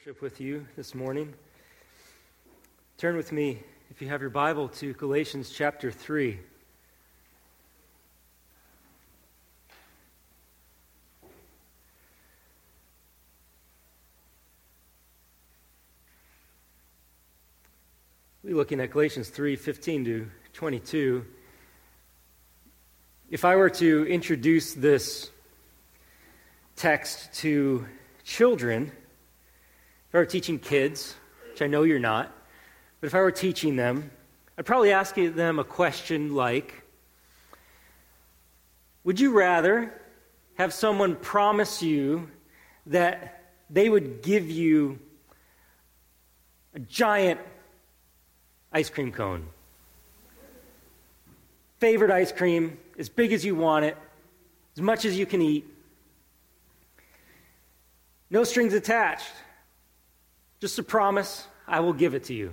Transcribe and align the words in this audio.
worship 0.00 0.22
with 0.22 0.40
you 0.40 0.66
this 0.76 0.94
morning. 0.94 1.30
Turn 2.96 3.18
with 3.18 3.32
me, 3.32 3.58
if 3.90 4.00
you 4.00 4.08
have 4.08 4.22
your 4.22 4.30
Bible, 4.30 4.66
to 4.68 4.94
Galatians 4.94 5.50
chapter 5.50 5.90
3. 5.90 6.38
We're 18.42 18.56
looking 18.56 18.80
at 18.80 18.90
Galatians 18.90 19.28
3 19.28 19.54
15 19.54 20.04
to 20.06 20.30
22. 20.54 21.26
If 23.28 23.44
I 23.44 23.54
were 23.56 23.70
to 23.70 24.06
introduce 24.06 24.72
this 24.72 25.30
text 26.76 27.34
to 27.40 27.84
children, 28.24 28.92
if 30.10 30.16
I 30.16 30.18
were 30.18 30.26
teaching 30.26 30.58
kids, 30.58 31.14
which 31.52 31.62
I 31.62 31.68
know 31.68 31.84
you're 31.84 32.00
not, 32.00 32.34
but 33.00 33.06
if 33.06 33.14
I 33.14 33.20
were 33.20 33.30
teaching 33.30 33.76
them, 33.76 34.10
I'd 34.58 34.66
probably 34.66 34.90
ask 34.90 35.14
them 35.14 35.60
a 35.60 35.64
question 35.64 36.34
like 36.34 36.82
Would 39.04 39.20
you 39.20 39.30
rather 39.30 39.94
have 40.56 40.74
someone 40.74 41.14
promise 41.14 41.80
you 41.80 42.28
that 42.86 43.52
they 43.70 43.88
would 43.88 44.20
give 44.20 44.50
you 44.50 44.98
a 46.74 46.80
giant 46.80 47.38
ice 48.72 48.90
cream 48.90 49.12
cone? 49.12 49.46
Favorite 51.78 52.10
ice 52.10 52.32
cream, 52.32 52.78
as 52.98 53.08
big 53.08 53.32
as 53.32 53.44
you 53.44 53.54
want 53.54 53.84
it, 53.84 53.96
as 54.74 54.82
much 54.82 55.04
as 55.04 55.16
you 55.16 55.24
can 55.24 55.40
eat. 55.40 55.64
No 58.28 58.42
strings 58.42 58.74
attached. 58.74 59.30
Just 60.60 60.78
a 60.78 60.82
promise, 60.82 61.46
I 61.66 61.80
will 61.80 61.92
give 61.92 62.14
it 62.14 62.24
to 62.24 62.34
you. 62.34 62.52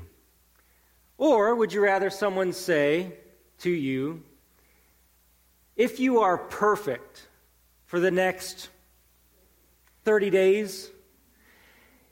Or 1.17 1.55
would 1.55 1.73
you 1.73 1.81
rather 1.81 2.09
someone 2.09 2.53
say 2.53 3.13
to 3.59 3.69
you, 3.69 4.23
if 5.75 5.99
you 5.99 6.19
are 6.19 6.37
perfect 6.37 7.27
for 7.85 7.99
the 7.99 8.11
next 8.11 8.69
30 10.05 10.29
days, 10.29 10.89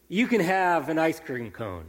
you 0.08 0.28
can 0.28 0.42
have 0.42 0.89
an 0.89 1.00
ice 1.00 1.20
cream 1.20 1.52
cone 1.52 1.86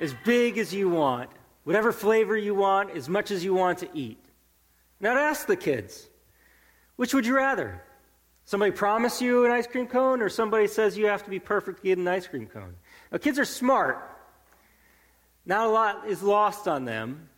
as 0.00 0.14
big 0.24 0.58
as 0.58 0.74
you 0.74 0.88
want, 0.88 1.30
whatever 1.64 1.92
flavor 1.92 2.36
you 2.36 2.54
want, 2.54 2.90
as 2.90 3.08
much 3.08 3.30
as 3.30 3.44
you 3.44 3.54
want 3.54 3.78
to 3.78 3.88
eat. 3.94 4.18
Now, 5.00 5.14
to 5.14 5.20
ask 5.20 5.46
the 5.46 5.56
kids, 5.56 6.08
which 6.96 7.14
would 7.14 7.26
you 7.26 7.36
rather? 7.36 7.82
Somebody 8.44 8.72
promise 8.72 9.22
you 9.22 9.44
an 9.44 9.50
ice 9.50 9.66
cream 9.66 9.86
cone, 9.86 10.20
or 10.20 10.28
somebody 10.28 10.66
says 10.66 10.98
you 10.98 11.06
have 11.06 11.22
to 11.24 11.30
be 11.30 11.38
perfect 11.38 11.78
to 11.78 11.84
get 11.84 11.98
an 11.98 12.08
ice 12.08 12.26
cream 12.26 12.46
cone? 12.46 12.74
Now, 13.14 13.18
kids 13.18 13.38
are 13.38 13.44
smart. 13.44 14.10
Not 15.46 15.68
a 15.68 15.70
lot 15.70 16.08
is 16.08 16.20
lost 16.20 16.66
on 16.66 16.84
them. 16.84 17.28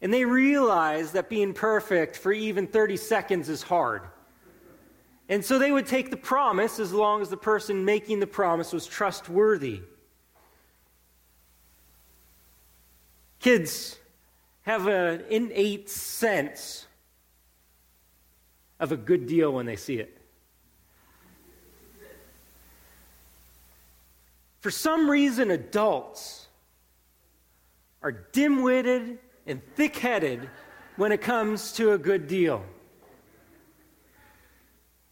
And 0.00 0.14
they 0.14 0.24
realize 0.24 1.10
that 1.12 1.28
being 1.28 1.52
perfect 1.52 2.16
for 2.16 2.32
even 2.32 2.68
30 2.68 2.96
seconds 2.96 3.48
is 3.48 3.60
hard. 3.60 4.02
And 5.28 5.44
so 5.44 5.58
they 5.58 5.72
would 5.72 5.86
take 5.86 6.10
the 6.10 6.16
promise 6.16 6.78
as 6.78 6.92
long 6.92 7.22
as 7.22 7.28
the 7.28 7.36
person 7.36 7.84
making 7.84 8.20
the 8.20 8.26
promise 8.28 8.72
was 8.72 8.86
trustworthy. 8.86 9.82
Kids 13.40 13.98
have 14.62 14.86
an 14.86 15.24
innate 15.28 15.90
sense 15.90 16.86
of 18.78 18.92
a 18.92 18.96
good 18.96 19.26
deal 19.26 19.52
when 19.52 19.66
they 19.66 19.74
see 19.74 19.96
it. 19.96 20.19
For 24.60 24.70
some 24.70 25.10
reason, 25.10 25.50
adults 25.50 26.46
are 28.02 28.12
dim 28.12 28.62
witted 28.62 29.18
and 29.46 29.60
thick 29.74 29.96
headed 29.96 30.48
when 30.96 31.12
it 31.12 31.20
comes 31.22 31.72
to 31.72 31.92
a 31.92 31.98
good 31.98 32.26
deal. 32.26 32.62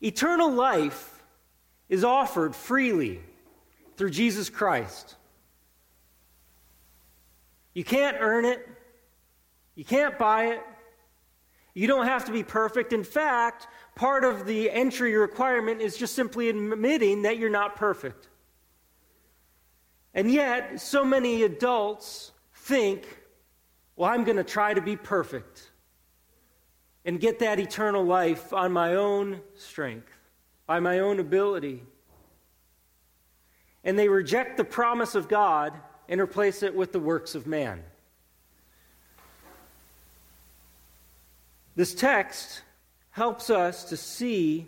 Eternal 0.02 0.52
life 0.52 1.22
is 1.88 2.04
offered 2.04 2.54
freely 2.54 3.20
through 3.96 4.10
Jesus 4.10 4.50
Christ. 4.50 5.16
You 7.74 7.84
can't 7.84 8.16
earn 8.20 8.44
it, 8.44 8.66
you 9.74 9.84
can't 9.84 10.18
buy 10.18 10.46
it, 10.46 10.62
you 11.74 11.86
don't 11.86 12.06
have 12.06 12.24
to 12.26 12.32
be 12.32 12.42
perfect. 12.42 12.92
In 12.92 13.04
fact, 13.04 13.66
part 13.94 14.24
of 14.24 14.46
the 14.46 14.70
entry 14.70 15.16
requirement 15.16 15.80
is 15.80 15.96
just 15.96 16.14
simply 16.14 16.48
admitting 16.48 17.22
that 17.22 17.38
you're 17.38 17.50
not 17.50 17.76
perfect. 17.76 18.28
And 20.18 20.28
yet, 20.28 20.80
so 20.80 21.04
many 21.04 21.44
adults 21.44 22.32
think, 22.52 23.06
well, 23.94 24.10
I'm 24.10 24.24
going 24.24 24.36
to 24.36 24.42
try 24.42 24.74
to 24.74 24.80
be 24.80 24.96
perfect 24.96 25.70
and 27.04 27.20
get 27.20 27.38
that 27.38 27.60
eternal 27.60 28.02
life 28.02 28.52
on 28.52 28.72
my 28.72 28.96
own 28.96 29.40
strength, 29.54 30.10
by 30.66 30.80
my 30.80 30.98
own 30.98 31.20
ability. 31.20 31.84
And 33.84 33.96
they 33.96 34.08
reject 34.08 34.56
the 34.56 34.64
promise 34.64 35.14
of 35.14 35.28
God 35.28 35.72
and 36.08 36.20
replace 36.20 36.64
it 36.64 36.74
with 36.74 36.90
the 36.90 36.98
works 36.98 37.36
of 37.36 37.46
man. 37.46 37.84
This 41.76 41.94
text 41.94 42.62
helps 43.12 43.50
us 43.50 43.84
to 43.84 43.96
see 43.96 44.66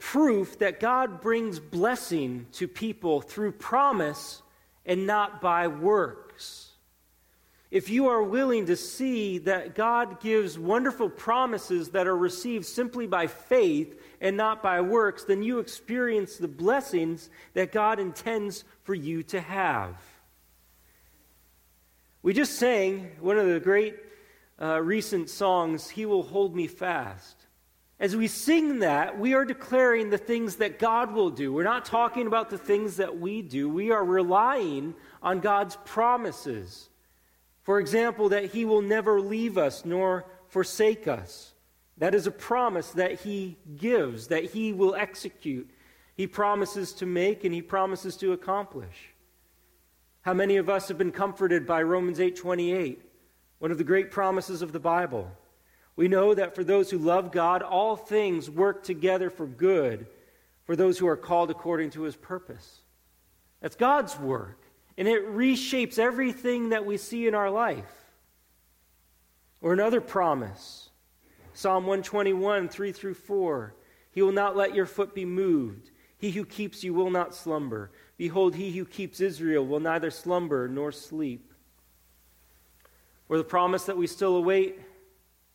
proof 0.00 0.58
that 0.58 0.80
God 0.80 1.20
brings 1.20 1.60
blessing 1.60 2.46
to 2.52 2.66
people 2.66 3.20
through 3.20 3.52
promise 3.52 4.42
and 4.84 5.06
not 5.06 5.40
by 5.40 5.68
works. 5.68 6.70
If 7.70 7.88
you 7.88 8.08
are 8.08 8.22
willing 8.22 8.66
to 8.66 8.74
see 8.74 9.38
that 9.38 9.76
God 9.76 10.20
gives 10.20 10.58
wonderful 10.58 11.08
promises 11.08 11.90
that 11.90 12.08
are 12.08 12.16
received 12.16 12.66
simply 12.66 13.06
by 13.06 13.28
faith 13.28 13.96
and 14.20 14.36
not 14.36 14.60
by 14.60 14.80
works, 14.80 15.22
then 15.22 15.44
you 15.44 15.60
experience 15.60 16.36
the 16.36 16.48
blessings 16.48 17.30
that 17.54 17.70
God 17.70 18.00
intends 18.00 18.64
for 18.82 18.94
you 18.94 19.22
to 19.24 19.40
have. 19.40 19.94
We 22.22 22.32
just 22.32 22.56
sang 22.56 23.12
one 23.20 23.38
of 23.38 23.46
the 23.46 23.60
great 23.60 23.96
uh, 24.60 24.80
recent 24.82 25.30
songs, 25.30 25.88
He 25.88 26.06
Will 26.06 26.24
Hold 26.24 26.56
Me 26.56 26.66
Fast. 26.66 27.39
As 28.00 28.16
we 28.16 28.28
sing 28.28 28.78
that, 28.78 29.18
we 29.18 29.34
are 29.34 29.44
declaring 29.44 30.08
the 30.08 30.16
things 30.16 30.56
that 30.56 30.78
God 30.78 31.12
will 31.12 31.28
do. 31.28 31.52
We're 31.52 31.64
not 31.64 31.84
talking 31.84 32.26
about 32.26 32.48
the 32.48 32.56
things 32.56 32.96
that 32.96 33.18
we 33.18 33.42
do. 33.42 33.68
We 33.68 33.90
are 33.90 34.02
relying 34.02 34.94
on 35.22 35.40
God's 35.40 35.76
promises. 35.84 36.88
For 37.62 37.78
example, 37.78 38.30
that 38.30 38.46
He 38.46 38.64
will 38.64 38.80
never 38.80 39.20
leave 39.20 39.58
us 39.58 39.84
nor 39.84 40.24
forsake 40.48 41.06
us. 41.06 41.52
That 41.98 42.14
is 42.14 42.26
a 42.26 42.30
promise 42.30 42.92
that 42.92 43.20
He 43.20 43.58
gives, 43.76 44.28
that 44.28 44.44
He 44.44 44.72
will 44.72 44.94
execute. 44.94 45.68
He 46.16 46.26
promises 46.26 46.94
to 46.94 47.06
make 47.06 47.44
and 47.44 47.52
He 47.52 47.60
promises 47.60 48.16
to 48.16 48.32
accomplish. 48.32 49.12
How 50.22 50.32
many 50.32 50.56
of 50.56 50.70
us 50.70 50.88
have 50.88 50.96
been 50.96 51.12
comforted 51.12 51.66
by 51.66 51.82
Romans 51.82 52.18
8:28, 52.18 52.98
one 53.58 53.70
of 53.70 53.76
the 53.76 53.84
great 53.84 54.10
promises 54.10 54.62
of 54.62 54.72
the 54.72 54.80
Bible? 54.80 55.30
We 56.00 56.08
know 56.08 56.32
that 56.32 56.54
for 56.54 56.64
those 56.64 56.90
who 56.90 56.96
love 56.96 57.30
God, 57.30 57.60
all 57.60 57.94
things 57.94 58.48
work 58.48 58.82
together 58.82 59.28
for 59.28 59.44
good 59.44 60.06
for 60.64 60.74
those 60.74 60.98
who 60.98 61.06
are 61.06 61.14
called 61.14 61.50
according 61.50 61.90
to 61.90 62.04
his 62.04 62.16
purpose. 62.16 62.80
That's 63.60 63.76
God's 63.76 64.18
work, 64.18 64.62
and 64.96 65.06
it 65.06 65.28
reshapes 65.28 65.98
everything 65.98 66.70
that 66.70 66.86
we 66.86 66.96
see 66.96 67.26
in 67.26 67.34
our 67.34 67.50
life. 67.50 67.84
Or 69.60 69.74
another 69.74 70.00
promise 70.00 70.88
Psalm 71.52 71.84
121, 71.84 72.70
3 72.70 72.92
through 72.92 73.12
4. 73.12 73.74
He 74.10 74.22
will 74.22 74.32
not 74.32 74.56
let 74.56 74.74
your 74.74 74.86
foot 74.86 75.14
be 75.14 75.26
moved. 75.26 75.90
He 76.16 76.30
who 76.30 76.46
keeps 76.46 76.82
you 76.82 76.94
will 76.94 77.10
not 77.10 77.34
slumber. 77.34 77.90
Behold, 78.16 78.54
he 78.54 78.72
who 78.72 78.86
keeps 78.86 79.20
Israel 79.20 79.66
will 79.66 79.80
neither 79.80 80.10
slumber 80.10 80.66
nor 80.66 80.92
sleep. 80.92 81.52
Or 83.28 83.36
the 83.36 83.44
promise 83.44 83.84
that 83.84 83.98
we 83.98 84.06
still 84.06 84.36
await 84.36 84.80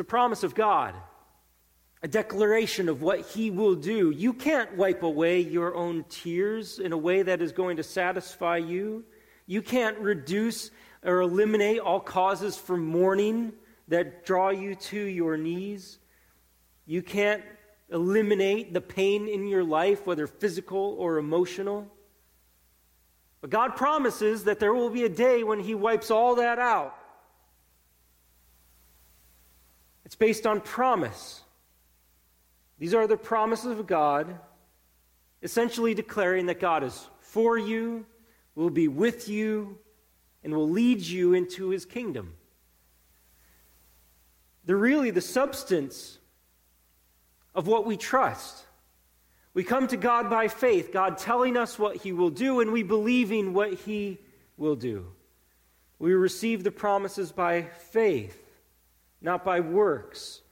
It's 0.00 0.06
a 0.06 0.16
promise 0.16 0.44
of 0.44 0.54
God. 0.54 0.94
a 2.02 2.08
declaration 2.08 2.88
of 2.88 3.02
what 3.02 3.20
He 3.20 3.50
will 3.50 3.74
do. 3.74 4.10
You 4.10 4.32
can't 4.32 4.74
wipe 4.78 5.02
away 5.02 5.40
your 5.40 5.74
own 5.74 6.04
tears 6.08 6.78
in 6.78 6.92
a 6.92 6.96
way 6.96 7.20
that 7.22 7.42
is 7.42 7.52
going 7.52 7.76
to 7.76 7.82
satisfy 7.82 8.56
you. 8.56 9.04
You 9.46 9.60
can't 9.60 9.98
reduce 9.98 10.70
or 11.02 11.20
eliminate 11.20 11.80
all 11.80 12.00
causes 12.00 12.56
for 12.56 12.78
mourning 12.78 13.52
that 13.88 14.24
draw 14.24 14.48
you 14.48 14.74
to 14.76 14.98
your 14.98 15.36
knees. 15.36 15.98
You 16.86 17.02
can't 17.02 17.42
eliminate 17.90 18.72
the 18.72 18.80
pain 18.80 19.28
in 19.28 19.46
your 19.46 19.64
life, 19.64 20.06
whether 20.06 20.26
physical 20.26 20.96
or 20.98 21.18
emotional. 21.18 21.86
But 23.42 23.50
God 23.50 23.76
promises 23.76 24.44
that 24.44 24.60
there 24.60 24.72
will 24.72 24.88
be 24.88 25.04
a 25.04 25.10
day 25.10 25.44
when 25.44 25.60
He 25.60 25.74
wipes 25.74 26.10
all 26.10 26.36
that 26.36 26.58
out. 26.58 26.94
It's 30.10 30.16
based 30.16 30.44
on 30.44 30.60
promise. 30.60 31.40
These 32.80 32.94
are 32.94 33.06
the 33.06 33.16
promises 33.16 33.78
of 33.78 33.86
God, 33.86 34.40
essentially 35.40 35.94
declaring 35.94 36.46
that 36.46 36.58
God 36.58 36.82
is 36.82 37.08
for 37.20 37.56
you, 37.56 38.04
will 38.56 38.70
be 38.70 38.88
with 38.88 39.28
you, 39.28 39.78
and 40.42 40.52
will 40.52 40.68
lead 40.68 40.98
you 40.98 41.34
into 41.34 41.68
His 41.68 41.84
kingdom. 41.84 42.34
They're 44.64 44.76
really 44.76 45.12
the 45.12 45.20
substance 45.20 46.18
of 47.54 47.68
what 47.68 47.86
we 47.86 47.96
trust. 47.96 48.64
We 49.54 49.62
come 49.62 49.86
to 49.86 49.96
God 49.96 50.28
by 50.28 50.48
faith, 50.48 50.92
God 50.92 51.18
telling 51.18 51.56
us 51.56 51.78
what 51.78 51.98
He 51.98 52.10
will 52.10 52.30
do, 52.30 52.58
and 52.58 52.72
we 52.72 52.82
believing 52.82 53.52
what 53.52 53.74
He 53.74 54.18
will 54.56 54.74
do. 54.74 55.06
We 56.00 56.14
receive 56.14 56.64
the 56.64 56.72
promises 56.72 57.30
by 57.30 57.62
faith, 57.92 58.49
not 59.20 59.44
by 59.44 59.60
works. 59.60 60.42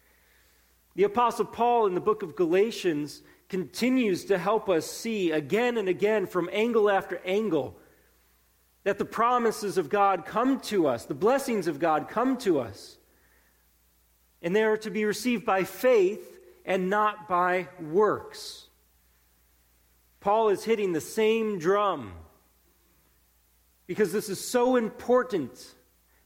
The 0.94 1.04
Apostle 1.04 1.44
Paul 1.44 1.86
in 1.86 1.94
the 1.94 2.00
book 2.00 2.22
of 2.22 2.36
Galatians 2.36 3.22
continues 3.48 4.24
to 4.26 4.38
help 4.38 4.68
us 4.68 4.86
see 4.86 5.30
again 5.30 5.78
and 5.78 5.88
again 5.88 6.26
from 6.26 6.50
angle 6.52 6.90
after 6.90 7.20
angle 7.24 7.78
that 8.84 8.98
the 8.98 9.04
promises 9.04 9.78
of 9.78 9.88
God 9.88 10.24
come 10.24 10.60
to 10.60 10.86
us, 10.86 11.04
the 11.04 11.14
blessings 11.14 11.66
of 11.66 11.78
God 11.78 12.08
come 12.08 12.36
to 12.38 12.60
us, 12.60 12.98
and 14.42 14.54
they 14.54 14.62
are 14.62 14.76
to 14.78 14.90
be 14.90 15.04
received 15.04 15.44
by 15.44 15.64
faith 15.64 16.38
and 16.64 16.90
not 16.90 17.28
by 17.28 17.68
works. 17.80 18.66
Paul 20.20 20.48
is 20.48 20.64
hitting 20.64 20.92
the 20.92 21.00
same 21.00 21.58
drum 21.58 22.12
because 23.86 24.12
this 24.12 24.28
is 24.28 24.42
so 24.42 24.76
important. 24.76 25.74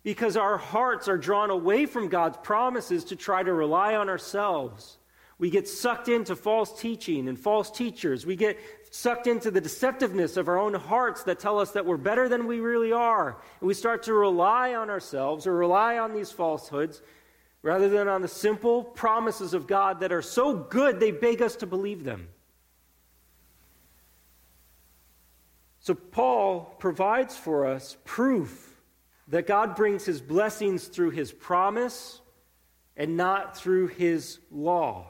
Because 0.03 0.37
our 0.37 0.57
hearts 0.57 1.09
are 1.09 1.19
drawn 1.19 1.51
away 1.51 1.87
from 1.87 2.09
God's 2.09 2.37
promises 2.39 3.05
to 3.05 3.17
try 3.17 3.43
to 3.43 3.53
rely 3.53 3.95
on 3.95 4.09
ourselves. 4.09 4.99
We 5.39 5.51
get 5.51 5.67
sucked 5.69 6.09
into 6.09 6.37
false 6.37 6.81
teaching 6.81 7.29
and 7.29 7.39
false 7.39 7.71
teachers. 7.71 8.25
We 8.25 8.37
get 8.37 8.59
sucked 8.91 9.27
into 9.27 9.51
the 9.51 9.61
deceptiveness 9.61 10.37
of 10.37 10.49
our 10.49 10.59
own 10.59 10.75
hearts 10.75 11.25
that 11.25 11.41
tell 11.41 11.59
us 11.59 11.73
that 11.73 11.87
we're 11.87 11.97
better 11.97 12.29
than 12.29 12.47
we 12.47 12.61
really 12.61 12.93
are. 12.93 13.39
And 13.61 13.67
we 13.67 13.75
start 13.75 14.03
to 14.05 14.13
rely 14.13 14.75
on 14.75 14.91
ourselves 14.91 15.47
or 15.47 15.55
rely 15.55 15.99
on 15.99 16.15
these 16.15 16.31
falsehoods 16.31 17.03
rather 17.63 17.89
than 17.89 18.09
on 18.09 18.23
the 18.23 18.29
simple 18.29 18.85
promises 18.85 19.55
of 19.55 19.67
God 19.67 20.01
that 20.01 20.13
are 20.13 20.23
so 20.23 20.55
good 20.55 21.01
they 21.01 21.11
beg 21.11 21.41
us 21.41 21.57
to 21.57 21.67
believe 21.67 22.05
them. 22.05 22.29
So, 25.81 25.95
Paul 25.95 26.77
provides 26.79 27.37
for 27.37 27.67
us 27.67 27.97
proof 28.05 28.72
that 29.32 29.46
God 29.46 29.75
brings 29.76 30.05
his 30.05 30.20
blessings 30.20 30.88
through 30.88 31.08
his 31.08 31.32
promise 31.32 32.20
and 32.99 33.17
not 33.17 33.56
through 33.56 33.87
his 33.87 34.38
law. 34.50 35.06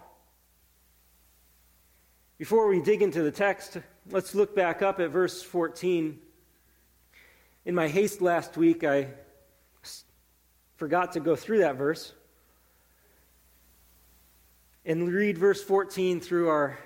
Before 2.38 2.68
we 2.68 2.80
dig 2.80 3.02
into 3.02 3.24
the 3.24 3.32
text, 3.32 3.78
let's 4.12 4.32
look 4.32 4.54
back 4.54 4.80
up 4.80 5.00
at 5.00 5.10
verse 5.10 5.42
14. 5.42 6.20
In 7.64 7.74
my 7.74 7.88
haste 7.88 8.20
last 8.20 8.56
week, 8.56 8.84
I 8.84 9.08
forgot 10.76 11.10
to 11.14 11.20
go 11.20 11.34
through 11.34 11.58
that 11.58 11.74
verse 11.74 12.12
and 14.84 15.12
read 15.12 15.36
verse 15.36 15.64
14 15.64 16.20
through 16.20 16.48
our 16.48 16.78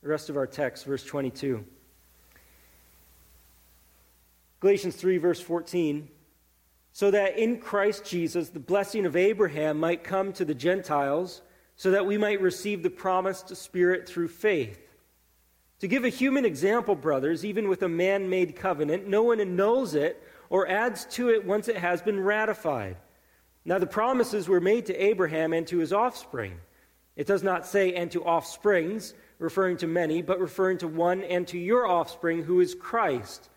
the 0.00 0.08
rest 0.08 0.30
of 0.30 0.36
our 0.36 0.46
text, 0.46 0.84
verse 0.84 1.02
22. 1.02 1.64
Galatians 4.60 4.94
3, 4.94 5.18
verse 5.18 5.40
14. 5.40 6.08
So 6.98 7.12
that 7.12 7.38
in 7.38 7.58
Christ 7.58 8.04
Jesus 8.04 8.48
the 8.48 8.58
blessing 8.58 9.06
of 9.06 9.14
Abraham 9.14 9.78
might 9.78 10.02
come 10.02 10.32
to 10.32 10.44
the 10.44 10.52
Gentiles, 10.52 11.42
so 11.76 11.92
that 11.92 12.04
we 12.04 12.18
might 12.18 12.40
receive 12.40 12.82
the 12.82 12.90
promised 12.90 13.54
Spirit 13.54 14.08
through 14.08 14.26
faith. 14.26 14.80
To 15.78 15.86
give 15.86 16.04
a 16.04 16.08
human 16.08 16.44
example, 16.44 16.96
brothers, 16.96 17.44
even 17.44 17.68
with 17.68 17.84
a 17.84 17.88
man 17.88 18.28
made 18.28 18.56
covenant, 18.56 19.06
no 19.06 19.22
one 19.22 19.38
annuls 19.38 19.94
it 19.94 20.20
or 20.50 20.66
adds 20.66 21.04
to 21.12 21.28
it 21.28 21.46
once 21.46 21.68
it 21.68 21.76
has 21.76 22.02
been 22.02 22.18
ratified. 22.18 22.96
Now, 23.64 23.78
the 23.78 23.86
promises 23.86 24.48
were 24.48 24.60
made 24.60 24.86
to 24.86 25.00
Abraham 25.00 25.52
and 25.52 25.68
to 25.68 25.78
his 25.78 25.92
offspring. 25.92 26.58
It 27.14 27.28
does 27.28 27.44
not 27.44 27.64
say, 27.64 27.94
and 27.94 28.10
to 28.10 28.24
offsprings, 28.24 29.14
referring 29.38 29.76
to 29.76 29.86
many, 29.86 30.20
but 30.20 30.40
referring 30.40 30.78
to 30.78 30.88
one 30.88 31.22
and 31.22 31.46
to 31.46 31.58
your 31.58 31.86
offspring, 31.86 32.42
who 32.42 32.58
is 32.58 32.74
Christ. 32.74 33.50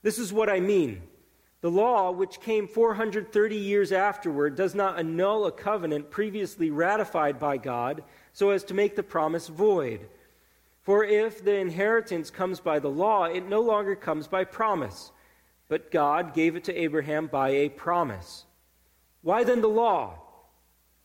This 0.00 0.18
is 0.18 0.32
what 0.32 0.48
I 0.48 0.60
mean. 0.60 1.02
The 1.62 1.70
law, 1.70 2.10
which 2.10 2.40
came 2.40 2.66
430 2.66 3.56
years 3.56 3.92
afterward, 3.92 4.56
does 4.56 4.74
not 4.74 4.98
annul 4.98 5.46
a 5.46 5.52
covenant 5.52 6.10
previously 6.10 6.70
ratified 6.70 7.38
by 7.38 7.56
God 7.56 8.02
so 8.32 8.50
as 8.50 8.64
to 8.64 8.74
make 8.74 8.96
the 8.96 9.02
promise 9.04 9.46
void. 9.46 10.08
For 10.82 11.04
if 11.04 11.44
the 11.44 11.54
inheritance 11.54 12.30
comes 12.30 12.58
by 12.58 12.80
the 12.80 12.90
law, 12.90 13.24
it 13.24 13.48
no 13.48 13.60
longer 13.60 13.94
comes 13.94 14.26
by 14.26 14.42
promise, 14.42 15.12
but 15.68 15.92
God 15.92 16.34
gave 16.34 16.56
it 16.56 16.64
to 16.64 16.76
Abraham 16.76 17.28
by 17.28 17.50
a 17.50 17.68
promise. 17.68 18.44
Why 19.22 19.44
then 19.44 19.60
the 19.60 19.68
law? 19.68 20.18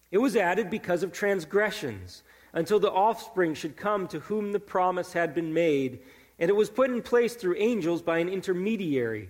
It 0.09 0.17
was 0.17 0.35
added 0.35 0.71
because 0.71 1.03
of 1.03 1.11
transgressions, 1.11 2.23
until 2.51 2.79
the 2.79 2.91
offspring 2.91 3.53
should 3.53 3.77
come 3.77 4.07
to 4.07 4.21
whom 4.21 4.53
the 4.53 4.59
promise 4.59 5.13
had 5.13 5.35
been 5.35 5.53
made, 5.53 5.99
and 6.39 6.49
it 6.49 6.55
was 6.55 6.71
put 6.71 6.89
in 6.89 7.03
place 7.03 7.35
through 7.35 7.57
angels 7.57 8.01
by 8.01 8.17
an 8.17 8.29
intermediary. 8.29 9.29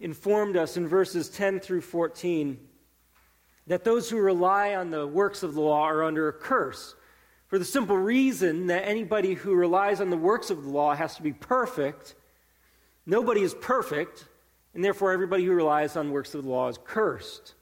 informed 0.00 0.56
us 0.56 0.76
in 0.76 0.88
verses 0.88 1.28
10 1.28 1.60
through 1.60 1.82
14 1.82 2.58
that 3.66 3.84
those 3.84 4.10
who 4.10 4.18
rely 4.18 4.74
on 4.74 4.90
the 4.90 5.06
works 5.06 5.42
of 5.42 5.54
the 5.54 5.60
law 5.60 5.82
are 5.82 6.02
under 6.02 6.28
a 6.28 6.32
curse, 6.32 6.94
for 7.46 7.58
the 7.58 7.64
simple 7.64 7.96
reason 7.96 8.66
that 8.66 8.86
anybody 8.86 9.34
who 9.34 9.54
relies 9.54 10.00
on 10.00 10.10
the 10.10 10.16
works 10.16 10.50
of 10.50 10.62
the 10.62 10.68
law 10.68 10.94
has 10.94 11.16
to 11.16 11.22
be 11.22 11.32
perfect. 11.32 12.14
Nobody 13.06 13.42
is 13.42 13.54
perfect, 13.54 14.26
and 14.74 14.84
therefore 14.84 15.12
everybody 15.12 15.44
who 15.44 15.52
relies 15.52 15.96
on 15.96 16.10
works 16.10 16.34
of 16.34 16.42
the 16.42 16.50
law 16.50 16.68
is 16.68 16.78
cursed. 16.84 17.54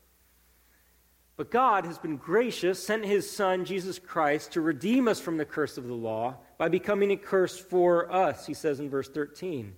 But 1.37 1.50
God 1.50 1.85
has 1.85 1.99
been 1.99 2.16
gracious, 2.16 2.83
sent 2.83 3.04
his 3.04 3.30
Son, 3.30 3.64
Jesus 3.64 3.99
Christ, 3.99 4.52
to 4.52 4.61
redeem 4.61 5.09
us 5.09 5.21
from 5.21 5.37
the 5.37 5.45
curse 5.45 5.78
of 5.78 5.87
the 5.87 5.95
law 5.95 6.37
by 6.59 6.68
becoming 6.68 7.12
a 7.12 7.16
curse 7.16 7.59
for 7.59 8.12
us, 8.12 8.47
he 8.47 8.54
says 8.54 8.80
in 8.80 8.90
verse 8.90 9.09
13. 9.09 9.75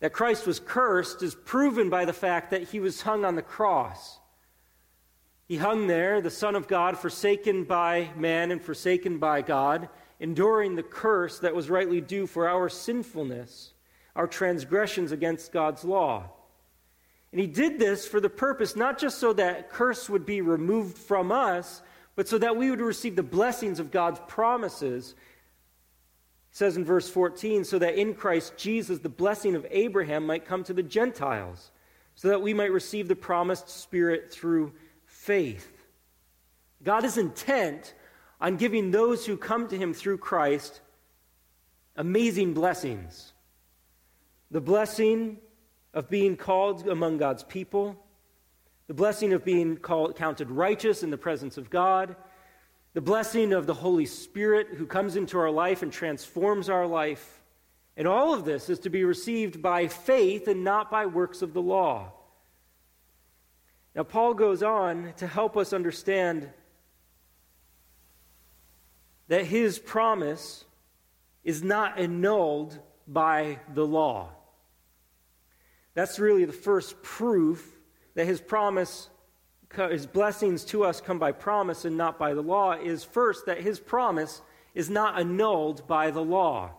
That 0.00 0.12
Christ 0.12 0.46
was 0.46 0.60
cursed 0.60 1.22
is 1.22 1.34
proven 1.34 1.90
by 1.90 2.04
the 2.04 2.12
fact 2.12 2.50
that 2.50 2.68
he 2.68 2.80
was 2.80 3.02
hung 3.02 3.24
on 3.24 3.34
the 3.34 3.42
cross. 3.42 4.18
He 5.46 5.56
hung 5.56 5.86
there, 5.86 6.20
the 6.20 6.30
Son 6.30 6.54
of 6.54 6.68
God, 6.68 6.98
forsaken 6.98 7.64
by 7.64 8.10
man 8.16 8.50
and 8.50 8.62
forsaken 8.62 9.18
by 9.18 9.42
God, 9.42 9.88
enduring 10.20 10.76
the 10.76 10.82
curse 10.82 11.38
that 11.40 11.54
was 11.54 11.70
rightly 11.70 12.00
due 12.00 12.26
for 12.26 12.48
our 12.48 12.68
sinfulness, 12.68 13.72
our 14.14 14.26
transgressions 14.26 15.10
against 15.10 15.52
God's 15.52 15.84
law. 15.84 16.30
And 17.32 17.40
he 17.40 17.46
did 17.46 17.78
this 17.78 18.06
for 18.06 18.20
the 18.20 18.30
purpose 18.30 18.76
not 18.76 18.98
just 18.98 19.18
so 19.18 19.32
that 19.34 19.70
curse 19.70 20.08
would 20.08 20.24
be 20.24 20.40
removed 20.40 20.96
from 20.96 21.32
us, 21.32 21.82
but 22.14 22.28
so 22.28 22.38
that 22.38 22.56
we 22.56 22.70
would 22.70 22.80
receive 22.80 23.16
the 23.16 23.22
blessings 23.22 23.78
of 23.78 23.90
God's 23.90 24.20
promises. 24.26 25.14
Says 26.50 26.76
in 26.76 26.84
verse 26.84 27.08
14, 27.08 27.64
so 27.64 27.78
that 27.78 27.96
in 27.96 28.14
Christ 28.14 28.56
Jesus 28.56 28.98
the 29.00 29.08
blessing 29.08 29.54
of 29.54 29.66
Abraham 29.70 30.26
might 30.26 30.46
come 30.46 30.64
to 30.64 30.72
the 30.72 30.82
Gentiles, 30.82 31.70
so 32.14 32.28
that 32.28 32.42
we 32.42 32.54
might 32.54 32.72
receive 32.72 33.06
the 33.06 33.16
promised 33.16 33.68
Spirit 33.68 34.32
through 34.32 34.72
faith. 35.04 35.86
God 36.82 37.04
is 37.04 37.18
intent 37.18 37.94
on 38.40 38.56
giving 38.56 38.90
those 38.90 39.26
who 39.26 39.36
come 39.36 39.68
to 39.68 39.76
him 39.76 39.92
through 39.92 40.18
Christ 40.18 40.80
amazing 41.96 42.54
blessings. 42.54 43.32
The 44.50 44.60
blessing 44.60 45.38
of 45.92 46.08
being 46.08 46.36
called 46.36 46.88
among 46.88 47.18
God's 47.18 47.42
people, 47.42 47.96
the 48.86 48.94
blessing 48.94 49.32
of 49.32 49.44
being 49.44 49.76
called, 49.76 50.16
counted 50.16 50.50
righteous 50.50 51.02
in 51.02 51.10
the 51.10 51.18
presence 51.18 51.58
of 51.58 51.68
God, 51.68 52.16
the 52.94 53.00
blessing 53.00 53.52
of 53.52 53.66
the 53.66 53.74
Holy 53.74 54.06
Spirit 54.06 54.68
who 54.76 54.86
comes 54.86 55.16
into 55.16 55.38
our 55.38 55.50
life 55.50 55.82
and 55.82 55.92
transforms 55.92 56.68
our 56.68 56.86
life. 56.86 57.40
And 57.96 58.08
all 58.08 58.32
of 58.34 58.44
this 58.44 58.70
is 58.70 58.78
to 58.80 58.90
be 58.90 59.04
received 59.04 59.60
by 59.60 59.88
faith 59.88 60.48
and 60.48 60.64
not 60.64 60.90
by 60.90 61.06
works 61.06 61.42
of 61.42 61.52
the 61.52 61.62
law. 61.62 62.12
Now, 63.94 64.04
Paul 64.04 64.34
goes 64.34 64.62
on 64.62 65.12
to 65.16 65.26
help 65.26 65.56
us 65.56 65.72
understand 65.72 66.48
that 69.28 69.44
his 69.44 69.78
promise 69.78 70.64
is 71.44 71.62
not 71.62 71.98
annulled 71.98 72.78
by 73.06 73.58
the 73.74 73.86
law. 73.86 74.30
That's 75.94 76.18
really 76.18 76.44
the 76.44 76.52
first 76.52 77.02
proof 77.02 77.76
that 78.14 78.26
his 78.26 78.40
promise, 78.40 79.08
his 79.74 80.06
blessings 80.06 80.64
to 80.66 80.84
us 80.84 81.00
come 81.00 81.18
by 81.18 81.32
promise 81.32 81.84
and 81.84 81.96
not 81.96 82.18
by 82.18 82.34
the 82.34 82.42
law, 82.42 82.72
is 82.72 83.04
first 83.04 83.46
that 83.46 83.60
his 83.60 83.78
promise 83.78 84.40
is 84.74 84.88
not 84.88 85.18
annulled 85.18 85.86
by 85.86 86.10
the 86.10 86.22
law. 86.22 86.70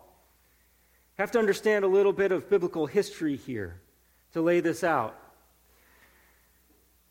Have 1.17 1.31
to 1.31 1.39
understand 1.39 1.86
a 1.86 1.88
little 1.89 2.13
bit 2.13 2.31
of 2.31 2.50
biblical 2.50 2.86
history 2.86 3.36
here 3.36 3.81
to 4.34 4.41
lay 4.41 4.60
this 4.60 4.84
out. 4.84 5.19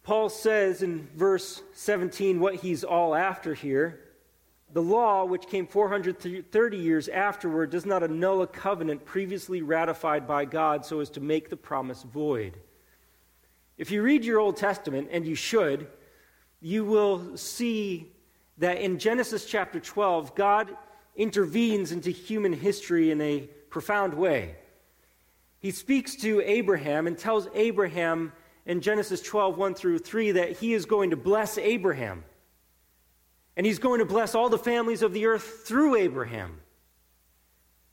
Paul 0.02 0.30
says 0.30 0.82
in 0.82 1.06
verse 1.14 1.62
17 1.74 2.40
what 2.40 2.54
he's 2.54 2.84
all 2.84 3.14
after 3.14 3.52
here. 3.52 4.00
The 4.72 4.82
law, 4.82 5.24
which 5.24 5.46
came 5.46 5.66
430 5.66 6.76
years 6.76 7.08
afterward, 7.08 7.70
does 7.70 7.86
not 7.86 8.02
annul 8.02 8.42
a 8.42 8.46
covenant 8.46 9.04
previously 9.04 9.62
ratified 9.62 10.26
by 10.26 10.44
God 10.46 10.84
so 10.84 11.00
as 11.00 11.10
to 11.10 11.20
make 11.20 11.50
the 11.50 11.56
promise 11.56 12.02
void. 12.02 12.58
If 13.78 13.92
you 13.92 14.02
read 14.02 14.24
your 14.24 14.40
Old 14.40 14.56
Testament, 14.56 15.08
and 15.12 15.24
you 15.24 15.36
should, 15.36 15.86
you 16.60 16.84
will 16.84 17.36
see 17.36 18.12
that 18.58 18.78
in 18.78 18.98
Genesis 18.98 19.46
chapter 19.46 19.78
12, 19.78 20.34
God 20.34 20.76
intervenes 21.14 21.92
into 21.92 22.10
human 22.10 22.52
history 22.52 23.12
in 23.12 23.20
a 23.20 23.48
profound 23.70 24.14
way. 24.14 24.56
He 25.60 25.70
speaks 25.70 26.16
to 26.16 26.40
Abraham 26.40 27.06
and 27.06 27.16
tells 27.16 27.46
Abraham 27.54 28.32
in 28.66 28.80
Genesis 28.80 29.22
12, 29.22 29.56
1 29.56 29.74
through 29.74 30.00
3, 30.00 30.32
that 30.32 30.58
he 30.58 30.74
is 30.74 30.84
going 30.84 31.10
to 31.10 31.16
bless 31.16 31.56
Abraham. 31.56 32.24
And 33.56 33.64
he's 33.64 33.78
going 33.78 34.00
to 34.00 34.04
bless 34.04 34.34
all 34.34 34.48
the 34.48 34.58
families 34.58 35.02
of 35.02 35.12
the 35.12 35.26
earth 35.26 35.62
through 35.64 35.94
Abraham. 35.96 36.60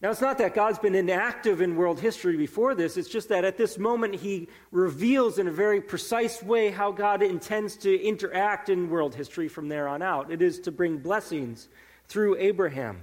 Now, 0.05 0.11
it's 0.11 0.21
not 0.21 0.37
that 0.37 0.53
God's 0.53 0.77
been 0.77 0.93
inactive 0.93 1.61
in 1.61 1.75
world 1.75 1.99
history 1.99 2.37
before 2.37 2.75
this. 2.75 2.95
It's 2.95 3.09
just 3.09 3.29
that 3.29 3.43
at 3.43 3.57
this 3.57 3.79
moment, 3.79 4.13
he 4.13 4.49
reveals 4.69 5.39
in 5.39 5.47
a 5.47 5.51
very 5.51 5.81
precise 5.81 6.43
way 6.43 6.69
how 6.69 6.91
God 6.91 7.23
intends 7.23 7.75
to 7.77 7.99
interact 7.99 8.69
in 8.69 8.91
world 8.91 9.15
history 9.15 9.47
from 9.47 9.67
there 9.67 9.87
on 9.87 10.03
out. 10.03 10.31
It 10.31 10.43
is 10.43 10.59
to 10.59 10.71
bring 10.71 10.99
blessings 10.99 11.69
through 12.07 12.37
Abraham. 12.37 13.01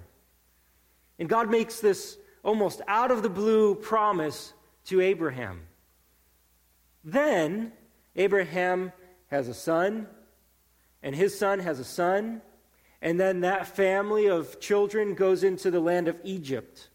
And 1.19 1.29
God 1.29 1.51
makes 1.51 1.81
this 1.81 2.19
almost 2.45 2.81
out 2.87 3.11
of 3.11 3.25
the 3.25 3.29
blue 3.29 3.75
promise 3.75 4.53
to 4.85 5.01
Abraham. 5.01 5.63
Then 7.03 7.73
Abraham 8.15 8.93
has 9.27 9.49
a 9.49 9.55
son, 9.55 10.07
and 11.03 11.17
his 11.17 11.37
son 11.37 11.59
has 11.59 11.81
a 11.81 11.85
son, 11.85 12.43
and 13.01 13.19
then 13.19 13.41
that 13.41 13.67
family 13.67 14.29
of 14.29 14.61
children 14.61 15.15
goes 15.15 15.43
into 15.43 15.69
the 15.69 15.81
land 15.81 16.07
of 16.07 16.21
Egypt. 16.23 16.91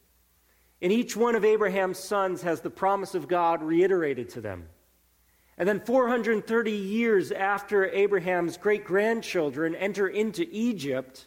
And 0.81 0.91
each 0.91 1.15
one 1.15 1.35
of 1.35 1.43
Abraham's 1.43 1.97
sons 1.97 2.43
has 2.43 2.61
the 2.61 2.69
promise 2.69 3.15
of 3.15 3.27
God 3.27 3.63
reiterated 3.63 4.29
to 4.29 4.41
them. 4.41 4.69
And 5.57 5.67
then 5.67 5.79
430 5.79 6.71
years 6.71 7.31
after 7.31 7.89
Abraham's 7.89 8.57
great 8.57 8.85
grandchildren 8.85 9.73
enter 9.73 10.07
into 10.07 10.47
Egypt, 10.51 11.25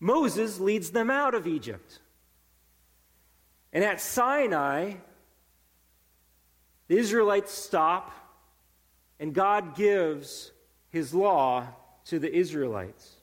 Moses 0.00 0.58
leads 0.58 0.90
them 0.90 1.10
out 1.10 1.34
of 1.34 1.46
Egypt. 1.46 2.00
And 3.72 3.84
at 3.84 4.00
Sinai, 4.00 4.94
the 6.88 6.98
Israelites 6.98 7.52
stop, 7.52 8.12
and 9.20 9.32
God 9.32 9.76
gives 9.76 10.50
his 10.90 11.14
law 11.14 11.68
to 12.06 12.18
the 12.18 12.32
Israelites. 12.34 13.14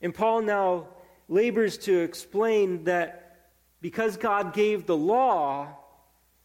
And 0.00 0.14
Paul 0.14 0.42
now 0.42 0.88
labors 1.28 1.76
to 1.78 1.98
explain 1.98 2.84
that 2.84 3.27
because 3.80 4.16
God 4.16 4.52
gave 4.52 4.86
the 4.86 4.96
law, 4.96 5.68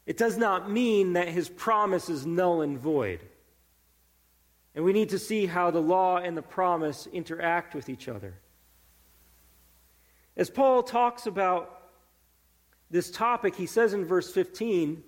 it 0.06 0.18
does 0.18 0.38
not 0.38 0.70
mean 0.70 1.14
that 1.14 1.28
his 1.28 1.50
promise 1.50 2.10
is 2.10 2.26
null 2.26 2.62
and 2.62 2.78
void. 2.78 3.22
And 4.76 4.84
we 4.84 4.94
need 4.94 5.10
to 5.10 5.20
see 5.20 5.46
how 5.46 5.72
the 5.72 5.82
law 5.82 6.18
and 6.18 6.36
the 6.36 6.42
promise 6.42 7.08
interact 7.12 7.76
with 7.76 7.90
each 7.90 8.08
other. 8.08 8.36
As 10.36 10.50
Paul 10.50 10.82
talks 10.84 11.28
about 11.28 11.84
this 12.90 13.12
topic, 13.12 13.56
he 13.56 13.68
says 13.68 13.94
in 13.94 14.06
verse 14.06 14.32
15, 14.32 15.04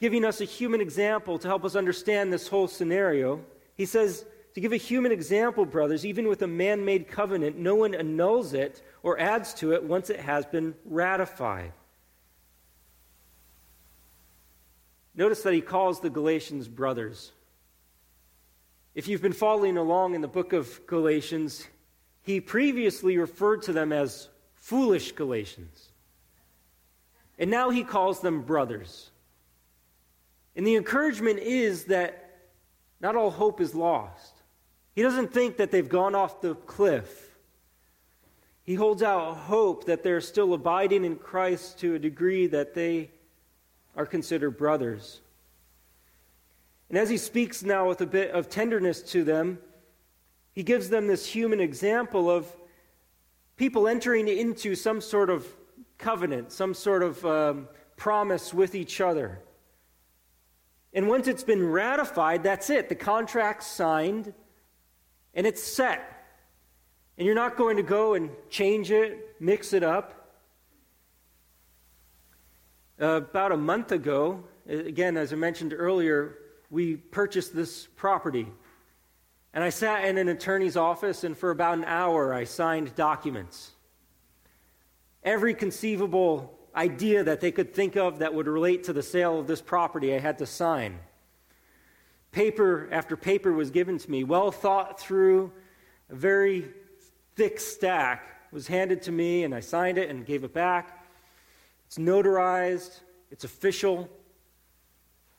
giving 0.00 0.24
us 0.24 0.40
a 0.40 0.44
human 0.44 0.80
example 0.80 1.38
to 1.38 1.46
help 1.46 1.64
us 1.64 1.76
understand 1.76 2.32
this 2.32 2.48
whole 2.48 2.66
scenario. 2.66 3.40
He 3.76 3.86
says, 3.86 4.24
to 4.54 4.60
give 4.60 4.72
a 4.72 4.76
human 4.76 5.12
example, 5.12 5.64
brothers, 5.64 6.04
even 6.04 6.28
with 6.28 6.42
a 6.42 6.46
man 6.46 6.84
made 6.84 7.08
covenant, 7.08 7.56
no 7.56 7.74
one 7.74 7.94
annuls 7.94 8.52
it 8.52 8.82
or 9.02 9.18
adds 9.18 9.54
to 9.54 9.72
it 9.72 9.82
once 9.82 10.10
it 10.10 10.20
has 10.20 10.44
been 10.44 10.74
ratified. 10.84 11.72
Notice 15.14 15.42
that 15.42 15.54
he 15.54 15.60
calls 15.60 16.00
the 16.00 16.10
Galatians 16.10 16.68
brothers. 16.68 17.32
If 18.94 19.08
you've 19.08 19.22
been 19.22 19.32
following 19.32 19.76
along 19.78 20.14
in 20.14 20.20
the 20.20 20.28
book 20.28 20.52
of 20.52 20.86
Galatians, 20.86 21.66
he 22.22 22.40
previously 22.40 23.16
referred 23.16 23.62
to 23.62 23.72
them 23.72 23.92
as 23.92 24.28
foolish 24.54 25.12
Galatians. 25.12 25.88
And 27.38 27.50
now 27.50 27.70
he 27.70 27.84
calls 27.84 28.20
them 28.20 28.42
brothers. 28.42 29.10
And 30.54 30.66
the 30.66 30.76
encouragement 30.76 31.38
is 31.38 31.84
that 31.84 32.40
not 33.00 33.16
all 33.16 33.30
hope 33.30 33.60
is 33.60 33.74
lost. 33.74 34.31
He 34.94 35.02
doesn't 35.02 35.32
think 35.32 35.56
that 35.56 35.70
they've 35.70 35.88
gone 35.88 36.14
off 36.14 36.40
the 36.40 36.54
cliff. 36.54 37.36
He 38.62 38.74
holds 38.74 39.02
out 39.02 39.34
hope 39.36 39.86
that 39.86 40.02
they're 40.02 40.20
still 40.20 40.54
abiding 40.54 41.04
in 41.04 41.16
Christ 41.16 41.78
to 41.80 41.94
a 41.94 41.98
degree 41.98 42.46
that 42.48 42.74
they 42.74 43.10
are 43.96 44.06
considered 44.06 44.52
brothers. 44.52 45.20
And 46.88 46.98
as 46.98 47.08
he 47.08 47.16
speaks 47.16 47.62
now 47.62 47.88
with 47.88 48.00
a 48.02 48.06
bit 48.06 48.30
of 48.30 48.48
tenderness 48.48 49.02
to 49.12 49.24
them, 49.24 49.58
he 50.52 50.62
gives 50.62 50.90
them 50.90 51.06
this 51.06 51.26
human 51.26 51.60
example 51.60 52.30
of 52.30 52.46
people 53.56 53.88
entering 53.88 54.28
into 54.28 54.74
some 54.74 55.00
sort 55.00 55.30
of 55.30 55.46
covenant, 55.96 56.52
some 56.52 56.74
sort 56.74 57.02
of 57.02 57.24
um, 57.24 57.68
promise 57.96 58.52
with 58.52 58.74
each 58.74 59.00
other. 59.00 59.40
And 60.92 61.08
once 61.08 61.26
it's 61.26 61.44
been 61.44 61.66
ratified, 61.66 62.42
that's 62.42 62.68
it. 62.68 62.90
The 62.90 62.94
contract's 62.94 63.66
signed 63.66 64.34
and 65.34 65.46
it's 65.46 65.62
set. 65.62 66.08
And 67.18 67.26
you're 67.26 67.34
not 67.34 67.56
going 67.56 67.76
to 67.76 67.82
go 67.82 68.14
and 68.14 68.30
change 68.50 68.90
it, 68.90 69.36
mix 69.40 69.72
it 69.72 69.82
up. 69.82 70.38
Uh, 73.00 73.16
about 73.16 73.52
a 73.52 73.56
month 73.56 73.92
ago, 73.92 74.44
again, 74.68 75.16
as 75.16 75.32
I 75.32 75.36
mentioned 75.36 75.74
earlier, 75.76 76.38
we 76.70 76.96
purchased 76.96 77.54
this 77.54 77.86
property. 77.96 78.46
And 79.52 79.62
I 79.62 79.70
sat 79.70 80.04
in 80.04 80.16
an 80.16 80.28
attorney's 80.28 80.76
office, 80.76 81.24
and 81.24 81.36
for 81.36 81.50
about 81.50 81.76
an 81.76 81.84
hour, 81.84 82.32
I 82.32 82.44
signed 82.44 82.94
documents. 82.94 83.72
Every 85.22 85.54
conceivable 85.54 86.58
idea 86.74 87.22
that 87.24 87.40
they 87.40 87.52
could 87.52 87.74
think 87.74 87.96
of 87.96 88.20
that 88.20 88.32
would 88.34 88.46
relate 88.46 88.84
to 88.84 88.92
the 88.92 89.02
sale 89.02 89.38
of 89.38 89.46
this 89.46 89.60
property, 89.60 90.14
I 90.14 90.18
had 90.18 90.38
to 90.38 90.46
sign. 90.46 90.98
Paper 92.32 92.88
after 92.90 93.16
paper 93.16 93.52
was 93.52 93.70
given 93.70 93.98
to 93.98 94.10
me, 94.10 94.24
well 94.24 94.50
thought 94.50 94.98
through, 94.98 95.52
a 96.10 96.14
very 96.14 96.70
thick 97.36 97.60
stack 97.60 98.50
was 98.50 98.66
handed 98.66 99.02
to 99.02 99.12
me, 99.12 99.44
and 99.44 99.54
I 99.54 99.60
signed 99.60 99.98
it 99.98 100.10
and 100.10 100.24
gave 100.26 100.42
it 100.44 100.52
back. 100.52 101.06
It's 101.86 101.98
notarized, 101.98 103.00
it's 103.30 103.44
official. 103.44 104.08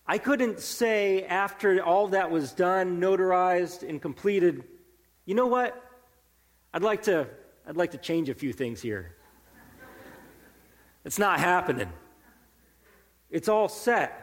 I 0.06 0.18
couldn't 0.18 0.60
say 0.60 1.24
after 1.26 1.82
all 1.84 2.10
that 2.10 2.30
was 2.30 2.52
done, 2.52 3.00
notarized, 3.00 3.88
and 3.88 4.02
completed, 4.02 4.64
you 5.26 5.34
know 5.34 5.48
what? 5.48 5.82
I'd 6.74 6.84
like 6.84 7.04
to, 7.04 7.28
I'd 7.68 7.78
like 7.78 7.92
to 7.92 7.98
change 7.98 8.30
a 8.30 8.36
few 8.36 8.54
things 8.54 8.82
here. 8.82 9.16
It's 11.06 11.20
not 11.20 11.40
happening. 11.40 11.90
It's 13.30 13.48
all 13.48 13.68
set. 13.68 14.23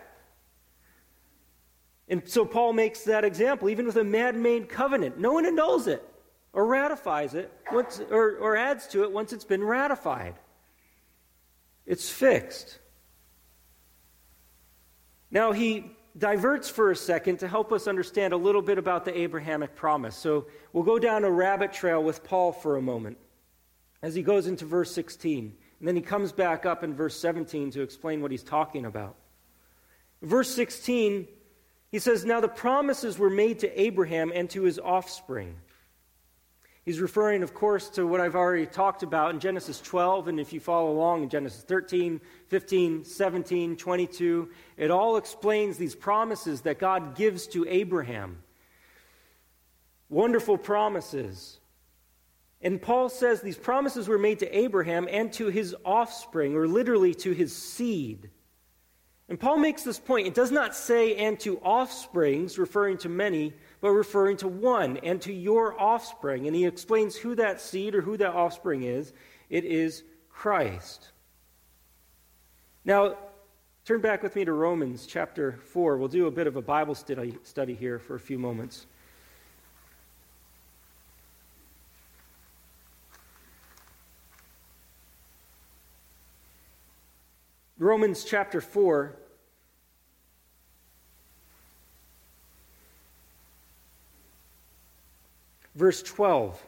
And 2.11 2.29
so 2.29 2.45
Paul 2.45 2.73
makes 2.73 3.05
that 3.05 3.25
example, 3.25 3.71
even 3.71 3.87
with 3.87 3.97
a 3.97 4.05
man 4.05 4.43
made 4.43 4.69
covenant. 4.69 5.19
No 5.19 5.33
one 5.33 5.47
annuls 5.47 5.87
it. 5.87 6.07
or 6.53 6.67
ratifies 6.67 7.35
it 7.35 7.53
once, 7.73 8.01
or, 8.11 8.37
or 8.39 8.57
adds 8.57 8.89
to 8.89 9.05
it 9.05 9.13
once 9.13 9.33
it's 9.33 9.45
been 9.45 9.63
ratified. 9.63 10.35
It's 11.87 12.11
fixed. 12.11 12.81
Now, 15.31 15.53
he 15.53 15.93
diverts 16.19 16.69
for 16.69 16.91
a 16.91 16.97
second 16.97 17.39
to 17.39 17.49
help 17.49 17.73
us 17.73 17.87
understand 17.87 18.33
a 18.33 18.37
little 18.37 18.63
bit 18.63 18.79
about 18.79 19.05
the 19.05 19.17
Abrahamic 19.17 19.77
promise. 19.77 20.17
So 20.17 20.47
we'll 20.73 20.83
go 20.83 20.99
down 20.99 21.23
a 21.23 21.31
rabbit 21.31 21.73
trail 21.73 22.03
with 22.03 22.25
Paul 22.25 22.51
for 22.51 22.77
a 22.77 22.83
moment 22.83 23.19
as 24.03 24.17
he 24.17 24.23
goes 24.23 24.49
into 24.49 24.65
verse 24.65 24.93
16. 24.93 25.57
And 25.79 25.89
then 25.89 25.95
he 25.95 26.03
comes 26.03 26.33
back 26.33 26.67
up 26.67 26.83
in 26.83 26.93
verse 26.93 27.17
17 27.21 27.71
to 27.71 27.83
explain 27.83 28.21
what 28.21 28.33
he's 28.33 28.43
talking 28.43 28.87
about. 28.87 29.15
Verse 30.21 30.53
16, 30.53 31.29
he 31.91 31.99
says, 31.99 32.25
Now 32.25 32.41
the 32.41 32.49
promises 32.49 33.19
were 33.19 33.31
made 33.31 33.61
to 33.61 33.81
Abraham 33.81 34.33
and 34.35 34.49
to 34.51 34.63
his 34.63 34.79
offspring. 34.79 35.57
He's 36.85 37.01
referring, 37.01 37.43
of 37.43 37.53
course, 37.53 37.91
to 37.91 38.07
what 38.07 38.21
I've 38.21 38.35
already 38.35 38.67
talked 38.67 39.03
about 39.03 39.35
in 39.35 39.41
Genesis 39.41 39.81
12, 39.81 40.29
and 40.29 40.41
if 40.41 40.53
you 40.53 40.61
follow 40.61 40.91
along 40.91 41.23
in 41.23 41.29
Genesis 41.29 41.63
13, 41.63 42.21
15, 42.49 43.05
17, 43.05 43.77
22, 43.77 44.51
it 44.79 44.91
all 44.91 45.17
explains 45.17 45.77
these 45.77 45.95
promises 45.95 46.63
that 46.63 46.79
God 46.79 47.15
gives 47.15 47.47
to 47.49 47.67
Abraham. 47.69 48.43
Wonderful 50.09 50.57
promises. 50.57 51.61
And 52.63 52.81
Paul 52.81 53.09
says 53.09 53.41
these 53.41 53.59
promises 53.59 54.09
were 54.09 54.19
made 54.19 54.39
to 54.41 54.59
Abraham 54.59 55.07
and 55.11 55.33
to 55.35 55.47
his 55.49 55.77
offspring, 55.85 56.57
or 56.57 56.67
literally 56.67 57.15
to 57.17 57.33
his 57.33 57.55
seed. 57.55 58.31
And 59.31 59.39
Paul 59.39 59.59
makes 59.59 59.85
this 59.85 60.01
point. 60.01 60.27
It 60.27 60.35
does 60.35 60.51
not 60.51 60.75
say, 60.75 61.15
and 61.15 61.39
to 61.41 61.59
offsprings, 61.59 62.59
referring 62.59 62.99
to 62.99 63.09
many, 63.09 63.55
but 63.81 63.91
referring 63.91 64.37
to 64.39 64.49
one, 64.49 64.97
and 64.99 65.23
to 65.23 65.33
your 65.33 65.81
offspring. 65.81 66.49
And 66.49 66.57
he 66.57 66.67
explains 66.67 67.15
who 67.15 67.37
that 67.37 67.61
seed 67.61 67.95
or 67.95 68.03
who 68.03 68.17
that 68.17 68.35
offspring 68.35 68.83
is. 68.83 69.13
It 69.49 69.65
is 69.65 70.03
Christ. 70.31 71.11
Now, 72.85 73.19
turn 73.85 74.01
back 74.01 74.25
with 74.25 74.35
me 74.35 74.45
to 74.45 74.53
Romans 74.53 75.07
chapter 75.07 75.61
4. 75.65 75.97
We'll 75.97 76.09
do 76.09 76.27
a 76.27 76.31
bit 76.33 76.49
of 76.49 76.57
a 76.57 76.63
Bible 76.63 76.97
study, 76.97 77.39
study 77.45 77.75
here 77.75 78.01
for 78.01 78.17
a 78.17 78.21
few 78.21 78.39
moments. 78.39 78.87
Romans 87.79 88.25
chapter 88.25 88.61
4. 88.61 89.20
Verse 95.81 96.03
12. 96.03 96.63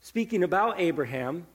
Speaking 0.00 0.44
about 0.44 0.80
Abraham, 0.80 1.46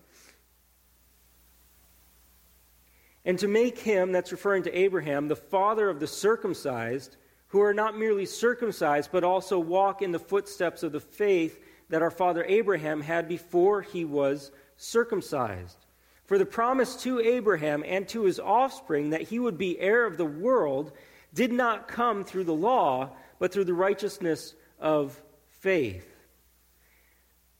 and 3.25 3.39
to 3.39 3.47
make 3.47 3.79
him, 3.79 4.11
that's 4.11 4.31
referring 4.31 4.61
to 4.61 4.77
Abraham, 4.77 5.29
the 5.29 5.35
father 5.35 5.89
of 5.89 5.99
the 5.99 6.05
circumcised, 6.05 7.17
who 7.47 7.59
are 7.59 7.73
not 7.73 7.97
merely 7.97 8.27
circumcised, 8.27 9.09
but 9.11 9.23
also 9.23 9.57
walk 9.57 10.03
in 10.03 10.11
the 10.11 10.19
footsteps 10.19 10.83
of 10.83 10.91
the 10.91 10.99
faith 10.99 11.59
that 11.89 12.03
our 12.03 12.11
father 12.11 12.45
Abraham 12.47 13.01
had 13.01 13.27
before 13.27 13.81
he 13.81 14.05
was 14.05 14.51
circumcised. 14.75 15.87
For 16.25 16.37
the 16.37 16.45
promise 16.45 16.97
to 16.97 17.19
Abraham 17.19 17.83
and 17.83 18.07
to 18.09 18.25
his 18.25 18.39
offspring 18.39 19.09
that 19.09 19.23
he 19.23 19.39
would 19.39 19.57
be 19.57 19.79
heir 19.79 20.05
of 20.05 20.17
the 20.17 20.25
world 20.25 20.91
did 21.33 21.51
not 21.51 21.87
come 21.87 22.23
through 22.23 22.43
the 22.43 22.53
law, 22.53 23.09
but 23.39 23.51
through 23.51 23.65
the 23.65 23.73
righteousness 23.73 24.53
of 24.79 25.19
faith. 25.49 26.16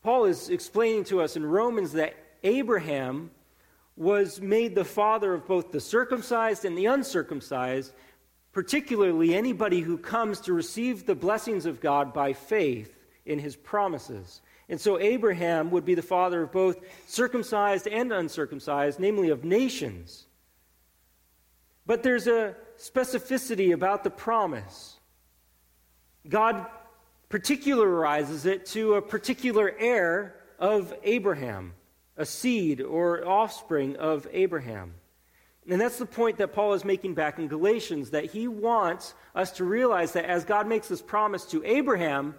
Paul 0.07 0.23
is 0.23 0.47
explaining 0.47 1.03
to 1.03 1.19
us 1.19 1.35
in 1.35 1.45
Romans 1.45 1.91
that 1.91 2.15
Abraham 2.41 3.29
was 3.97 4.39
made 4.39 4.73
the 4.73 4.85
father 4.85 5.33
of 5.33 5.45
both 5.45 5.73
the 5.73 5.81
circumcised 5.81 6.63
and 6.63 6.77
the 6.77 6.85
uncircumcised, 6.85 7.91
particularly 8.53 9.35
anybody 9.35 9.81
who 9.81 9.97
comes 9.97 10.39
to 10.39 10.53
receive 10.53 11.05
the 11.05 11.13
blessings 11.13 11.65
of 11.65 11.81
God 11.81 12.13
by 12.13 12.31
faith 12.31 12.98
in 13.25 13.37
his 13.37 13.57
promises. 13.57 14.39
And 14.70 14.79
so 14.79 14.98
Abraham 14.98 15.72
would 15.72 15.83
be 15.83 15.93
the 15.93 16.01
father 16.01 16.43
of 16.43 16.53
both 16.53 16.77
circumcised 17.05 17.85
and 17.85 18.13
uncircumcised, 18.13 19.01
namely 19.01 19.27
of 19.27 19.43
nations. 19.43 20.25
But 21.85 22.01
there's 22.03 22.27
a 22.27 22.55
specificity 22.79 23.74
about 23.74 24.05
the 24.05 24.09
promise. 24.09 25.01
God 26.29 26.65
particularizes 27.29 28.46
it 28.46 28.66
to 28.68 28.96
a 28.96 29.01
particular 29.01 29.74
heir 29.77 30.35
of 30.59 30.94
Abraham, 31.03 31.74
a 32.16 32.25
seed 32.25 32.81
or 32.81 33.27
offspring 33.27 33.96
of 33.98 34.27
Abraham. 34.31 34.94
And 35.70 35.81
that's 35.81 35.98
the 35.98 36.05
point 36.05 36.37
that 36.37 36.53
Paul 36.53 36.74
is 36.74 36.85
making 36.85 37.13
back 37.13 37.40
in 37.40 37.50
Galatians 37.50 38.11
that 38.11 38.25
he 38.25 38.48
wants 38.48 39.13
us 39.35 39.51
to 39.53 39.66
realize 39.66 40.13
that 40.13 40.25
as 40.25 40.46
God 40.46 40.68
makes 40.68 40.87
this 40.87 41.01
promise 41.01 41.46
to 41.48 41.63
Abraham, 41.66 42.35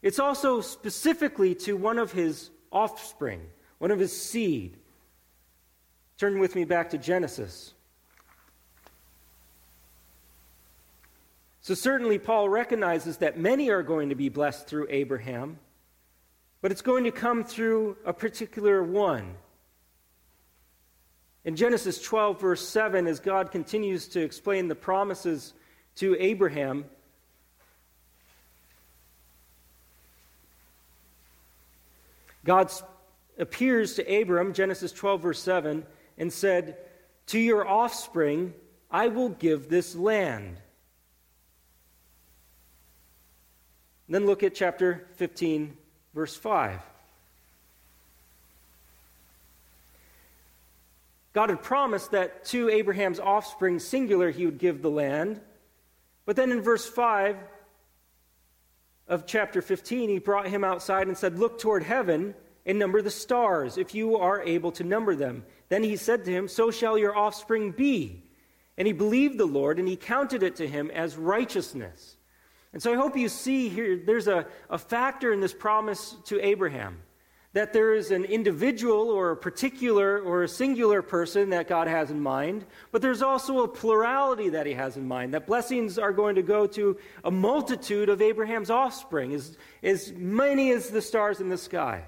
it's 0.00 0.18
also 0.18 0.62
specifically 0.62 1.54
to 1.56 1.76
one 1.76 1.98
of 1.98 2.12
his 2.12 2.50
offspring, 2.72 3.42
one 3.78 3.90
of 3.90 3.98
his 3.98 4.18
seed. 4.18 4.78
Turn 6.16 6.38
with 6.38 6.54
me 6.54 6.64
back 6.64 6.90
to 6.90 6.98
Genesis. 6.98 7.74
So, 11.62 11.74
certainly, 11.74 12.18
Paul 12.18 12.48
recognizes 12.48 13.18
that 13.18 13.38
many 13.38 13.68
are 13.70 13.82
going 13.82 14.08
to 14.08 14.14
be 14.14 14.30
blessed 14.30 14.66
through 14.66 14.86
Abraham, 14.88 15.58
but 16.62 16.72
it's 16.72 16.82
going 16.82 17.04
to 17.04 17.10
come 17.10 17.44
through 17.44 17.98
a 18.04 18.12
particular 18.12 18.82
one. 18.82 19.34
In 21.44 21.56
Genesis 21.56 22.00
12, 22.00 22.40
verse 22.40 22.66
7, 22.66 23.06
as 23.06 23.20
God 23.20 23.50
continues 23.50 24.08
to 24.08 24.20
explain 24.20 24.68
the 24.68 24.74
promises 24.74 25.52
to 25.96 26.16
Abraham, 26.18 26.86
God 32.44 32.72
appears 33.38 33.94
to 33.94 34.20
Abram, 34.20 34.54
Genesis 34.54 34.92
12, 34.92 35.22
verse 35.22 35.42
7, 35.42 35.84
and 36.16 36.32
said, 36.32 36.78
To 37.28 37.38
your 37.38 37.68
offspring 37.68 38.54
I 38.90 39.08
will 39.08 39.28
give 39.28 39.68
this 39.68 39.94
land. 39.94 40.58
Then 44.14 44.26
look 44.26 44.42
at 44.42 44.54
chapter 44.54 45.06
15, 45.16 45.76
verse 46.14 46.36
5. 46.36 46.80
God 51.32 51.50
had 51.50 51.62
promised 51.62 52.10
that 52.10 52.44
to 52.46 52.68
Abraham's 52.68 53.20
offspring, 53.20 53.78
singular, 53.78 54.30
he 54.30 54.46
would 54.46 54.58
give 54.58 54.82
the 54.82 54.90
land. 54.90 55.40
But 56.26 56.36
then 56.36 56.50
in 56.50 56.60
verse 56.60 56.88
5, 56.88 57.36
of 59.10 59.26
chapter 59.26 59.60
15, 59.60 60.08
he 60.08 60.18
brought 60.20 60.46
him 60.46 60.62
outside 60.62 61.08
and 61.08 61.18
said, 61.18 61.38
Look 61.38 61.58
toward 61.58 61.82
heaven 61.82 62.34
and 62.64 62.78
number 62.78 63.02
the 63.02 63.10
stars, 63.10 63.76
if 63.76 63.92
you 63.92 64.16
are 64.16 64.40
able 64.40 64.70
to 64.72 64.84
number 64.84 65.16
them. 65.16 65.44
Then 65.68 65.82
he 65.82 65.96
said 65.96 66.24
to 66.24 66.30
him, 66.30 66.46
So 66.46 66.70
shall 66.70 66.96
your 66.96 67.16
offspring 67.16 67.72
be. 67.72 68.22
And 68.78 68.86
he 68.86 68.92
believed 68.92 69.36
the 69.36 69.46
Lord, 69.46 69.78
and 69.80 69.88
he 69.88 69.96
counted 69.96 70.44
it 70.44 70.56
to 70.56 70.68
him 70.68 70.90
as 70.92 71.16
righteousness. 71.16 72.16
And 72.72 72.82
so 72.82 72.92
I 72.92 72.96
hope 72.96 73.16
you 73.16 73.28
see 73.28 73.68
here 73.68 73.96
there's 73.96 74.28
a, 74.28 74.46
a 74.68 74.78
factor 74.78 75.32
in 75.32 75.40
this 75.40 75.52
promise 75.52 76.16
to 76.26 76.40
Abraham 76.44 77.02
that 77.52 77.72
there 77.72 77.94
is 77.94 78.12
an 78.12 78.24
individual 78.24 79.10
or 79.10 79.32
a 79.32 79.36
particular 79.36 80.20
or 80.20 80.44
a 80.44 80.48
singular 80.48 81.02
person 81.02 81.50
that 81.50 81.66
God 81.66 81.88
has 81.88 82.10
in 82.12 82.20
mind, 82.20 82.64
but 82.92 83.02
there's 83.02 83.22
also 83.22 83.64
a 83.64 83.68
plurality 83.68 84.50
that 84.50 84.66
he 84.66 84.74
has 84.74 84.96
in 84.96 85.08
mind, 85.08 85.34
that 85.34 85.48
blessings 85.48 85.98
are 85.98 86.12
going 86.12 86.36
to 86.36 86.42
go 86.42 86.68
to 86.68 86.96
a 87.24 87.30
multitude 87.30 88.08
of 88.08 88.22
Abraham's 88.22 88.70
offspring, 88.70 89.34
as, 89.34 89.56
as 89.82 90.12
many 90.12 90.70
as 90.70 90.90
the 90.90 91.02
stars 91.02 91.40
in 91.40 91.48
the 91.48 91.58
sky. 91.58 92.04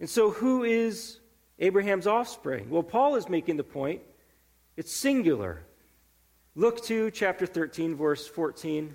And 0.00 0.10
so, 0.10 0.30
who 0.30 0.64
is 0.64 1.20
Abraham's 1.58 2.06
offspring? 2.06 2.68
Well, 2.68 2.82
Paul 2.82 3.14
is 3.14 3.28
making 3.28 3.56
the 3.56 3.64
point 3.64 4.02
it's 4.76 4.94
singular. 4.94 5.64
Look 6.54 6.84
to 6.84 7.10
chapter 7.10 7.46
13, 7.46 7.96
verse 7.96 8.26
14 8.26 8.94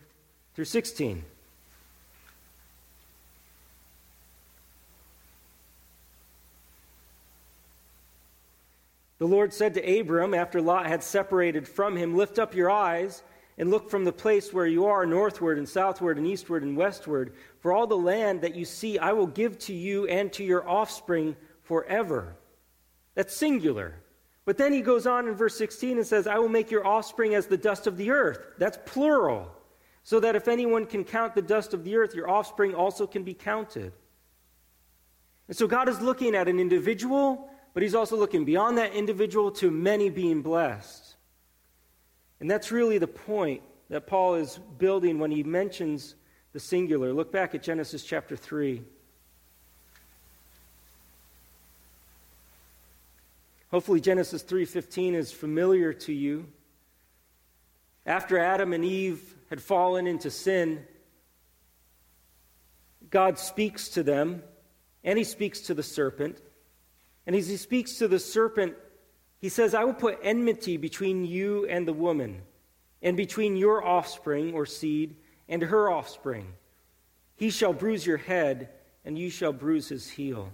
through 0.53 0.65
16. 0.65 1.23
The 9.17 9.25
Lord 9.25 9.51
said 9.51 9.73
to 9.73 9.99
Abram, 9.99 10.35
after 10.35 10.61
Lot 10.61 10.85
had 10.85 11.01
separated 11.01 11.67
from 11.67 11.95
him, 11.95 12.15
Lift 12.15 12.37
up 12.37 12.53
your 12.53 12.69
eyes 12.69 13.23
and 13.57 13.71
look 13.71 13.89
from 13.89 14.05
the 14.05 14.11
place 14.11 14.53
where 14.53 14.67
you 14.67 14.85
are 14.85 15.07
northward 15.07 15.57
and 15.57 15.67
southward 15.67 16.19
and 16.19 16.27
eastward 16.27 16.61
and 16.61 16.77
westward. 16.77 17.33
For 17.61 17.73
all 17.73 17.87
the 17.87 17.97
land 17.97 18.41
that 18.41 18.53
you 18.53 18.65
see, 18.65 18.99
I 18.99 19.13
will 19.13 19.25
give 19.25 19.57
to 19.59 19.73
you 19.73 20.05
and 20.05 20.31
to 20.33 20.43
your 20.43 20.69
offspring 20.69 21.35
forever. 21.63 22.35
That's 23.15 23.35
singular. 23.35 23.95
But 24.47 24.57
then 24.57 24.71
he 24.71 24.79
goes 24.79 25.05
on 25.05 25.27
in 25.27 25.35
verse 25.35 25.57
16 25.57 25.97
and 25.97 26.07
says, 26.07 26.25
I 26.25 26.39
will 26.39 26.47
make 26.47 26.71
your 26.71 26.87
offspring 26.87 27.35
as 27.35 27.47
the 27.47 27.57
dust 27.57 27.85
of 27.85 27.97
the 27.97 28.11
earth. 28.11 28.39
That's 28.57 28.79
plural. 28.85 29.51
so 30.03 30.21
that 30.21 30.37
if 30.37 30.47
anyone 30.47 30.85
can 30.85 31.03
count 31.03 31.35
the 31.35 31.41
dust 31.41 31.73
of 31.73 31.83
the 31.83 31.97
earth, 31.97 32.15
your 32.15 32.29
offspring 32.29 32.73
also 32.73 33.05
can 33.05 33.23
be 33.23 33.33
counted. 33.33 33.91
And 35.49 35.57
so 35.57 35.67
God 35.67 35.89
is 35.89 35.99
looking 35.99 36.33
at 36.33 36.47
an 36.47 36.61
individual, 36.61 37.49
but 37.73 37.83
He's 37.83 37.93
also 37.93 38.15
looking 38.15 38.45
beyond 38.45 38.77
that 38.77 38.93
individual 38.93 39.51
to 39.51 39.69
many 39.69 40.09
being 40.09 40.41
blessed. 40.41 41.17
And 42.39 42.49
that's 42.49 42.71
really 42.71 42.99
the 42.99 43.05
point 43.07 43.63
that 43.89 44.07
Paul 44.07 44.35
is 44.35 44.61
building 44.77 45.19
when 45.19 45.29
he 45.29 45.43
mentions 45.43 46.15
the 46.53 46.59
singular. 46.61 47.11
Look 47.11 47.33
back 47.33 47.53
at 47.53 47.63
Genesis 47.63 48.01
chapter 48.01 48.37
3. 48.37 48.81
Hopefully 53.69 53.99
Genesis 53.99 54.43
3:15 54.43 55.13
is 55.13 55.31
familiar 55.31 55.93
to 55.93 56.13
you. 56.13 56.47
After 58.05 58.37
Adam 58.37 58.73
and 58.73 58.85
Eve 58.85 59.35
had 59.49 59.61
fallen 59.61 60.07
into 60.07 60.31
sin, 60.31 60.85
God 63.09 63.37
speaks 63.37 63.89
to 63.89 64.03
them 64.03 64.43
and 65.03 65.17
he 65.17 65.23
speaks 65.23 65.61
to 65.61 65.73
the 65.73 65.83
serpent. 65.83 66.41
And 67.25 67.35
as 67.35 67.47
he 67.47 67.57
speaks 67.57 67.97
to 67.97 68.07
the 68.07 68.19
serpent, 68.19 68.75
he 69.39 69.49
says, 69.49 69.73
I 69.73 69.83
will 69.83 69.93
put 69.93 70.19
enmity 70.23 70.77
between 70.77 71.25
you 71.25 71.65
and 71.67 71.87
the 71.87 71.93
woman, 71.93 72.41
and 73.01 73.15
between 73.15 73.55
your 73.55 73.85
offspring 73.85 74.53
or 74.53 74.65
seed 74.65 75.15
and 75.47 75.61
her 75.61 75.91
offspring. 75.91 76.53
He 77.35 77.49
shall 77.49 77.73
bruise 77.73 78.05
your 78.05 78.17
head, 78.17 78.69
and 79.05 79.17
you 79.17 79.29
shall 79.29 79.53
bruise 79.53 79.89
his 79.89 80.09
heel. 80.09 80.51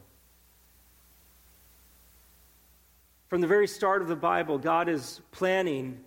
From 3.34 3.41
the 3.41 3.48
very 3.48 3.65
start 3.65 4.04
of 4.04 4.08
the 4.08 4.15
Bible, 4.15 4.60
God 4.60 4.88
is 4.88 5.19
planning 5.32 6.02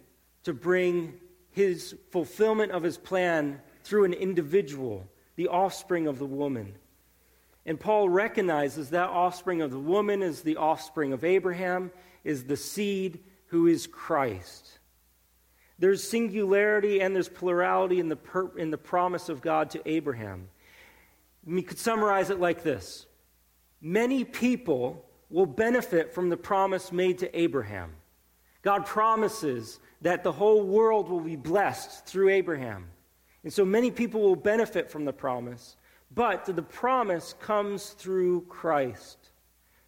to 0.44 0.54
bring 0.54 1.14
his 1.50 1.96
fulfillment 2.12 2.70
of 2.70 2.84
his 2.84 2.98
plan 2.98 3.60
through 3.82 4.04
an 4.04 4.12
individual, 4.12 5.08
the 5.34 5.48
offspring 5.48 6.06
of 6.06 6.20
the 6.20 6.24
woman. 6.24 6.76
And 7.64 7.80
Paul 7.80 8.08
recognizes 8.08 8.90
that 8.90 9.08
offspring 9.08 9.60
of 9.60 9.72
the 9.72 9.78
woman 9.80 10.22
is 10.22 10.42
the 10.42 10.56
offspring 10.56 11.12
of 11.12 11.24
Abraham, 11.24 11.90
is 12.22 12.44
the 12.44 12.56
seed 12.56 13.18
who 13.46 13.66
is 13.66 13.88
Christ. 13.88 14.78
There's 15.80 16.08
singularity 16.08 17.00
and 17.00 17.12
there's 17.12 17.28
plurality 17.28 17.98
in 17.98 18.08
the, 18.08 18.14
per, 18.14 18.56
in 18.56 18.70
the 18.70 18.78
promise 18.78 19.28
of 19.28 19.42
God 19.42 19.70
to 19.70 19.82
Abraham. 19.84 20.46
We 21.44 21.62
could 21.62 21.80
summarize 21.80 22.30
it 22.30 22.38
like 22.38 22.62
this 22.62 23.04
Many 23.80 24.22
people 24.22 25.05
will 25.30 25.46
benefit 25.46 26.14
from 26.14 26.28
the 26.28 26.36
promise 26.36 26.92
made 26.92 27.18
to 27.18 27.38
Abraham. 27.38 27.92
God 28.62 28.86
promises 28.86 29.80
that 30.02 30.22
the 30.22 30.32
whole 30.32 30.64
world 30.64 31.08
will 31.08 31.20
be 31.20 31.36
blessed 31.36 32.06
through 32.06 32.30
Abraham. 32.30 32.88
And 33.42 33.52
so 33.52 33.64
many 33.64 33.90
people 33.90 34.20
will 34.20 34.36
benefit 34.36 34.90
from 34.90 35.04
the 35.04 35.12
promise, 35.12 35.76
but 36.14 36.44
the 36.44 36.62
promise 36.62 37.34
comes 37.40 37.90
through 37.90 38.42
Christ. 38.42 39.30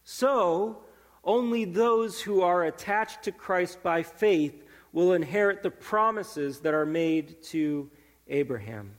So, 0.04 0.78
only 1.24 1.64
those 1.64 2.20
who 2.20 2.40
are 2.42 2.64
attached 2.64 3.22
to 3.24 3.32
Christ 3.32 3.82
by 3.82 4.02
faith 4.02 4.64
will 4.92 5.12
inherit 5.12 5.62
the 5.62 5.70
promises 5.70 6.60
that 6.60 6.74
are 6.74 6.86
made 6.86 7.42
to 7.44 7.90
Abraham. 8.28 8.97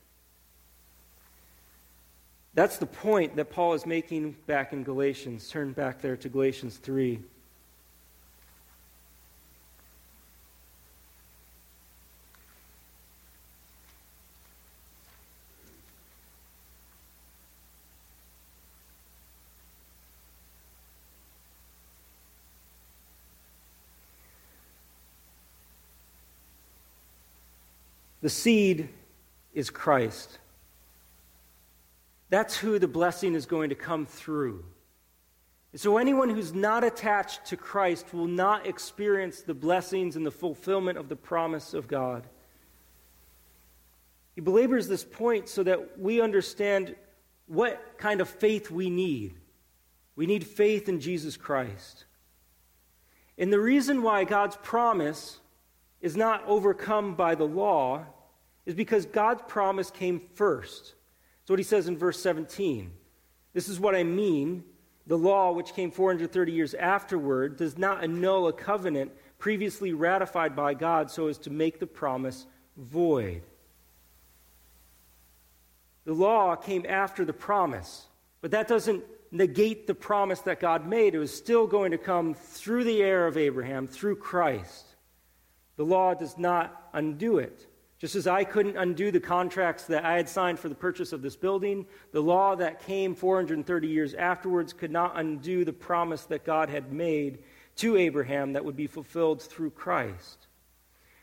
That's 2.56 2.78
the 2.78 2.86
point 2.86 3.36
that 3.36 3.52
Paul 3.52 3.74
is 3.74 3.86
making 3.86 4.36
back 4.48 4.74
in 4.74 4.84
Galatians. 4.84 5.48
Turn 5.50 5.72
back 5.72 6.02
there 6.02 6.18
to 6.18 6.30
Galatians 6.30 6.78
3. 6.78 7.20
The 28.22 28.30
seed 28.30 28.90
is 29.54 29.70
Christ. 29.70 30.40
That's 32.30 32.58
who 32.58 32.80
the 32.80 32.88
blessing 32.88 33.34
is 33.34 33.46
going 33.46 33.70
to 33.70 33.76
come 33.76 34.06
through. 34.06 34.64
so, 35.76 35.98
anyone 35.98 36.30
who's 36.30 36.54
not 36.54 36.84
attached 36.84 37.46
to 37.46 37.58
Christ 37.58 38.14
will 38.14 38.28
not 38.28 38.68
experience 38.68 39.42
the 39.42 39.54
blessings 39.54 40.16
and 40.16 40.26
the 40.26 40.32
fulfillment 40.32 40.98
of 40.98 41.10
the 41.10 41.16
promise 41.16 41.74
of 41.74 41.88
God. 41.88 42.28
He 44.36 44.42
belabors 44.42 44.88
this 44.88 45.04
point 45.04 45.50
so 45.50 45.64
that 45.64 46.00
we 46.00 46.22
understand 46.22 46.96
what 47.48 47.98
kind 47.98 48.22
of 48.22 48.30
faith 48.30 48.70
we 48.70 48.90
need. 48.90 49.36
We 50.16 50.28
need 50.28 50.46
faith 50.46 50.88
in 50.88 51.00
Jesus 51.00 51.36
Christ. 51.36 52.06
And 53.38 53.52
the 53.52 53.60
reason 53.60 54.04
why 54.04 54.26
God's 54.26 54.58
promise 54.58 55.40
is 56.02 56.16
not 56.16 56.44
overcome 56.46 57.16
by 57.16 57.36
the 57.36 57.48
law 57.48 58.06
is 58.66 58.76
because 58.76 59.06
God's 59.06 59.42
promise 59.48 59.90
came 59.90 60.22
first. 60.36 60.94
That's 61.50 61.54
what 61.54 61.60
he 61.62 61.64
says 61.64 61.88
in 61.88 61.98
verse 61.98 62.22
17. 62.22 62.92
This 63.54 63.70
is 63.70 63.80
what 63.80 63.96
I 63.96 64.04
mean. 64.04 64.64
The 65.08 65.18
law, 65.18 65.52
which 65.52 65.74
came 65.74 65.90
430 65.90 66.52
years 66.52 66.76
afterward, 66.76 67.58
does 67.58 67.76
not 67.76 68.04
annul 68.04 68.48
a 68.48 68.54
covenant 68.54 69.12
previously 69.40 69.92
ratified 69.92 70.56
by 70.56 70.76
God 70.76 71.10
so 71.10 71.26
as 71.26 71.40
to 71.40 71.50
make 71.50 71.80
the 71.80 71.88
promise 71.88 72.46
void. 72.78 73.42
The 76.06 76.14
law 76.14 76.56
came 76.56 76.86
after 76.88 77.26
the 77.26 77.34
promise, 77.34 78.06
but 78.42 78.52
that 78.52 78.68
doesn't 78.68 79.04
negate 79.32 79.88
the 79.88 79.96
promise 79.96 80.42
that 80.42 80.60
God 80.60 80.86
made. 80.86 81.16
It 81.16 81.20
was 81.20 81.36
still 81.36 81.66
going 81.66 81.90
to 81.90 81.98
come 81.98 82.36
through 82.36 82.84
the 82.84 83.02
heir 83.02 83.26
of 83.26 83.38
Abraham, 83.38 83.88
through 83.88 84.18
Christ. 84.18 84.86
The 85.78 85.84
law 85.84 86.14
does 86.14 86.38
not 86.38 86.90
undo 86.94 87.40
it. 87.40 87.66
Just 88.00 88.16
as 88.16 88.28
I 88.28 88.46
couldn't 88.46 88.78
undo 88.78 89.12
the 89.12 89.20
contracts 89.20 89.84
that 89.86 90.06
I 90.06 90.16
had 90.16 90.30
signed 90.30 90.58
for 90.58 90.70
the 90.70 90.76
purchase 90.76 91.12
of 91.12 91.22
this 91.22 91.36
building, 91.36 91.86
the 92.14 92.22
law 92.22 92.56
that 92.56 92.82
came 92.86 93.14
430 93.14 93.88
years 93.88 94.14
afterwards 94.14 94.72
could 94.72 94.92
not 94.92 95.20
undo 95.20 95.66
the 95.66 95.74
promise 95.74 96.24
that 96.26 96.46
God 96.46 96.70
had 96.70 96.94
made 96.94 97.40
to 97.76 97.98
Abraham 97.98 98.54
that 98.54 98.64
would 98.64 98.78
be 98.78 98.88
fulfilled 98.88 99.42
through 99.42 99.72
Christ. 99.72 100.48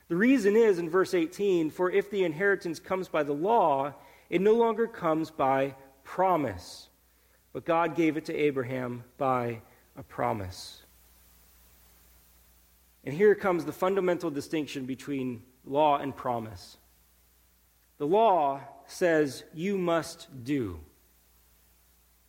The 0.08 0.16
reason 0.16 0.54
is 0.54 0.78
in 0.78 0.90
verse 0.90 1.14
18 1.14 1.70
for 1.70 1.90
if 1.90 2.10
the 2.10 2.24
inheritance 2.24 2.78
comes 2.78 3.08
by 3.08 3.22
the 3.22 3.32
law, 3.32 3.94
it 4.28 4.42
no 4.42 4.54
longer 4.54 4.86
comes 4.86 5.30
by 5.30 5.74
promise, 6.04 6.88
but 7.54 7.64
God 7.64 7.96
gave 7.96 8.18
it 8.18 8.26
to 8.26 8.34
Abraham 8.34 9.02
by 9.16 9.62
a 9.96 10.02
promise. 10.02 10.82
And 13.04 13.14
here 13.14 13.34
comes 13.34 13.64
the 13.64 13.72
fundamental 13.72 14.30
distinction 14.30 14.84
between 14.84 15.42
law 15.66 15.98
and 15.98 16.14
promise. 16.14 16.78
The 17.98 18.06
law 18.06 18.60
says 18.86 19.44
you 19.54 19.78
must 19.78 20.44
do. 20.44 20.80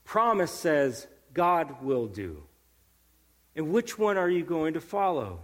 Promise 0.04 0.52
says 0.52 1.08
God 1.34 1.84
will 1.84 2.08
do. 2.08 2.43
And 3.56 3.71
which 3.71 3.97
one 3.97 4.17
are 4.17 4.30
you 4.30 4.43
going 4.43 4.73
to 4.73 4.82
follow? 4.82 5.41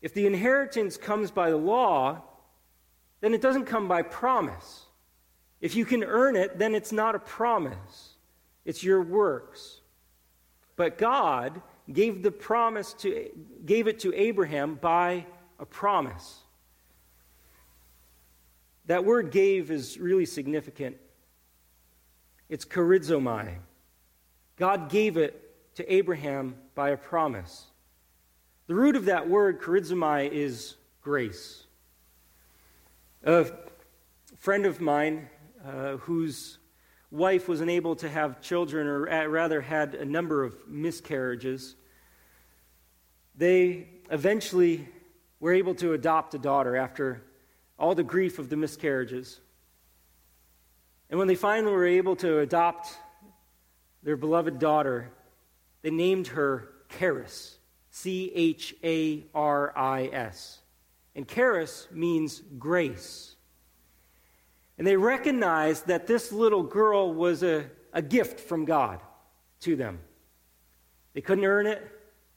If 0.00 0.14
the 0.14 0.26
inheritance 0.26 0.96
comes 0.96 1.30
by 1.30 1.50
the 1.50 1.56
law, 1.56 2.22
then 3.20 3.34
it 3.34 3.40
doesn't 3.40 3.66
come 3.66 3.88
by 3.88 4.02
promise. 4.02 4.86
If 5.60 5.76
you 5.76 5.84
can 5.84 6.02
earn 6.02 6.36
it, 6.36 6.58
then 6.58 6.74
it's 6.74 6.92
not 6.92 7.14
a 7.14 7.20
promise, 7.20 8.16
it's 8.64 8.82
your 8.82 9.00
works. 9.00 9.80
But 10.74 10.98
God 10.98 11.62
gave 11.92 12.22
the 12.22 12.30
promise 12.32 12.94
to 12.94 13.30
gave 13.64 13.86
it 13.86 14.00
to 14.00 14.14
Abraham 14.14 14.74
by 14.74 15.26
a 15.62 15.66
promise. 15.66 16.40
That 18.86 19.04
word 19.04 19.30
gave 19.30 19.70
is 19.70 19.96
really 19.96 20.26
significant. 20.26 20.96
It's 22.48 22.64
charizomai. 22.64 23.54
God 24.56 24.90
gave 24.90 25.16
it 25.16 25.74
to 25.76 25.90
Abraham 25.90 26.56
by 26.74 26.90
a 26.90 26.96
promise. 26.96 27.66
The 28.66 28.74
root 28.74 28.96
of 28.96 29.04
that 29.04 29.28
word, 29.28 29.62
charizomai, 29.62 30.30
is 30.32 30.74
grace. 31.00 31.62
A 33.22 33.46
friend 34.36 34.66
of 34.66 34.80
mine 34.80 35.28
uh, 35.64 35.98
whose 35.98 36.58
wife 37.12 37.46
was 37.46 37.60
unable 37.60 37.94
to 37.96 38.08
have 38.08 38.40
children, 38.40 38.88
or 38.88 39.28
rather 39.28 39.60
had 39.60 39.94
a 39.94 40.04
number 40.04 40.42
of 40.42 40.56
miscarriages, 40.66 41.76
they 43.36 43.86
eventually 44.10 44.88
were 45.42 45.52
able 45.52 45.74
to 45.74 45.92
adopt 45.92 46.34
a 46.34 46.38
daughter 46.38 46.76
after 46.76 47.20
all 47.76 47.96
the 47.96 48.04
grief 48.04 48.38
of 48.38 48.48
the 48.48 48.56
miscarriages. 48.56 49.40
And 51.10 51.18
when 51.18 51.26
they 51.26 51.34
finally 51.34 51.72
were 51.72 51.84
able 51.84 52.14
to 52.16 52.38
adopt 52.38 52.96
their 54.04 54.16
beloved 54.16 54.60
daughter, 54.60 55.10
they 55.82 55.90
named 55.90 56.28
her 56.28 56.68
Charis, 56.96 57.58
C 57.90 58.30
H 58.32 58.76
A 58.84 59.26
R 59.34 59.76
I 59.76 60.10
S. 60.12 60.60
And 61.16 61.26
charis 61.26 61.88
means 61.90 62.40
grace. 62.56 63.34
And 64.78 64.86
they 64.86 64.96
recognized 64.96 65.88
that 65.88 66.06
this 66.06 66.30
little 66.30 66.62
girl 66.62 67.12
was 67.12 67.42
a, 67.42 67.66
a 67.92 68.00
gift 68.00 68.38
from 68.38 68.64
God 68.64 69.00
to 69.62 69.74
them. 69.74 69.98
They 71.14 71.20
couldn't 71.20 71.44
earn 71.44 71.66
it, 71.66 71.82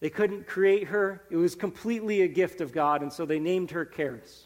they 0.06 0.12
couldn't 0.12 0.46
create 0.46 0.90
her. 0.90 1.24
It 1.32 1.36
was 1.36 1.56
completely 1.56 2.22
a 2.22 2.28
gift 2.28 2.62
of 2.62 2.72
God, 2.72 3.02
and 3.02 3.12
so 3.12 3.26
they 3.26 3.40
named 3.40 3.72
her 3.72 3.84
Charis. 3.84 4.46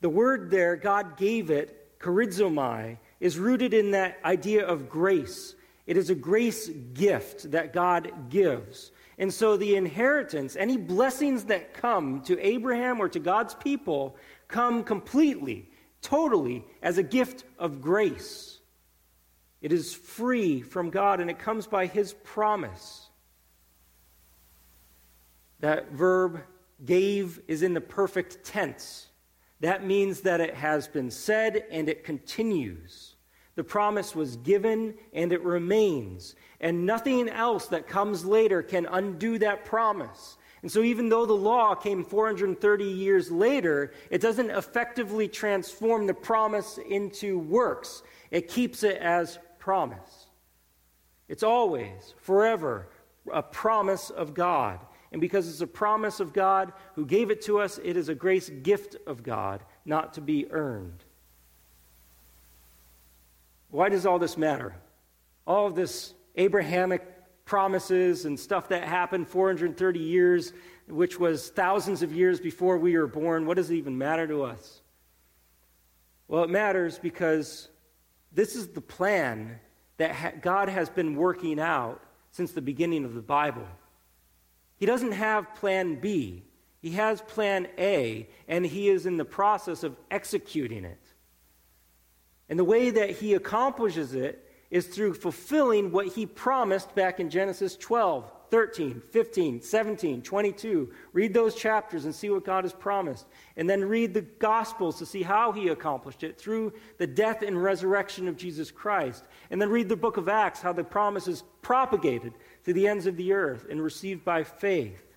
The 0.00 0.08
word 0.08 0.50
there, 0.50 0.76
God 0.76 1.18
gave 1.18 1.50
it, 1.50 1.98
charizomai, 2.00 2.96
is 3.20 3.38
rooted 3.38 3.74
in 3.74 3.90
that 3.90 4.16
idea 4.24 4.66
of 4.66 4.88
grace. 4.88 5.54
It 5.86 5.98
is 5.98 6.08
a 6.08 6.14
grace 6.14 6.70
gift 6.94 7.50
that 7.50 7.74
God 7.74 8.30
gives. 8.30 8.92
And 9.18 9.30
so 9.30 9.58
the 9.58 9.76
inheritance, 9.76 10.56
any 10.56 10.78
blessings 10.78 11.44
that 11.44 11.74
come 11.74 12.22
to 12.22 12.40
Abraham 12.40 12.98
or 12.98 13.10
to 13.10 13.18
God's 13.18 13.54
people, 13.56 14.16
come 14.48 14.84
completely, 14.84 15.68
totally 16.00 16.64
as 16.80 16.96
a 16.96 17.02
gift 17.02 17.44
of 17.58 17.82
grace. 17.82 18.58
It 19.60 19.70
is 19.70 19.92
free 19.92 20.62
from 20.62 20.88
God 20.88 21.20
and 21.20 21.28
it 21.28 21.38
comes 21.38 21.66
by 21.66 21.84
His 21.84 22.14
promise. 22.14 23.05
That 25.60 25.92
verb 25.92 26.42
gave 26.84 27.40
is 27.48 27.62
in 27.62 27.74
the 27.74 27.80
perfect 27.80 28.44
tense. 28.44 29.06
That 29.60 29.84
means 29.84 30.20
that 30.22 30.40
it 30.40 30.54
has 30.54 30.86
been 30.86 31.10
said 31.10 31.64
and 31.70 31.88
it 31.88 32.04
continues. 32.04 33.14
The 33.54 33.64
promise 33.64 34.14
was 34.14 34.36
given 34.36 34.94
and 35.14 35.32
it 35.32 35.42
remains. 35.42 36.34
And 36.60 36.84
nothing 36.84 37.28
else 37.28 37.66
that 37.68 37.88
comes 37.88 38.24
later 38.24 38.62
can 38.62 38.86
undo 38.86 39.38
that 39.38 39.64
promise. 39.64 40.36
And 40.62 40.72
so, 40.72 40.82
even 40.82 41.08
though 41.08 41.26
the 41.26 41.32
law 41.32 41.74
came 41.74 42.02
430 42.04 42.84
years 42.84 43.30
later, 43.30 43.92
it 44.10 44.20
doesn't 44.20 44.50
effectively 44.50 45.28
transform 45.28 46.06
the 46.06 46.14
promise 46.14 46.78
into 46.88 47.38
works. 47.38 48.02
It 48.30 48.48
keeps 48.48 48.82
it 48.82 48.96
as 48.96 49.38
promise. 49.58 50.26
It's 51.28 51.42
always, 51.42 52.14
forever, 52.18 52.88
a 53.32 53.42
promise 53.42 54.10
of 54.10 54.34
God. 54.34 54.80
And 55.12 55.20
because 55.20 55.48
it's 55.48 55.60
a 55.60 55.66
promise 55.66 56.20
of 56.20 56.32
God 56.32 56.72
who 56.94 57.06
gave 57.06 57.30
it 57.30 57.42
to 57.42 57.60
us, 57.60 57.78
it 57.82 57.96
is 57.96 58.08
a 58.08 58.14
grace 58.14 58.48
gift 58.48 58.96
of 59.06 59.22
God, 59.22 59.62
not 59.84 60.14
to 60.14 60.20
be 60.20 60.50
earned. 60.50 61.04
Why 63.70 63.88
does 63.88 64.06
all 64.06 64.18
this 64.18 64.36
matter? 64.36 64.74
All 65.46 65.66
of 65.66 65.74
this 65.74 66.14
Abrahamic 66.34 67.02
promises 67.44 68.24
and 68.24 68.38
stuff 68.38 68.68
that 68.68 68.84
happened 68.84 69.28
430 69.28 69.98
years, 70.00 70.52
which 70.88 71.18
was 71.18 71.50
thousands 71.50 72.02
of 72.02 72.12
years 72.12 72.40
before 72.40 72.78
we 72.78 72.96
were 72.96 73.06
born, 73.06 73.46
what 73.46 73.56
does 73.56 73.70
it 73.70 73.76
even 73.76 73.96
matter 73.96 74.26
to 74.26 74.42
us? 74.42 74.80
Well, 76.28 76.42
it 76.42 76.50
matters 76.50 76.98
because 76.98 77.68
this 78.32 78.56
is 78.56 78.68
the 78.68 78.80
plan 78.80 79.60
that 79.96 80.42
God 80.42 80.68
has 80.68 80.90
been 80.90 81.14
working 81.14 81.60
out 81.60 82.02
since 82.32 82.52
the 82.52 82.60
beginning 82.60 83.04
of 83.04 83.14
the 83.14 83.22
Bible. 83.22 83.66
He 84.76 84.86
doesn't 84.86 85.12
have 85.12 85.54
plan 85.54 85.96
B. 85.96 86.44
He 86.80 86.92
has 86.92 87.20
plan 87.22 87.66
A, 87.78 88.28
and 88.46 88.64
he 88.64 88.88
is 88.88 89.06
in 89.06 89.16
the 89.16 89.24
process 89.24 89.82
of 89.82 89.96
executing 90.10 90.84
it. 90.84 91.00
And 92.48 92.58
the 92.58 92.64
way 92.64 92.90
that 92.90 93.10
he 93.10 93.34
accomplishes 93.34 94.14
it 94.14 94.42
is 94.70 94.86
through 94.86 95.14
fulfilling 95.14 95.90
what 95.90 96.08
he 96.08 96.26
promised 96.26 96.94
back 96.94 97.18
in 97.18 97.30
Genesis 97.30 97.76
12, 97.76 98.30
13, 98.50 99.00
15, 99.10 99.60
17, 99.60 100.22
22. 100.22 100.92
Read 101.12 101.34
those 101.34 101.54
chapters 101.54 102.04
and 102.04 102.14
see 102.14 102.30
what 102.30 102.44
God 102.44 102.64
has 102.64 102.72
promised. 102.72 103.26
And 103.56 103.68
then 103.68 103.84
read 103.84 104.14
the 104.14 104.22
Gospels 104.22 104.98
to 104.98 105.06
see 105.06 105.22
how 105.22 105.52
he 105.52 105.68
accomplished 105.68 106.22
it 106.22 106.38
through 106.38 106.72
the 106.98 107.06
death 107.06 107.42
and 107.42 107.60
resurrection 107.60 108.28
of 108.28 108.36
Jesus 108.36 108.70
Christ. 108.70 109.24
And 109.50 109.60
then 109.60 109.70
read 109.70 109.88
the 109.88 109.96
book 109.96 110.16
of 110.16 110.28
Acts, 110.28 110.60
how 110.60 110.72
the 110.72 110.84
promise 110.84 111.26
is 111.26 111.42
propagated 111.62 112.32
to 112.66 112.72
the 112.72 112.88
ends 112.88 113.06
of 113.06 113.16
the 113.16 113.32
earth 113.32 113.64
and 113.70 113.80
received 113.80 114.24
by 114.24 114.42
faith. 114.42 115.16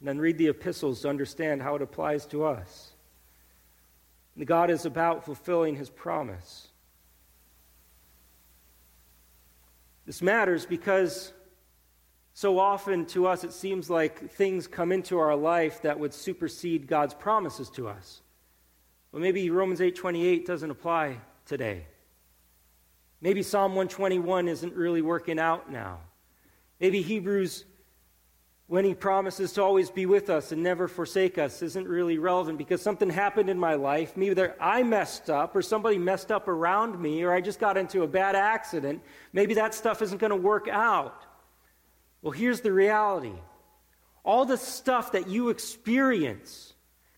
And 0.00 0.08
then 0.08 0.18
read 0.18 0.36
the 0.36 0.48
epistles 0.48 1.00
to 1.02 1.08
understand 1.08 1.62
how 1.62 1.76
it 1.76 1.82
applies 1.82 2.26
to 2.26 2.44
us. 2.44 2.90
God 4.44 4.68
is 4.68 4.84
about 4.84 5.24
fulfilling 5.24 5.76
his 5.76 5.88
promise. 5.88 6.66
This 10.06 10.20
matters 10.20 10.66
because 10.66 11.32
so 12.34 12.58
often 12.58 13.06
to 13.06 13.28
us 13.28 13.44
it 13.44 13.52
seems 13.52 13.88
like 13.88 14.28
things 14.32 14.66
come 14.66 14.90
into 14.90 15.18
our 15.20 15.36
life 15.36 15.82
that 15.82 16.00
would 16.00 16.12
supersede 16.12 16.88
God's 16.88 17.14
promises 17.14 17.70
to 17.70 17.86
us. 17.86 18.22
Well, 19.12 19.22
maybe 19.22 19.48
Romans 19.50 19.80
8:28 19.80 20.44
doesn't 20.44 20.70
apply 20.70 21.20
today. 21.46 21.86
Maybe 23.20 23.44
Psalm 23.44 23.76
121 23.76 24.48
isn't 24.48 24.74
really 24.74 25.00
working 25.00 25.38
out 25.38 25.70
now. 25.70 26.00
Maybe 26.80 27.02
Hebrews 27.02 27.64
when 28.66 28.84
he 28.84 28.94
promises 28.94 29.52
to 29.52 29.62
always 29.62 29.90
be 29.90 30.06
with 30.06 30.30
us 30.30 30.50
and 30.50 30.62
never 30.62 30.88
forsake 30.88 31.36
us 31.36 31.60
isn't 31.60 31.86
really 31.86 32.18
relevant 32.18 32.56
because 32.56 32.80
something 32.80 33.10
happened 33.10 33.50
in 33.50 33.58
my 33.58 33.74
life. 33.74 34.16
Maybe 34.16 34.42
I 34.58 34.82
messed 34.82 35.28
up 35.28 35.54
or 35.54 35.60
somebody 35.60 35.98
messed 35.98 36.32
up 36.32 36.48
around 36.48 36.98
me 36.98 37.22
or 37.22 37.32
I 37.32 37.40
just 37.40 37.60
got 37.60 37.76
into 37.76 38.02
a 38.02 38.08
bad 38.08 38.34
accident. 38.34 39.02
Maybe 39.32 39.54
that 39.54 39.74
stuff 39.74 40.00
isn't 40.00 40.18
going 40.18 40.30
to 40.30 40.36
work 40.36 40.66
out. 40.68 41.26
Well, 42.22 42.32
here's 42.32 42.62
the 42.62 42.72
reality 42.72 43.34
all 44.24 44.46
the 44.46 44.56
stuff 44.56 45.12
that 45.12 45.28
you 45.28 45.50
experience 45.50 46.72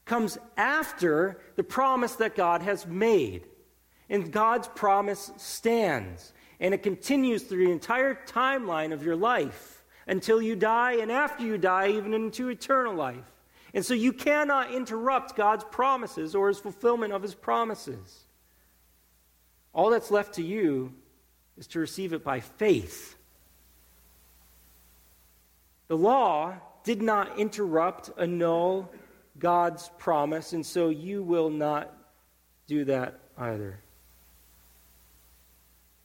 comes 0.04 0.38
after 0.56 1.40
the 1.54 1.62
promise 1.62 2.16
that 2.16 2.34
God 2.34 2.62
has 2.62 2.86
made. 2.86 3.46
And 4.08 4.32
God's 4.32 4.68
promise 4.68 5.32
stands, 5.36 6.32
and 6.60 6.72
it 6.74 6.82
continues 6.82 7.42
through 7.42 7.66
the 7.66 7.72
entire 7.72 8.14
timeline 8.26 8.92
of 8.92 9.04
your 9.04 9.16
life 9.16 9.84
until 10.06 10.40
you 10.40 10.56
die, 10.56 10.92
and 10.94 11.10
after 11.10 11.44
you 11.44 11.58
die, 11.58 11.88
even 11.88 12.14
into 12.14 12.48
eternal 12.48 12.94
life. 12.94 13.24
And 13.74 13.84
so 13.84 13.92
you 13.92 14.12
cannot 14.12 14.72
interrupt 14.72 15.36
God's 15.36 15.64
promises 15.64 16.34
or 16.34 16.48
his 16.48 16.58
fulfillment 16.58 17.12
of 17.12 17.22
his 17.22 17.34
promises. 17.34 18.24
All 19.74 19.90
that's 19.90 20.10
left 20.10 20.34
to 20.34 20.42
you 20.42 20.94
is 21.58 21.66
to 21.68 21.80
receive 21.80 22.12
it 22.12 22.24
by 22.24 22.40
faith. 22.40 23.16
The 25.88 25.96
law 25.96 26.54
did 26.84 27.02
not 27.02 27.38
interrupt, 27.38 28.10
annul 28.16 28.90
God's 29.38 29.90
promise, 29.98 30.52
and 30.52 30.64
so 30.64 30.88
you 30.88 31.22
will 31.22 31.50
not 31.50 31.92
do 32.66 32.84
that 32.86 33.18
either. 33.36 33.80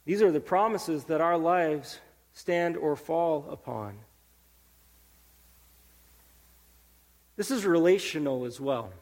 These 0.04 0.22
are 0.22 0.32
the 0.32 0.40
promises 0.40 1.04
that 1.04 1.20
our 1.20 1.38
lives 1.38 2.00
stand 2.32 2.76
or 2.76 2.96
fall 2.96 3.46
upon. 3.50 3.98
This 7.36 7.50
is 7.50 7.64
relational 7.64 8.44
as 8.44 8.60
well. 8.60 8.92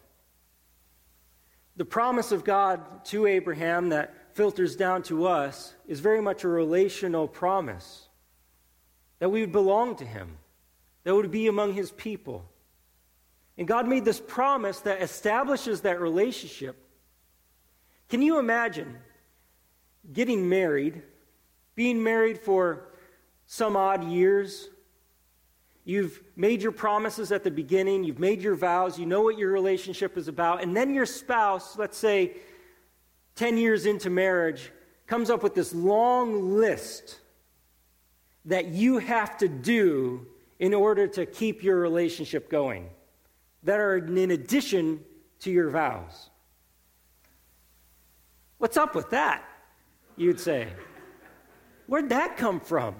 The 1.76 1.84
promise 1.84 2.32
of 2.32 2.44
God 2.44 3.04
to 3.06 3.26
Abraham 3.26 3.88
that 3.90 4.34
filters 4.34 4.76
down 4.76 5.02
to 5.04 5.26
us 5.26 5.74
is 5.86 6.00
very 6.00 6.20
much 6.20 6.44
a 6.44 6.48
relational 6.48 7.26
promise 7.26 8.08
that 9.18 9.30
we 9.30 9.40
would 9.40 9.52
belong 9.52 9.96
to 9.96 10.04
him, 10.04 10.36
that 11.04 11.14
would 11.14 11.30
be 11.30 11.46
among 11.46 11.74
his 11.74 11.90
people. 11.92 12.44
And 13.58 13.68
God 13.68 13.86
made 13.86 14.04
this 14.04 14.20
promise 14.20 14.80
that 14.80 15.02
establishes 15.02 15.82
that 15.82 16.00
relationship. 16.00 16.76
Can 18.08 18.22
you 18.22 18.38
imagine 18.38 18.96
getting 20.12 20.48
married, 20.48 21.02
being 21.74 22.02
married 22.02 22.38
for 22.38 22.88
some 23.46 23.76
odd 23.76 24.04
years. 24.04 24.68
You've 25.84 26.22
made 26.36 26.62
your 26.62 26.72
promises 26.72 27.32
at 27.32 27.42
the 27.42 27.50
beginning, 27.50 28.04
you've 28.04 28.18
made 28.18 28.42
your 28.42 28.54
vows, 28.54 28.98
you 28.98 29.06
know 29.06 29.22
what 29.22 29.38
your 29.38 29.50
relationship 29.50 30.16
is 30.16 30.28
about, 30.28 30.62
and 30.62 30.76
then 30.76 30.94
your 30.94 31.06
spouse, 31.06 31.76
let's 31.76 31.96
say 31.96 32.36
10 33.36 33.56
years 33.56 33.86
into 33.86 34.10
marriage, 34.10 34.70
comes 35.06 35.30
up 35.30 35.42
with 35.42 35.54
this 35.54 35.74
long 35.74 36.54
list 36.56 37.18
that 38.44 38.68
you 38.68 38.98
have 38.98 39.36
to 39.38 39.48
do 39.48 40.26
in 40.58 40.74
order 40.74 41.06
to 41.06 41.26
keep 41.26 41.62
your 41.62 41.80
relationship 41.80 42.50
going 42.50 42.88
that 43.62 43.80
are 43.80 43.96
in 43.96 44.30
addition 44.30 45.00
to 45.40 45.50
your 45.50 45.70
vows. 45.70 46.30
What's 48.58 48.76
up 48.76 48.94
with 48.94 49.10
that? 49.10 49.42
You'd 50.20 50.38
say. 50.38 50.68
Where'd 51.86 52.10
that 52.10 52.36
come 52.36 52.60
from? 52.60 52.94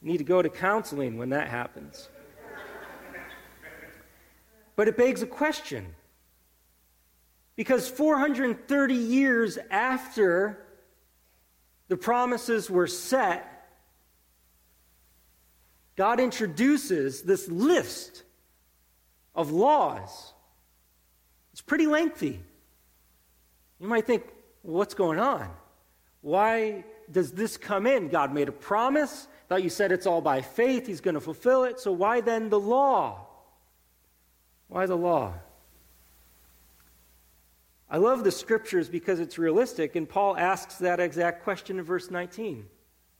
need 0.00 0.16
to 0.16 0.24
go 0.24 0.40
to 0.40 0.48
counseling 0.48 1.18
when 1.18 1.28
that 1.28 1.48
happens. 1.48 2.08
But 4.76 4.88
it 4.88 4.96
begs 4.96 5.20
a 5.20 5.26
question. 5.26 5.94
Because 7.54 7.86
430 7.86 8.94
years 8.94 9.58
after 9.70 10.64
the 11.88 11.98
promises 11.98 12.70
were 12.70 12.86
set, 12.86 13.68
God 15.96 16.18
introduces 16.18 17.20
this 17.24 17.46
list 17.46 18.22
of 19.34 19.50
laws. 19.52 20.31
It's 21.62 21.68
pretty 21.68 21.86
lengthy. 21.86 22.40
You 23.78 23.86
might 23.86 24.06
think, 24.06 24.24
well, 24.64 24.78
what's 24.78 24.94
going 24.94 25.20
on? 25.20 25.48
Why 26.20 26.84
does 27.10 27.30
this 27.32 27.56
come 27.56 27.86
in? 27.86 28.08
God 28.08 28.34
made 28.34 28.48
a 28.48 28.52
promise. 28.52 29.28
Thought 29.48 29.62
you 29.62 29.70
said 29.70 29.92
it's 29.92 30.06
all 30.06 30.20
by 30.20 30.40
faith. 30.40 30.86
He's 30.86 31.00
going 31.00 31.14
to 31.14 31.20
fulfill 31.20 31.64
it. 31.64 31.78
So 31.78 31.92
why 31.92 32.20
then 32.20 32.48
the 32.48 32.60
law? 32.60 33.26
Why 34.68 34.86
the 34.86 34.96
law? 34.96 35.34
I 37.90 37.98
love 37.98 38.24
the 38.24 38.30
scriptures 38.30 38.88
because 38.88 39.20
it's 39.20 39.36
realistic, 39.36 39.96
and 39.96 40.08
Paul 40.08 40.36
asks 40.36 40.76
that 40.76 40.98
exact 40.98 41.44
question 41.44 41.78
in 41.78 41.84
verse 41.84 42.10
19. 42.10 42.66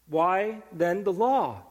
Why 0.08 0.62
then 0.72 1.04
the 1.04 1.12
law? 1.12 1.62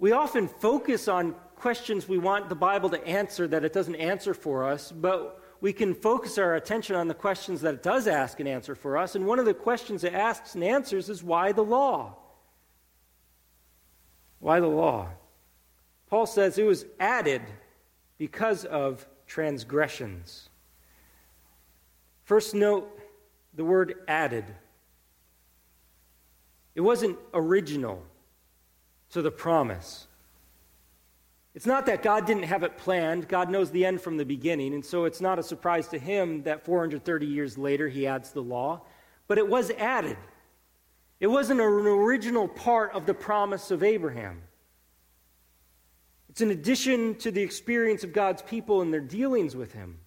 We 0.00 0.10
often 0.12 0.48
focus 0.48 1.06
on 1.06 1.36
questions 1.58 2.08
we 2.08 2.18
want 2.18 2.48
the 2.48 2.54
Bible 2.54 2.88
to 2.90 3.06
answer 3.06 3.46
that 3.48 3.64
it 3.64 3.72
doesn't 3.72 3.96
answer 3.96 4.34
for 4.34 4.64
us, 4.64 4.92
but 4.92 5.42
we 5.60 5.72
can 5.72 5.94
focus 5.94 6.38
our 6.38 6.54
attention 6.54 6.96
on 6.96 7.08
the 7.08 7.14
questions 7.14 7.60
that 7.62 7.74
it 7.74 7.82
does 7.82 8.06
ask 8.06 8.40
and 8.40 8.48
answer 8.48 8.74
for 8.74 8.96
us. 8.96 9.14
And 9.14 9.26
one 9.26 9.38
of 9.38 9.44
the 9.44 9.54
questions 9.54 10.04
it 10.04 10.14
asks 10.14 10.54
and 10.54 10.64
answers 10.64 11.08
is 11.08 11.22
why 11.22 11.52
the 11.52 11.64
law? 11.64 12.16
Why 14.38 14.60
the 14.60 14.68
law? 14.68 15.08
Paul 16.08 16.26
says 16.26 16.58
it 16.58 16.64
was 16.64 16.86
added 16.98 17.42
because 18.16 18.64
of 18.64 19.06
transgressions. 19.26 20.48
First, 22.24 22.54
note 22.54 22.88
the 23.54 23.64
word 23.64 23.94
added. 24.06 24.44
It 26.74 26.80
wasn't 26.80 27.18
original 27.34 28.02
to 29.10 29.22
the 29.22 29.30
promise. 29.30 30.07
It's 31.58 31.66
not 31.66 31.86
that 31.86 32.04
God 32.04 32.24
didn't 32.24 32.44
have 32.44 32.62
it 32.62 32.76
planned. 32.76 33.26
God 33.26 33.50
knows 33.50 33.72
the 33.72 33.84
end 33.84 34.00
from 34.00 34.16
the 34.16 34.24
beginning. 34.24 34.74
And 34.74 34.84
so 34.84 35.06
it's 35.06 35.20
not 35.20 35.40
a 35.40 35.42
surprise 35.42 35.88
to 35.88 35.98
him 35.98 36.44
that 36.44 36.64
430 36.64 37.26
years 37.26 37.58
later 37.58 37.88
he 37.88 38.06
adds 38.06 38.30
the 38.30 38.40
law. 38.40 38.82
But 39.26 39.38
it 39.38 39.48
was 39.48 39.72
added. 39.72 40.16
It 41.18 41.26
wasn't 41.26 41.58
an 41.58 41.66
original 41.66 42.46
part 42.46 42.92
of 42.92 43.06
the 43.06 43.12
promise 43.14 43.72
of 43.72 43.82
Abraham. 43.82 44.40
It's 46.28 46.42
an 46.42 46.52
addition 46.52 47.16
to 47.16 47.32
the 47.32 47.42
experience 47.42 48.04
of 48.04 48.12
God's 48.12 48.42
people 48.42 48.80
and 48.80 48.94
their 48.94 49.00
dealings 49.00 49.56
with 49.56 49.72
him. 49.72 49.98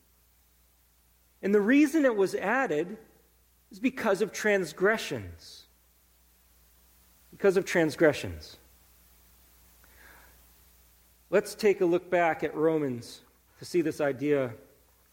And 1.41 1.53
the 1.53 1.59
reason 1.59 2.05
it 2.05 2.15
was 2.15 2.33
added 2.33 2.97
is 3.71 3.79
because 3.81 4.21
of 4.21 4.31
transgressions. 4.31 5.65
Because 7.29 7.57
of 7.57 7.65
transgressions. 7.65 8.55
Let's 11.31 11.55
take 11.55 11.79
a 11.79 11.85
look 11.85 12.09
back 12.09 12.43
at 12.43 12.53
Romans 12.53 13.21
to 13.59 13.63
see 13.63 13.79
this 13.79 14.01
idea 14.01 14.51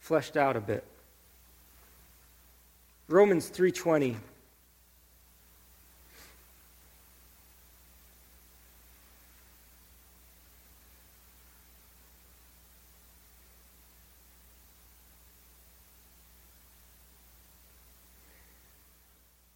fleshed 0.00 0.36
out 0.36 0.56
a 0.56 0.60
bit. 0.60 0.84
Romans 3.06 3.48
3:20 3.48 4.16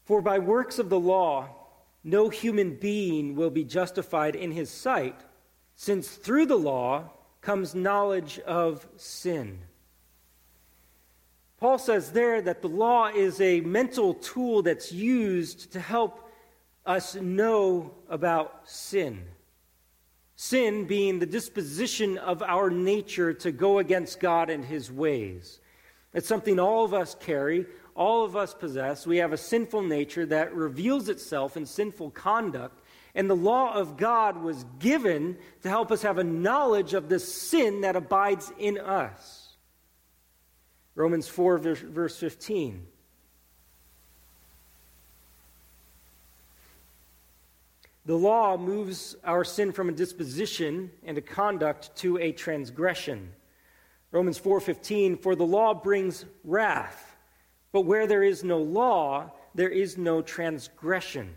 For 0.05 0.23
by 0.23 0.39
works 0.39 0.79
of 0.79 0.91
the 0.91 1.01
law 1.01 1.49
no 2.05 2.29
human 2.29 2.77
being 2.77 3.35
will 3.35 3.51
be 3.51 3.65
justified 3.65 4.37
in 4.37 4.53
his 4.53 4.71
sight 4.71 5.17
since 5.77 6.09
through 6.09 6.47
the 6.47 6.59
law 6.59 7.11
comes 7.41 7.75
knowledge 7.75 8.39
of 8.41 8.87
sin. 8.97 9.59
Paul 11.59 11.79
says 11.79 12.11
there 12.11 12.43
that 12.43 12.61
the 12.61 12.69
law 12.69 13.09
is 13.09 13.41
a 13.41 13.61
mental 13.61 14.15
tool 14.15 14.63
that's 14.63 14.91
used 14.91 15.73
to 15.73 15.81
help 15.81 16.29
us 16.85 17.15
know 17.15 17.95
about 18.09 18.69
sin. 18.69 19.25
Sin 20.35 20.87
being 20.87 21.19
the 21.19 21.27
disposition 21.27 22.19
of 22.19 22.43
our 22.43 22.69
nature 22.69 23.33
to 23.35 23.53
go 23.53 23.79
against 23.79 24.19
God 24.19 24.51
and 24.51 24.65
his 24.65 24.91
ways. 24.91 25.61
It's 26.13 26.27
something 26.27 26.59
all 26.59 26.85
of 26.85 26.95
us 26.95 27.15
carry, 27.21 27.67
all 27.95 28.25
of 28.25 28.35
us 28.37 28.55
possess. 28.55 29.07
We 29.07 29.19
have 29.19 29.33
a 29.33 29.37
sinful 29.37 29.83
nature 29.83 30.27
that 30.27 30.55
reveals 30.55 31.09
itself 31.09 31.57
in 31.57 31.65
sinful 31.65 32.11
conduct 32.11 32.82
and 33.15 33.29
the 33.29 33.37
law 33.37 33.75
of 33.75 33.97
God 33.97 34.43
was 34.43 34.65
given 34.79 35.37
to 35.63 35.69
help 35.69 35.93
us 35.93 36.03
have 36.03 36.19
a 36.19 36.25
knowledge 36.25 36.95
of 36.95 37.09
the 37.09 37.19
sin 37.19 37.83
that 37.83 37.97
abides 37.97 38.53
in 38.59 38.79
us. 38.79 39.57
Romans 40.95 41.29
4, 41.29 41.59
verse 41.59 42.19
15. 42.19 42.87
The 48.05 48.17
law 48.17 48.57
moves 48.57 49.15
our 49.23 49.45
sin 49.45 49.73
from 49.73 49.89
a 49.89 49.93
disposition 49.93 50.91
and 51.05 51.17
a 51.17 51.23
conduct 51.23 51.95
to 51.97 52.19
a 52.19 52.33
transgression. 52.33 53.33
Romans 54.11 54.39
4:15 54.39 55.17
for 55.17 55.35
the 55.35 55.47
law 55.47 55.73
brings 55.73 56.27
wrath 56.45 57.17
but 57.71 57.83
where 57.83 58.07
there 58.07 58.23
is 58.23 58.45
no 58.45 58.59
law 58.59 59.33
there 59.55 59.71
is 59.71 59.99
no 59.99 60.23
transgression. 60.23 61.35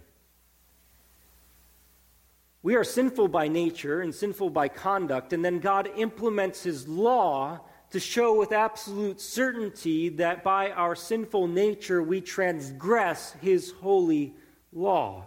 We 2.65 2.73
are 2.77 2.83
sinful 2.83 3.27
by 3.27 3.47
nature 3.47 4.01
and 4.01 4.11
sinful 4.11 4.49
by 4.49 4.69
conduct, 4.69 5.33
and 5.33 5.45
then 5.45 5.59
God 5.59 5.87
implements 5.97 6.63
His 6.63 6.87
law 6.87 7.59
to 7.91 7.99
show 7.99 8.39
with 8.39 8.51
absolute 8.53 9.21
certainty 9.21 10.09
that 10.09 10.43
by 10.43 10.71
our 10.71 10.95
sinful 10.95 11.45
nature 11.45 12.01
we 12.01 12.21
transgress 12.21 13.33
His 13.33 13.69
holy 13.69 14.33
law. 14.73 15.25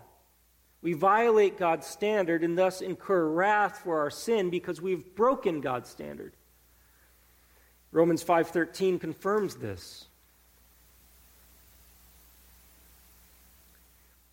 We 0.82 0.94
violate 0.94 1.56
God's 1.56 1.86
standard 1.86 2.42
and 2.42 2.58
thus 2.58 2.80
incur 2.80 3.28
wrath 3.28 3.82
for 3.84 4.00
our 4.00 4.10
sin 4.10 4.50
because 4.50 4.82
we've 4.82 5.14
broken 5.14 5.60
God's 5.60 5.88
standard. 5.88 6.36
Romans 7.92 8.24
5:13 8.24 8.98
confirms 8.98 9.54
this. 9.54 10.07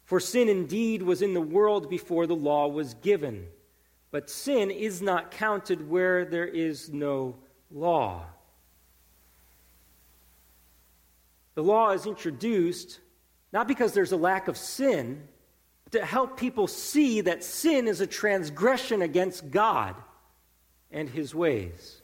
For 0.06 0.20
sin 0.20 0.50
indeed 0.50 1.02
was 1.02 1.22
in 1.22 1.34
the 1.34 1.42
world 1.42 1.90
before 1.90 2.28
the 2.28 2.36
law 2.36 2.68
was 2.68 2.94
given, 2.96 3.48
but 4.12 4.30
sin 4.30 4.72
is 4.72 5.02
not 5.02 5.32
counted 5.32 5.90
where 5.90 6.26
there 6.26 6.48
is 6.48 6.94
no 6.94 7.36
law. 7.72 8.24
The 11.56 11.64
law 11.64 11.92
is 11.92 12.06
introduced 12.06 13.00
not 13.52 13.68
because 13.68 13.94
there's 13.94 14.12
a 14.12 14.18
lack 14.18 14.48
of 14.50 14.58
sin, 14.58 15.28
but 15.86 15.94
to 15.94 16.06
help 16.06 16.38
people 16.38 16.68
see 16.68 17.22
that 17.22 17.42
sin 17.44 17.88
is 17.88 18.02
a 18.02 18.08
transgression 18.08 19.02
against 19.02 19.50
God 19.50 19.96
and 20.92 21.10
his 21.10 21.34
ways. 21.34 22.02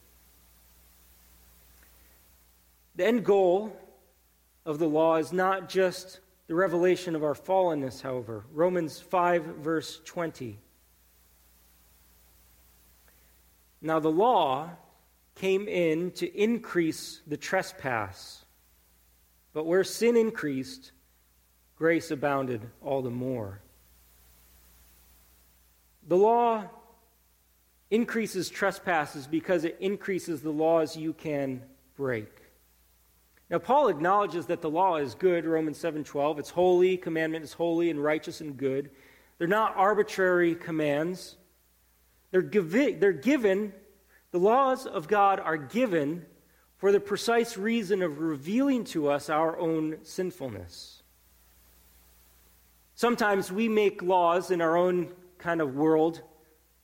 The 2.95 3.05
end 3.05 3.25
goal 3.25 3.75
of 4.65 4.79
the 4.79 4.87
law 4.87 5.17
is 5.17 5.33
not 5.33 5.67
just 5.67 6.21
the 6.51 6.55
revelation 6.55 7.15
of 7.15 7.23
our 7.23 7.33
fallenness, 7.33 8.01
however. 8.01 8.43
Romans 8.51 8.99
5, 8.99 9.41
verse 9.61 10.01
20. 10.03 10.59
Now, 13.81 14.01
the 14.01 14.11
law 14.11 14.71
came 15.35 15.69
in 15.69 16.11
to 16.11 16.27
increase 16.37 17.21
the 17.25 17.37
trespass, 17.37 18.43
but 19.53 19.65
where 19.65 19.85
sin 19.85 20.17
increased, 20.17 20.91
grace 21.77 22.11
abounded 22.11 22.69
all 22.81 23.01
the 23.01 23.09
more. 23.09 23.61
The 26.05 26.17
law 26.17 26.65
increases 27.89 28.49
trespasses 28.49 29.25
because 29.25 29.63
it 29.63 29.77
increases 29.79 30.41
the 30.41 30.51
laws 30.51 30.97
you 30.97 31.13
can 31.13 31.61
break. 31.95 32.40
Now, 33.51 33.59
Paul 33.59 33.89
acknowledges 33.89 34.45
that 34.45 34.61
the 34.61 34.69
law 34.69 34.95
is 34.95 35.13
good, 35.13 35.45
Romans 35.45 35.77
7.12. 35.77 36.39
It's 36.39 36.49
holy, 36.49 36.95
commandment 36.95 37.43
is 37.43 37.51
holy 37.51 37.89
and 37.89 38.01
righteous 38.01 38.39
and 38.39 38.55
good. 38.55 38.89
They're 39.37 39.47
not 39.47 39.75
arbitrary 39.75 40.55
commands. 40.55 41.35
They're, 42.31 42.41
givi- 42.41 42.97
they're 42.97 43.11
given, 43.11 43.73
the 44.31 44.39
laws 44.39 44.87
of 44.87 45.09
God 45.09 45.41
are 45.41 45.57
given 45.57 46.25
for 46.77 46.93
the 46.93 47.01
precise 47.01 47.57
reason 47.57 48.01
of 48.01 48.19
revealing 48.19 48.85
to 48.85 49.09
us 49.09 49.29
our 49.29 49.59
own 49.59 49.97
sinfulness. 50.03 51.03
Sometimes 52.95 53.51
we 53.51 53.67
make 53.67 54.01
laws 54.01 54.49
in 54.51 54.61
our 54.61 54.77
own 54.77 55.11
kind 55.37 55.59
of 55.59 55.75
world 55.75 56.21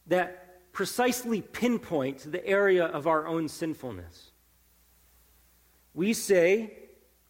that 0.07 0.73
precisely 0.73 1.41
pinpoint 1.41 2.29
the 2.29 2.45
area 2.45 2.85
of 2.87 3.07
our 3.07 3.25
own 3.25 3.47
sinfulness. 3.47 4.26
We 5.97 6.13
say 6.13 6.73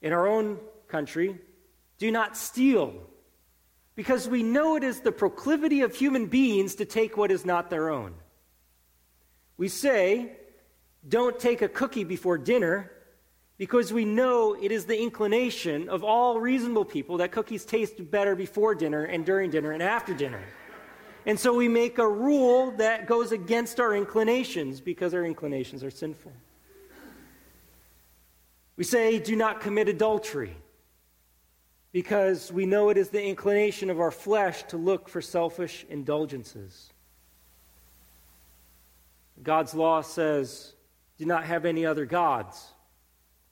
in 0.01 0.11
our 0.11 0.27
own 0.27 0.59
country, 0.89 1.39
do 1.99 2.11
not 2.11 2.35
steal, 2.35 2.93
because 3.95 4.27
we 4.27 4.43
know 4.43 4.75
it 4.75 4.83
is 4.83 4.99
the 4.99 5.13
proclivity 5.13 5.83
of 5.83 5.95
human 5.95 6.25
beings 6.25 6.75
to 6.75 6.83
take 6.83 7.15
what 7.15 7.31
is 7.31 7.45
not 7.45 7.69
their 7.69 7.89
own. 7.89 8.13
We 9.55 9.69
say, 9.69 10.33
don't 11.07 11.39
take 11.39 11.61
a 11.61 11.69
cookie 11.69 12.03
before 12.03 12.37
dinner 12.37 12.91
because 13.57 13.93
we 13.93 14.03
know 14.03 14.53
it 14.61 14.73
is 14.73 14.83
the 14.83 15.01
inclination 15.01 15.87
of 15.87 16.03
all 16.03 16.41
reasonable 16.41 16.83
people 16.83 17.17
that 17.19 17.31
cookies 17.31 17.63
taste 17.63 18.11
better 18.11 18.35
before 18.35 18.75
dinner 18.75 19.05
and 19.05 19.25
during 19.25 19.49
dinner 19.49 19.71
and 19.71 19.81
after 19.81 20.13
dinner. 20.13 20.43
And 21.25 21.39
so 21.39 21.53
we 21.53 21.69
make 21.69 21.99
a 21.99 22.07
rule 22.07 22.71
that 22.71 23.07
goes 23.07 23.31
against 23.31 23.79
our 23.79 23.95
inclinations 23.95 24.81
because 24.81 25.13
our 25.13 25.23
inclinations 25.23 25.85
are 25.85 25.89
sinful. 25.89 26.33
We 28.77 28.83
say, 28.83 29.19
do 29.19 29.35
not 29.35 29.59
commit 29.59 29.89
adultery 29.89 30.55
because 31.91 32.51
we 32.51 32.65
know 32.67 32.89
it 32.89 32.97
is 32.97 33.09
the 33.09 33.23
inclination 33.23 33.89
of 33.89 33.99
our 33.99 34.11
flesh 34.11 34.63
to 34.63 34.77
look 34.77 35.09
for 35.09 35.19
selfish 35.19 35.85
indulgences. 35.89 36.93
God's 39.41 39.73
law 39.73 40.01
says, 40.01 40.73
do 41.17 41.25
not 41.25 41.45
have 41.45 41.65
any 41.65 41.85
other 41.85 42.05
gods 42.05 42.73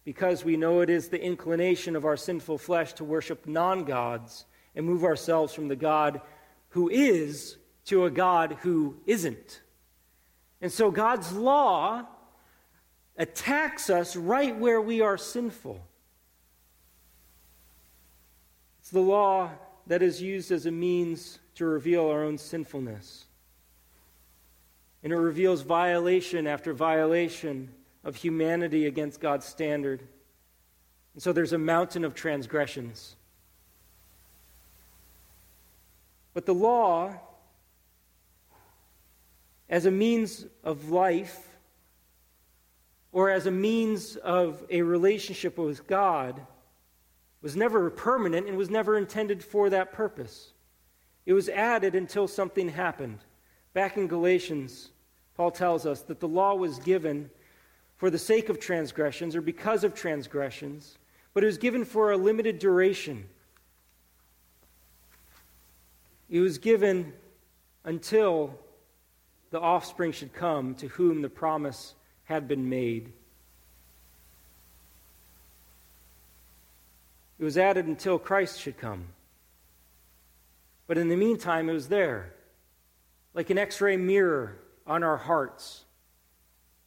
because 0.04 0.46
we 0.46 0.58
know 0.58 0.82
it 0.82 0.90
is 0.90 1.10
the 1.10 1.22
inclination 1.22 1.96
of 1.96 2.06
our 2.06 2.16
sinful 2.16 2.60
flesh 2.60 2.94
to 2.94 3.04
worship 3.04 3.48
non 3.48 3.84
gods 3.84 4.46
and 4.76 4.86
move 4.86 5.04
ourselves 5.04 5.54
from 5.54 5.68
the 5.68 5.76
God 5.76 6.22
who 6.70 6.90
is 6.90 7.58
to 7.86 8.06
a 8.06 8.12
God 8.12 8.58
who 8.62 8.98
isn't. 9.08 9.62
And 10.62 10.72
so 10.72 10.92
God's 10.92 11.32
law 11.34 12.06
attacks 13.18 13.90
us 13.90 14.16
right 14.16 14.56
where 14.58 14.82
we 14.82 15.02
are 15.02 15.18
sinful. 15.18 15.82
It's 18.80 18.90
the 18.90 19.00
law 19.00 19.50
that 19.88 20.02
is 20.02 20.22
used 20.22 20.52
as 20.52 20.66
a 20.66 20.72
means 20.72 21.40
to 21.56 21.66
reveal 21.66 22.08
our 22.08 22.24
own 22.24 22.38
sinfulness. 22.38 23.26
And 25.04 25.14
it 25.14 25.18
reveals 25.18 25.62
violation 25.62 26.48
after 26.48 26.74
violation 26.74 27.70
of 28.04 28.16
humanity 28.16 28.86
against 28.86 29.20
God's 29.20 29.46
standard. 29.46 30.02
And 31.14 31.24
so 31.24 31.32
there's 31.32 31.54
a 31.54 31.58
mountain 31.58 32.04
of 32.04 32.14
transgressions. 32.14 33.16
But 36.34 36.46
the 36.46 36.54
law, 36.54 37.14
as 39.70 39.86
a 39.86 39.92
means 39.92 40.46
of 40.64 40.90
life, 40.90 41.45
or 43.16 43.30
as 43.30 43.46
a 43.46 43.52
means 43.52 44.18
of 44.18 44.62
a 44.70 44.82
relationship 44.82 45.58
with 45.58 45.88
God, 45.88 46.46
was 47.42 47.56
never 47.56 47.90
permanent 47.90 48.46
and 48.46 48.58
was 48.58 48.70
never 48.70 48.98
intended 48.98 49.42
for 49.42 49.70
that 49.70 49.94
purpose. 49.94 50.52
It 51.26 51.32
was 51.32 51.48
added 51.48 51.96
until 51.96 52.28
something 52.28 52.68
happened. 52.68 53.20
Back 53.74 53.96
in 53.96 54.08
Galatians, 54.08 54.90
Paul 55.38 55.52
tells 55.52 55.86
us 55.86 56.02
that 56.02 56.20
the 56.20 56.28
law 56.28 56.56
was 56.56 56.78
given 56.80 57.30
for 57.96 58.10
the 58.10 58.20
sake 58.20 58.50
of 58.50 58.60
transgressions 58.60 59.34
or 59.34 59.42
because 59.42 59.86
of 59.86 59.94
transgressions, 59.94 60.98
but 61.34 61.42
it 61.42 61.48
was 61.48 61.58
given 61.58 61.86
for 61.86 62.12
a 62.12 62.18
limited 62.18 62.60
duration. 62.60 63.30
It 66.30 66.42
was 66.42 66.58
given 66.58 67.14
until 67.86 68.60
the 69.52 69.62
offspring 69.62 70.12
should 70.12 70.34
come 70.34 70.76
to 70.76 70.90
whom 70.90 71.22
the 71.22 71.30
promise 71.30 71.96
had 72.26 72.48
been 72.48 72.70
made. 72.70 73.12
It 77.40 77.44
was 77.44 77.58
added 77.58 77.86
until 77.86 78.18
Christ 78.18 78.60
should 78.60 78.78
come. 78.78 79.06
But 80.88 80.98
in 80.98 81.10
the 81.10 81.16
meantime, 81.16 81.70
it 81.70 81.74
was 81.74 81.88
there, 81.88 82.34
like 83.34 83.50
an 83.50 83.58
x 83.58 83.82
ray 83.82 83.98
mirror 83.98 84.58
on 84.86 85.04
our 85.04 85.18
hearts 85.18 85.86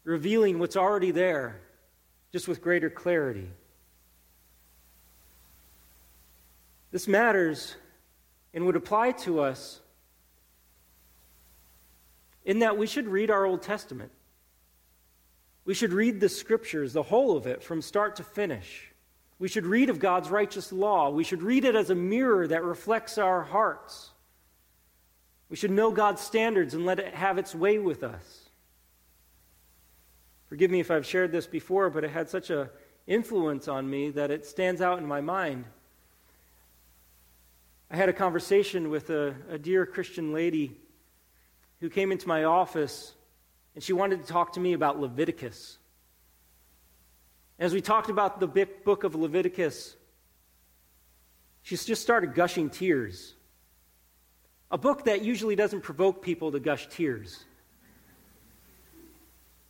revealing 0.09 0.59
what's 0.59 0.77
already 0.77 1.11
there, 1.11 1.61
just 2.33 2.49
with 2.49 2.63
greater 2.63 2.89
clarity. 2.89 3.47
This 6.91 7.07
matters 7.07 7.77
and 8.55 8.65
would 8.65 8.77
apply 8.77 9.13
to 9.13 9.41
us 9.41 9.81
in 12.47 12.61
that 12.61 12.79
we 12.79 12.87
should 12.87 13.07
read 13.07 13.31
our 13.31 13.45
Old 13.45 13.61
Testament. 13.61 14.11
We 15.69 15.75
should 15.75 15.93
read 15.93 16.19
the 16.19 16.31
scriptures, 16.31 16.95
the 16.95 17.03
whole 17.03 17.37
of 17.37 17.47
it, 17.47 17.63
from 17.63 17.83
start 17.83 18.17
to 18.17 18.23
finish. 18.23 18.91
We 19.39 19.49
should 19.49 19.67
read 19.67 19.91
of 19.91 19.99
God's 19.99 20.31
righteous 20.31 20.73
law. 20.73 21.11
We 21.11 21.25
should 21.25 21.43
read 21.43 21.67
it 21.67 21.75
as 21.75 21.91
a 21.91 21.95
mirror 21.95 22.47
that 22.47 22.65
reflects 22.65 23.19
our 23.19 23.43
hearts. 23.43 24.09
We 25.51 25.57
should 25.57 25.71
know 25.71 25.91
God's 25.91 26.23
standards 26.23 26.73
and 26.73 26.87
let 26.87 26.99
it 26.99 27.13
have 27.13 27.37
its 27.37 27.55
way 27.55 27.79
with 27.79 28.03
us. 28.03 28.49
Forgive 30.47 30.71
me 30.71 30.81
if 30.81 30.91
I've 30.91 31.05
shared 31.05 31.33
this 31.33 31.47
before, 31.47 31.91
but 31.91 32.03
it 32.03 32.13
had 32.13 32.31
such 32.31 32.49
an 32.49 32.71
influence 33.07 33.69
on 33.69 33.91
me 33.91 34.09
that 34.13 34.31
it 34.31 34.47
stands 34.47 34.81
out 34.81 34.97
in 34.97 35.05
my 35.05 35.21
mind. 35.21 35.67
I 37.91 37.97
had 37.97 38.09
a 38.09 38.15
conversation 38.15 38.89
with 38.89 39.11
a, 39.11 39.35
a 39.51 39.59
dear 39.59 39.85
Christian 39.85 40.33
lady 40.33 40.79
who 41.81 41.91
came 41.91 42.11
into 42.11 42.27
my 42.27 42.45
office 42.45 43.13
and 43.79 43.83
she 43.85 43.93
wanted 43.93 44.21
to 44.21 44.27
talk 44.27 44.55
to 44.55 44.59
me 44.59 44.73
about 44.73 44.99
Leviticus. 44.99 45.79
As 47.61 47.73
we 47.73 47.81
talked 47.81 48.11
about 48.11 48.41
the 48.41 48.49
book 48.49 49.05
of 49.05 49.15
Leviticus, 49.15 49.95
she 51.63 51.77
just 51.77 52.03
started 52.03 52.35
gushing 52.35 52.71
tears. 52.71 53.35
A 54.73 54.77
book 54.77 55.05
that 55.05 55.23
usually 55.23 55.55
doesn't 55.55 55.83
provoke 55.83 56.25
people 56.25 56.51
to 56.51 56.59
gush 56.59 56.89
tears. 56.89 57.45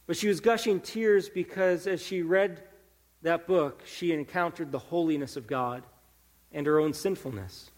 But 0.06 0.16
she 0.16 0.28
was 0.28 0.40
gushing 0.40 0.80
tears 0.80 1.28
because 1.28 1.86
as 1.86 2.00
she 2.00 2.22
read 2.22 2.62
that 3.20 3.46
book, 3.46 3.82
she 3.84 4.12
encountered 4.12 4.72
the 4.72 4.78
holiness 4.78 5.36
of 5.36 5.46
God 5.46 5.82
and 6.50 6.66
her 6.66 6.80
own 6.80 6.94
sinfulness. 6.94 7.70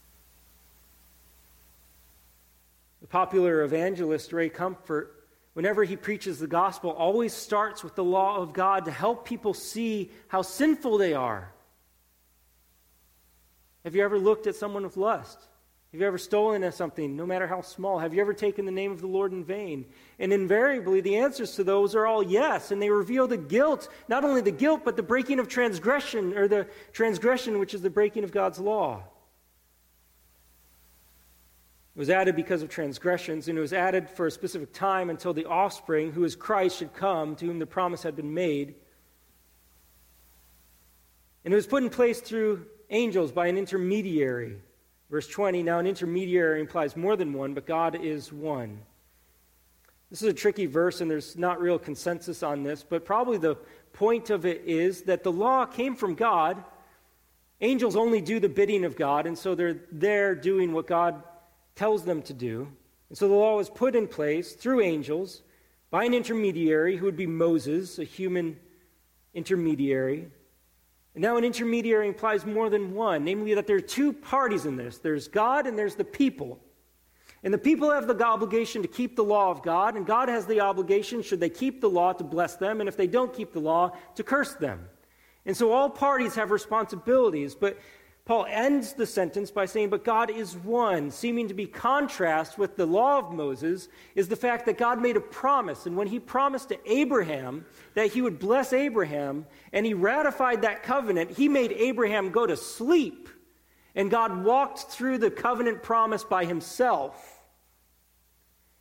The 3.01 3.09
popular 3.09 3.65
evangelist 3.65 4.33
Ray 4.33 4.49
Comfort, 4.49 5.17
whenever 5.61 5.85
he 5.85 5.95
preaches 5.95 6.39
the 6.39 6.47
gospel, 6.47 6.89
always 6.89 7.35
starts 7.35 7.85
with 7.85 7.95
the 7.95 8.03
law 8.03 8.39
of 8.39 8.55
God 8.55 8.87
to 8.87 8.91
help 8.91 9.27
people 9.27 9.53
see 9.53 10.11
how 10.29 10.41
sinful 10.41 10.97
they 10.97 11.13
are. 11.13 11.53
Have 13.85 13.95
you 13.95 14.03
ever 14.03 14.19
looked 14.19 14.47
at 14.47 14.55
someone 14.55 14.85
with 14.85 14.97
lust? 14.97 15.39
Have 15.93 16.01
you 16.01 16.07
ever 16.07 16.17
stolen 16.17 16.73
something, 16.73 17.15
no 17.15 17.27
matter 17.27 17.47
how 17.47 17.61
small? 17.61 17.99
Have 17.99 18.15
you 18.15 18.23
ever 18.23 18.33
taken 18.33 18.65
the 18.65 18.73
name 18.73 18.91
of 18.91 19.03
the 19.03 19.07
Lord 19.07 19.33
in 19.33 19.45
vain? 19.45 19.85
And 20.19 20.33
invariably, 20.33 21.03
the 21.03 21.17
answers 21.17 21.55
to 21.57 21.63
those 21.63 21.95
are 21.95 22.07
all 22.07 22.23
yes, 22.23 22.71
and 22.71 22.81
they 22.81 22.89
reveal 22.89 23.27
the 23.27 23.37
guilt, 23.37 23.87
not 24.09 24.25
only 24.25 24.41
the 24.41 24.51
guilt, 24.51 24.81
but 24.83 24.97
the 24.97 25.03
breaking 25.03 25.41
of 25.41 25.49
transgression, 25.49 26.39
or 26.39 26.49
the 26.49 26.69
transgression, 26.95 27.59
which 27.59 27.75
is 27.75 27.83
the 27.83 27.91
breaking 27.91 28.25
of 28.25 28.33
God's 28.33 28.61
law. 28.61 29.03
Was 32.01 32.09
added 32.09 32.35
because 32.35 32.63
of 32.63 32.71
transgressions, 32.71 33.49
and 33.49 33.59
it 33.59 33.61
was 33.61 33.75
added 33.75 34.09
for 34.09 34.27
a 34.27 34.31
specific 34.31 34.73
time 34.73 35.11
until 35.11 35.35
the 35.35 35.45
offspring, 35.45 36.13
who 36.13 36.25
is 36.25 36.35
Christ, 36.35 36.79
should 36.79 36.95
come, 36.95 37.37
to 37.37 37.45
whom 37.45 37.59
the 37.59 37.67
promise 37.67 38.03
had 38.03 38.17
been 38.17 38.33
made. 38.33 38.75
And 41.45 41.53
it 41.53 41.55
was 41.55 41.67
put 41.67 41.83
in 41.83 41.91
place 41.91 42.23
through 42.23 42.65
angels 42.89 43.33
by 43.33 43.49
an 43.49 43.59
intermediary. 43.59 44.57
Verse 45.11 45.29
20 45.29 45.63
Now, 45.63 45.79
an 45.79 45.87
intermediary 45.87 46.61
implies 46.61 46.97
more 46.97 47.17
than 47.17 47.35
one, 47.35 47.53
but 47.53 47.67
God 47.67 47.95
is 47.95 48.33
one. 48.33 48.81
This 50.09 50.23
is 50.23 50.29
a 50.29 50.33
tricky 50.33 50.65
verse, 50.65 51.03
and 51.03 51.11
there's 51.11 51.37
not 51.37 51.61
real 51.61 51.79
consensus 51.79 52.43
on 52.43 52.63
this, 52.63 52.83
but 52.83 53.05
probably 53.05 53.37
the 53.37 53.57
point 53.93 54.31
of 54.31 54.47
it 54.47 54.63
is 54.65 55.03
that 55.03 55.23
the 55.23 55.33
law 55.33 55.67
came 55.67 55.95
from 55.95 56.15
God. 56.15 56.65
Angels 57.61 57.95
only 57.95 58.23
do 58.23 58.41
the 58.41 58.49
bidding 58.49 58.87
of 58.87 58.97
God, 58.97 59.27
and 59.27 59.37
so 59.37 59.55
they're 59.55 59.81
there 59.93 60.35
doing 60.35 60.73
what 60.73 60.87
God 60.87 61.25
tells 61.75 62.05
them 62.05 62.23
to 62.23 62.33
do. 62.33 62.69
And 63.09 63.19
so 63.19 63.29
the 63.29 63.35
law 63.35 63.57
was 63.57 63.69
put 63.69 63.97
in 63.97 64.07
place 64.07 64.53
through 64.53 64.81
angels 64.81 65.43
by 65.91 66.05
an 66.05 66.15
intermediary 66.15 66.97
who 66.97 67.05
would 67.07 67.17
be 67.17 67.27
Moses, 67.27 67.99
a 67.99 68.05
human 68.05 68.59
intermediary. 69.35 70.29
And 71.15 71.23
now, 71.23 71.37
an 71.37 71.45
intermediary 71.45 72.07
implies 72.07 72.47
more 72.47 72.71
than 72.71 72.95
one, 72.95 73.25
namely 73.25 73.55
that 73.55 73.67
there 73.67 73.77
are 73.77 73.81
two 73.81 74.13
parties 74.13 74.65
in 74.65 74.77
this 74.77 74.99
there's 74.99 75.29
God 75.29 75.67
and 75.67 75.77
there's 75.77 75.97
the 75.97 76.05
people. 76.05 76.61
And 77.43 77.55
the 77.55 77.59
people 77.59 77.91
have 77.91 78.07
the 78.07 78.23
obligation 78.23 78.83
to 78.83 78.89
keep 78.89 79.17
the 79.17 79.25
law 79.25 79.51
of 79.51 79.63
God, 79.63 79.97
and 79.97 80.07
God 80.07 80.29
has 80.29 80.45
the 80.45 80.61
obligation, 80.61 81.23
should 81.23 81.41
they 81.41 81.49
keep 81.49 81.81
the 81.81 81.89
law, 81.89 82.13
to 82.13 82.23
bless 82.23 82.57
them, 82.57 82.81
and 82.81 82.89
if 82.89 82.99
they 82.99 83.07
don't 83.07 83.33
keep 83.33 83.53
the 83.53 83.61
law, 83.61 83.97
to 84.17 84.23
curse 84.23 84.55
them. 84.55 84.87
And 85.47 85.57
so 85.57 85.73
all 85.73 85.89
parties 85.89 86.35
have 86.35 86.51
responsibilities, 86.51 87.55
but 87.55 87.79
Paul 88.25 88.47
ends 88.49 88.93
the 88.93 89.07
sentence 89.07 89.51
by 89.51 89.67
saying, 89.67 89.91
But 89.91 90.05
God 90.05 90.31
is 90.31 90.57
one, 90.57 91.11
seeming 91.11 91.49
to 91.49 91.55
be 91.55 91.67
contrast 91.67 92.59
with 92.59 92.77
the 92.77 92.87
law 92.87 93.19
of 93.19 93.33
Moses, 93.33 93.89
is 94.15 94.29
the 94.29 94.37
fact 94.37 94.67
that 94.67 94.79
God 94.79 95.01
made 95.01 95.17
a 95.17 95.21
promise. 95.21 95.87
And 95.87 95.97
when 95.97 96.07
he 96.07 96.21
promised 96.21 96.69
to 96.69 96.79
Abraham 96.91 97.65
that 97.95 98.13
he 98.13 98.23
would 98.23 98.39
bless 98.39 98.73
Abraham, 98.73 99.47
and 99.73 99.85
he 99.85 99.95
ratified 99.95 100.63
that 100.63 100.83
covenant, 100.83 101.33
he 101.33 101.49
made 101.49 101.73
Abraham 101.73 102.31
go 102.31 102.47
to 102.47 102.57
sleep. 102.57 103.29
And 103.95 104.11
God 104.11 104.45
walked 104.45 104.81
through 104.81 105.19
the 105.19 105.31
covenant 105.31 105.83
promise 105.83 106.23
by 106.23 106.45
himself. 106.45 107.41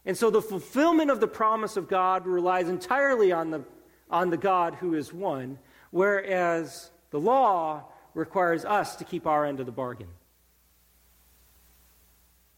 And 0.05 0.15
so 0.17 0.29
the 0.29 0.41
fulfillment 0.41 1.11
of 1.11 1.19
the 1.19 1.27
promise 1.27 1.77
of 1.77 1.87
God 1.87 2.27
relies 2.27 2.69
entirely 2.69 3.31
on 3.31 3.49
the, 3.49 3.63
on 4.09 4.29
the 4.29 4.37
God 4.37 4.75
who 4.75 4.93
is 4.93 5.13
one, 5.13 5.59
whereas 5.91 6.91
the 7.09 7.19
law 7.19 7.85
requires 8.13 8.65
us 8.65 8.95
to 8.97 9.03
keep 9.03 9.27
our 9.27 9.45
end 9.45 9.59
of 9.59 9.65
the 9.65 9.71
bargain. 9.71 10.07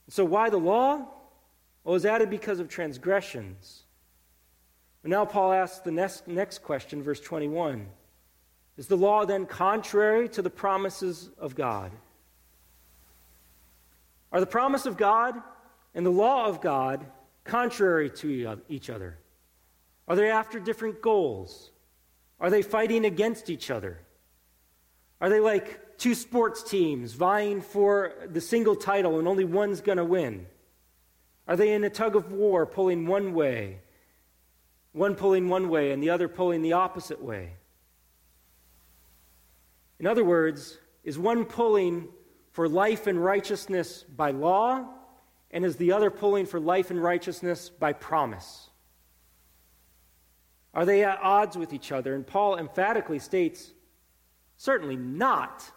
So, 0.09 0.25
why 0.25 0.49
the 0.49 0.57
law? 0.57 0.97
Well, 1.83 1.93
it 1.93 1.97
was 1.97 2.05
added 2.05 2.29
because 2.29 2.59
of 2.59 2.67
transgressions. 2.67 3.83
And 5.03 5.11
now 5.11 5.25
Paul 5.25 5.51
asks 5.51 5.79
the 5.79 5.91
next, 5.91 6.27
next 6.27 6.59
question, 6.59 7.01
verse 7.01 7.19
21. 7.19 7.87
Is 8.77 8.87
the 8.87 8.97
law 8.97 9.25
then 9.25 9.45
contrary 9.45 10.29
to 10.29 10.41
the 10.41 10.49
promises 10.49 11.29
of 11.37 11.55
God? 11.55 11.91
Are 14.31 14.39
the 14.39 14.45
promise 14.45 14.85
of 14.85 14.97
God 14.97 15.35
and 15.93 16.05
the 16.05 16.11
law 16.11 16.45
of 16.45 16.61
God 16.61 17.05
contrary 17.43 18.09
to 18.11 18.61
each 18.69 18.89
other? 18.89 19.17
Are 20.07 20.15
they 20.15 20.29
after 20.29 20.59
different 20.59 21.01
goals? 21.01 21.71
Are 22.39 22.49
they 22.49 22.61
fighting 22.61 23.05
against 23.05 23.49
each 23.49 23.69
other? 23.69 23.99
Are 25.21 25.29
they 25.29 25.39
like 25.39 25.97
two 25.99 26.15
sports 26.15 26.63
teams 26.63 27.13
vying 27.13 27.61
for 27.61 28.13
the 28.27 28.41
single 28.41 28.75
title 28.75 29.19
and 29.19 29.27
only 29.27 29.45
one's 29.45 29.79
going 29.79 29.99
to 29.99 30.03
win? 30.03 30.47
Are 31.47 31.55
they 31.55 31.73
in 31.73 31.83
a 31.83 31.89
tug 31.89 32.15
of 32.15 32.31
war 32.31 32.65
pulling 32.65 33.05
one 33.05 33.33
way, 33.33 33.79
one 34.93 35.15
pulling 35.15 35.47
one 35.47 35.69
way 35.69 35.91
and 35.91 36.01
the 36.01 36.09
other 36.09 36.27
pulling 36.27 36.63
the 36.63 36.73
opposite 36.73 37.23
way? 37.23 37.53
In 39.99 40.07
other 40.07 40.23
words, 40.23 40.79
is 41.03 41.19
one 41.19 41.45
pulling 41.45 42.07
for 42.51 42.67
life 42.67 43.05
and 43.05 43.23
righteousness 43.23 44.03
by 44.03 44.31
law, 44.31 44.85
and 45.51 45.63
is 45.63 45.75
the 45.75 45.91
other 45.91 46.09
pulling 46.09 46.47
for 46.47 46.59
life 46.59 46.89
and 46.89 47.01
righteousness 47.01 47.69
by 47.69 47.93
promise? 47.93 48.69
Are 50.73 50.85
they 50.85 51.03
at 51.03 51.19
odds 51.21 51.57
with 51.57 51.73
each 51.73 51.91
other? 51.91 52.15
And 52.15 52.25
Paul 52.25 52.57
emphatically 52.57 53.19
states, 53.19 53.71
certainly 54.61 54.95
not. 54.95 55.71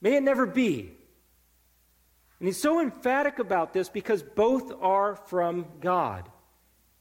May 0.00 0.16
it 0.16 0.24
never 0.24 0.46
be. 0.46 0.90
And 2.40 2.48
he's 2.48 2.60
so 2.60 2.80
emphatic 2.80 3.38
about 3.38 3.72
this 3.72 3.88
because 3.88 4.20
both 4.20 4.72
are 4.82 5.14
from 5.14 5.66
God. 5.80 6.28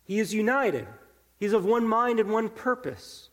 He 0.03 0.19
is 0.19 0.33
united, 0.33 0.87
he's 1.39 1.53
of 1.53 1.65
one 1.65 1.87
mind 1.87 2.19
and 2.19 2.29
one 2.29 2.47
purpose. 2.47 3.29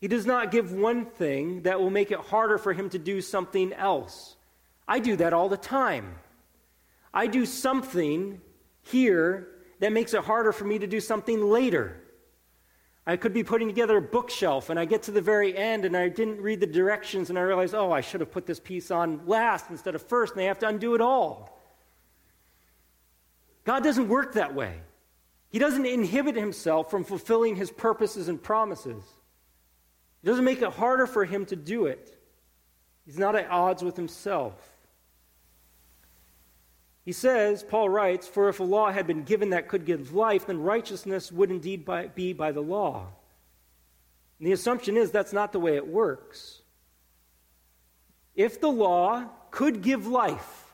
He 0.00 0.08
does 0.08 0.24
not 0.24 0.50
give 0.50 0.72
one 0.72 1.04
thing 1.04 1.62
that 1.62 1.78
will 1.78 1.90
make 1.90 2.10
it 2.10 2.18
harder 2.18 2.56
for 2.56 2.72
him 2.72 2.88
to 2.88 2.98
do 2.98 3.20
something 3.20 3.74
else. 3.74 4.36
I 4.88 5.00
do 5.00 5.16
that 5.16 5.34
all 5.34 5.50
the 5.50 5.58
time. 5.58 6.14
I 7.12 7.26
do 7.26 7.44
something 7.44 8.40
here 8.80 9.48
that 9.80 9.92
makes 9.92 10.14
it 10.14 10.24
harder 10.24 10.52
for 10.52 10.64
me 10.64 10.78
to 10.78 10.86
do 10.86 11.00
something 11.00 11.42
later. 11.42 12.00
I 13.10 13.16
could 13.16 13.32
be 13.32 13.42
putting 13.42 13.66
together 13.66 13.96
a 13.96 14.02
bookshelf 14.02 14.70
and 14.70 14.78
I 14.78 14.84
get 14.84 15.02
to 15.04 15.10
the 15.10 15.20
very 15.20 15.56
end 15.56 15.84
and 15.84 15.96
I 15.96 16.08
didn't 16.08 16.40
read 16.40 16.60
the 16.60 16.66
directions 16.66 17.28
and 17.28 17.36
I 17.36 17.42
realize, 17.42 17.74
oh, 17.74 17.90
I 17.90 18.02
should 18.02 18.20
have 18.20 18.30
put 18.30 18.46
this 18.46 18.60
piece 18.60 18.92
on 18.92 19.26
last 19.26 19.68
instead 19.68 19.96
of 19.96 20.02
first 20.02 20.34
and 20.34 20.42
I 20.42 20.44
have 20.44 20.60
to 20.60 20.68
undo 20.68 20.94
it 20.94 21.00
all. 21.00 21.58
God 23.64 23.82
doesn't 23.82 24.06
work 24.06 24.34
that 24.34 24.54
way. 24.54 24.80
He 25.48 25.58
doesn't 25.58 25.86
inhibit 25.86 26.36
himself 26.36 26.88
from 26.88 27.02
fulfilling 27.02 27.56
his 27.56 27.72
purposes 27.72 28.28
and 28.28 28.40
promises. 28.40 29.02
He 30.22 30.28
doesn't 30.28 30.44
make 30.44 30.62
it 30.62 30.70
harder 30.70 31.08
for 31.08 31.24
him 31.24 31.44
to 31.46 31.56
do 31.56 31.86
it. 31.86 32.16
He's 33.04 33.18
not 33.18 33.34
at 33.34 33.50
odds 33.50 33.82
with 33.82 33.96
himself. 33.96 34.54
He 37.10 37.14
says, 37.14 37.64
Paul 37.64 37.88
writes, 37.88 38.28
For 38.28 38.48
if 38.48 38.60
a 38.60 38.62
law 38.62 38.92
had 38.92 39.08
been 39.08 39.24
given 39.24 39.50
that 39.50 39.66
could 39.66 39.84
give 39.84 40.14
life, 40.14 40.46
then 40.46 40.62
righteousness 40.62 41.32
would 41.32 41.50
indeed 41.50 41.84
by, 41.84 42.06
be 42.06 42.32
by 42.32 42.52
the 42.52 42.60
law. 42.60 43.08
And 44.38 44.46
the 44.46 44.52
assumption 44.52 44.96
is 44.96 45.10
that's 45.10 45.32
not 45.32 45.50
the 45.50 45.58
way 45.58 45.74
it 45.74 45.88
works. 45.88 46.62
If 48.36 48.60
the 48.60 48.68
law 48.68 49.24
could 49.50 49.82
give 49.82 50.06
life, 50.06 50.72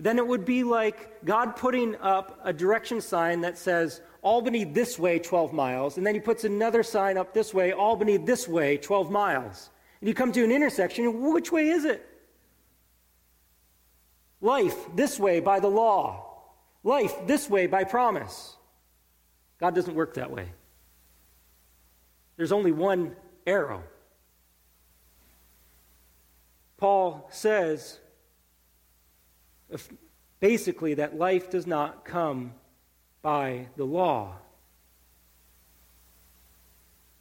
then 0.00 0.18
it 0.18 0.26
would 0.26 0.44
be 0.44 0.64
like 0.64 1.24
God 1.24 1.54
putting 1.54 1.94
up 1.98 2.40
a 2.42 2.52
direction 2.52 3.00
sign 3.00 3.42
that 3.42 3.56
says, 3.56 4.00
Albany 4.22 4.64
this 4.64 4.98
way 4.98 5.20
12 5.20 5.52
miles, 5.52 5.96
and 5.96 6.04
then 6.04 6.14
he 6.14 6.20
puts 6.20 6.42
another 6.42 6.82
sign 6.82 7.16
up 7.16 7.32
this 7.32 7.54
way, 7.54 7.70
Albany 7.70 8.16
this 8.16 8.48
way 8.48 8.78
12 8.78 9.12
miles. 9.12 9.70
And 10.00 10.08
you 10.08 10.14
come 10.14 10.32
to 10.32 10.42
an 10.42 10.50
intersection, 10.50 11.32
which 11.32 11.52
way 11.52 11.68
is 11.68 11.84
it? 11.84 12.04
Life 14.40 14.76
this 14.94 15.18
way 15.18 15.40
by 15.40 15.60
the 15.60 15.68
law, 15.68 16.24
life 16.82 17.14
this 17.26 17.48
way 17.48 17.66
by 17.66 17.84
promise. 17.84 18.56
God 19.58 19.74
doesn't 19.74 19.94
work 19.94 20.14
that 20.14 20.30
way. 20.30 20.48
There's 22.36 22.52
only 22.52 22.72
one 22.72 23.14
arrow. 23.46 23.82
Paul 26.78 27.28
says 27.30 27.98
basically 30.40 30.94
that 30.94 31.18
life 31.18 31.50
does 31.50 31.66
not 31.66 32.06
come 32.06 32.54
by 33.20 33.66
the 33.76 33.84
law. 33.84 34.36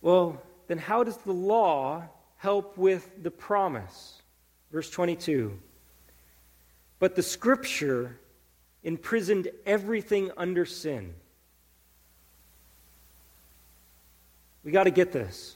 Well, 0.01 0.41
then 0.67 0.77
how 0.77 1.03
does 1.03 1.17
the 1.17 1.33
law 1.33 2.03
help 2.37 2.77
with 2.77 3.11
the 3.21 3.31
promise? 3.31 4.21
Verse 4.71 4.89
22. 4.89 5.59
But 6.99 7.15
the 7.15 7.23
scripture 7.23 8.19
imprisoned 8.83 9.49
everything 9.65 10.31
under 10.37 10.65
sin. 10.65 11.13
We 14.63 14.71
got 14.71 14.83
to 14.83 14.91
get 14.91 15.11
this. 15.11 15.55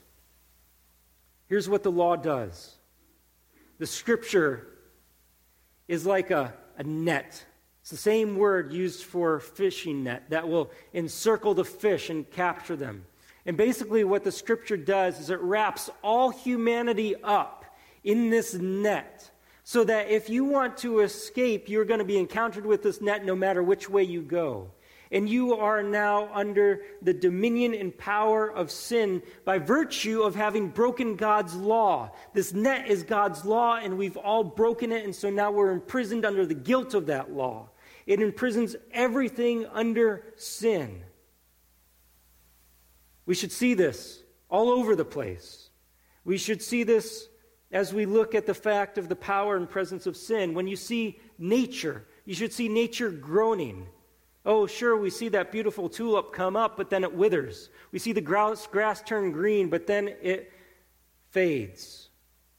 Here's 1.47 1.69
what 1.69 1.83
the 1.83 1.91
law 1.91 2.15
does 2.15 2.75
the 3.77 3.85
scripture 3.85 4.67
is 5.87 6.05
like 6.05 6.31
a, 6.31 6.53
a 6.77 6.83
net 6.83 7.45
it's 7.83 7.89
the 7.89 7.97
same 7.97 8.37
word 8.37 8.71
used 8.71 9.03
for 9.03 9.41
fishing 9.41 10.05
net 10.05 10.29
that 10.29 10.47
will 10.47 10.71
encircle 10.93 11.53
the 11.53 11.65
fish 11.65 12.09
and 12.09 12.29
capture 12.31 12.77
them. 12.77 13.03
And 13.45 13.57
basically, 13.57 14.05
what 14.05 14.23
the 14.23 14.31
scripture 14.31 14.77
does 14.77 15.19
is 15.19 15.29
it 15.29 15.41
wraps 15.41 15.89
all 16.01 16.29
humanity 16.29 17.13
up 17.21 17.65
in 18.01 18.29
this 18.29 18.53
net 18.53 19.29
so 19.63 19.83
that 19.85 20.09
if 20.09 20.29
you 20.29 20.43
want 20.43 20.77
to 20.77 20.99
escape, 20.99 21.69
you're 21.69 21.85
going 21.85 21.99
to 21.99 22.05
be 22.05 22.17
encountered 22.17 22.65
with 22.65 22.83
this 22.83 23.01
net 23.01 23.25
no 23.25 23.35
matter 23.35 23.63
which 23.63 23.89
way 23.89 24.03
you 24.03 24.21
go. 24.21 24.71
And 25.11 25.29
you 25.29 25.55
are 25.55 25.83
now 25.83 26.29
under 26.33 26.81
the 27.01 27.13
dominion 27.13 27.75
and 27.75 27.95
power 27.95 28.51
of 28.51 28.71
sin 28.71 29.21
by 29.45 29.59
virtue 29.59 30.23
of 30.23 30.35
having 30.35 30.69
broken 30.69 31.15
God's 31.15 31.55
law. 31.55 32.11
This 32.33 32.51
net 32.51 32.87
is 32.87 33.03
God's 33.03 33.45
law, 33.45 33.77
and 33.77 33.97
we've 33.97 34.17
all 34.17 34.43
broken 34.43 34.91
it, 34.91 35.05
and 35.05 35.15
so 35.15 35.29
now 35.29 35.51
we're 35.51 35.71
imprisoned 35.71 36.25
under 36.25 36.45
the 36.45 36.55
guilt 36.55 36.95
of 36.95 37.05
that 37.05 37.31
law. 37.31 37.69
It 38.05 38.21
imprisons 38.21 38.75
everything 38.91 39.65
under 39.67 40.25
sin. 40.35 41.03
We 43.25 43.35
should 43.35 43.51
see 43.51 43.75
this 43.75 44.21
all 44.49 44.69
over 44.69 44.95
the 44.95 45.05
place. 45.05 45.69
We 46.25 46.37
should 46.37 46.61
see 46.61 46.83
this 46.83 47.27
as 47.73 47.93
we 47.93 48.05
look 48.05 48.35
at 48.35 48.45
the 48.45 48.53
fact 48.53 48.97
of 48.97 49.09
the 49.09 49.15
power 49.15 49.57
and 49.57 49.69
presence 49.69 50.05
of 50.05 50.15
sin. 50.15 50.53
When 50.53 50.67
you 50.67 50.75
see 50.75 51.19
nature, 51.39 52.05
you 52.23 52.35
should 52.35 52.53
see 52.53 52.69
nature 52.69 53.09
groaning. 53.09 53.87
Oh, 54.45 54.67
sure, 54.67 54.95
we 54.95 55.09
see 55.09 55.29
that 55.29 55.51
beautiful 55.51 55.89
tulip 55.89 56.31
come 56.31 56.55
up, 56.55 56.77
but 56.77 56.89
then 56.91 57.03
it 57.03 57.13
withers. 57.13 57.69
We 57.91 57.97
see 57.97 58.11
the 58.11 58.21
grass, 58.21 58.67
turn 59.01 59.31
green, 59.31 59.69
but 59.69 59.87
then 59.87 60.09
it 60.21 60.53
fades. 61.31 62.09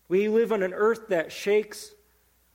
We 0.09 0.29
live 0.29 0.53
on 0.53 0.63
an 0.65 0.75
earth 0.75 1.09
that 1.09 1.31
shakes. 1.31 1.93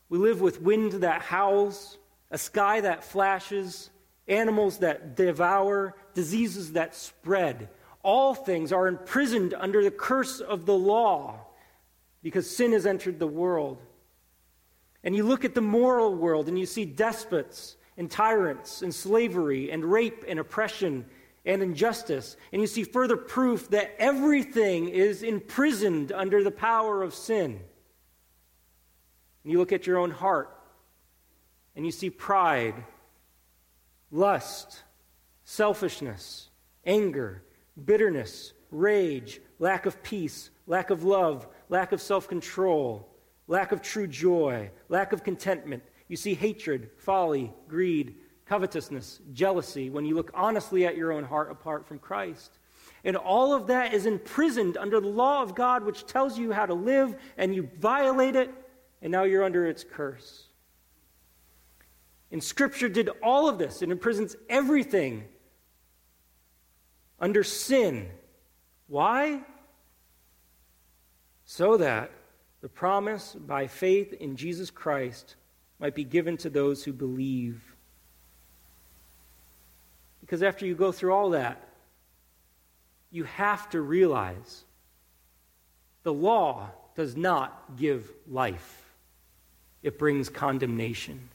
We 0.10 0.18
live 0.18 0.42
with 0.42 0.62
wind 0.62 0.92
that 0.94 1.22
howls 1.22 1.98
a 2.32 2.38
sky 2.38 2.82
that 2.82 3.04
flashes, 3.04 3.90
animals 4.28 4.80
that 4.80 5.16
devour, 5.16 5.96
diseases 6.14 6.74
that 6.74 6.94
spread. 6.94 7.70
All 8.04 8.36
things 8.36 8.72
are 8.72 8.88
imprisoned 8.88 9.54
under 9.54 9.84
the 9.84 9.92
curse 9.92 10.40
of 10.40 10.66
the 10.66 10.76
law 10.76 11.46
because 12.22 12.50
sin 12.50 12.74
has 12.74 12.86
entered 12.86 13.20
the 13.20 13.28
world. 13.28 13.82
And 15.04 15.16
you 15.16 15.24
look 15.24 15.46
at 15.46 15.56
the 15.56 15.62
moral 15.62 16.14
world 16.16 16.48
and 16.48 16.60
you 16.60 16.66
see 16.66 16.86
despots 16.86 17.78
and 17.98 18.10
tyrants 18.10 18.82
and 18.82 18.94
slavery 18.94 19.72
and 19.72 19.84
rape 19.86 20.26
and 20.28 20.40
oppression 20.40 21.06
and 21.46 21.64
injustice. 21.64 22.36
And 22.52 22.62
you 22.62 22.68
see 22.68 22.84
further 22.84 23.18
proof 23.18 23.70
that 23.70 23.96
everything 23.98 24.90
is 24.90 25.24
imprisoned 25.24 26.12
under 26.12 26.44
the 26.44 26.52
power 26.52 27.02
of 27.02 27.14
sin. 27.14 27.60
And 29.44 29.52
you 29.52 29.58
look 29.58 29.72
at 29.72 29.88
your 29.88 29.98
own 29.98 30.12
heart 30.12 30.56
and 31.76 31.86
you 31.86 31.92
see 31.92 32.10
pride, 32.10 32.76
lust, 34.12 34.84
selfishness, 35.46 36.50
anger, 36.86 37.44
bitterness, 37.86 38.54
rage, 38.72 39.40
lack 39.60 39.86
of 39.86 40.04
peace, 40.04 40.50
lack 40.68 40.90
of 40.90 41.04
love, 41.04 41.48
lack 41.70 41.92
of 41.92 42.02
self 42.02 42.28
control, 42.28 43.08
lack 43.48 43.72
of 43.72 43.82
true 43.82 44.08
joy, 44.08 44.70
lack 44.90 45.14
of 45.14 45.24
contentment. 45.24 45.84
You 46.08 46.18
see 46.18 46.34
hatred, 46.34 46.90
folly, 46.98 47.54
greed, 47.68 48.16
covetousness, 48.46 49.22
jealousy, 49.32 49.90
when 49.90 50.06
you 50.06 50.16
look 50.16 50.32
honestly 50.34 50.86
at 50.86 50.98
your 50.98 51.12
own 51.12 51.24
heart 51.24 51.52
apart 51.52 51.88
from 51.88 52.00
Christ. 52.00 52.58
And 53.04 53.16
all 53.16 53.54
of 53.54 53.68
that 53.68 53.94
is 53.94 54.06
imprisoned 54.06 54.76
under 54.76 55.00
the 55.00 55.08
law 55.08 55.42
of 55.42 55.56
God, 55.56 55.86
which 55.86 56.06
tells 56.06 56.38
you 56.38 56.52
how 56.52 56.66
to 56.66 56.74
live, 56.74 57.16
and 57.38 57.56
you 57.56 57.70
violate 57.80 58.36
it, 58.36 58.52
and 59.02 59.12
now 59.12 59.24
you're 59.24 59.44
under 59.44 59.66
its 59.68 59.86
curse. 59.86 60.48
And 62.32 62.44
Scripture 62.44 62.90
did 62.90 63.10
all 63.24 63.48
of 63.48 63.58
this. 63.58 63.82
It 63.82 63.90
imprisons 63.90 64.36
everything 64.50 65.24
under 67.20 67.44
sin. 67.44 68.10
Why? 68.88 69.42
So 71.52 71.78
that 71.78 72.12
the 72.62 72.70
promise 72.70 73.34
by 73.34 73.66
faith 73.66 74.14
in 74.14 74.36
Jesus 74.36 74.70
Christ 74.70 75.36
might 75.80 75.96
be 75.96 76.04
given 76.04 76.38
to 76.38 76.50
those 76.50 76.84
who 76.84 76.94
believe. 76.94 77.60
Because 80.22 80.44
after 80.44 80.68
you 80.68 80.76
go 80.76 80.92
through 80.92 81.12
all 81.12 81.32
that, 81.32 81.68
you 83.10 83.24
have 83.24 83.68
to 83.72 83.82
realize 83.82 84.64
the 86.04 86.14
law 86.14 86.70
does 86.96 87.18
not 87.18 87.76
give 87.78 88.14
life, 88.30 88.86
it 89.82 89.98
brings 89.98 90.30
condemnation. 90.30 91.30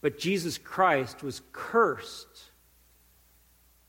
But 0.00 0.18
Jesus 0.18 0.58
Christ 0.58 1.22
was 1.22 1.42
cursed 1.52 2.50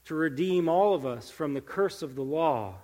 to 0.05 0.13
redeem 0.13 0.69
all 0.69 0.93
of 0.93 1.07
us 1.07 1.31
from 1.31 1.55
the 1.55 1.59
curse 1.59 2.03
of 2.03 2.13
the 2.13 2.21
law. 2.21 2.75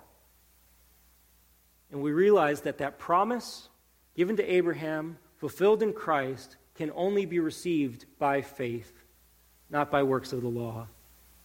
And 1.92 2.02
we 2.02 2.10
realize 2.12 2.62
that 2.62 2.78
that 2.78 2.98
promise 2.98 3.68
given 4.16 4.36
to 4.36 4.52
Abraham, 4.52 5.18
fulfilled 5.36 5.82
in 5.82 5.92
Christ, 5.92 6.56
can 6.74 6.90
only 6.94 7.26
be 7.26 7.38
received 7.38 8.06
by 8.18 8.42
faith, 8.42 8.92
not 9.70 9.90
by 9.90 10.02
works 10.02 10.32
of 10.32 10.42
the 10.42 10.48
law. 10.48 10.86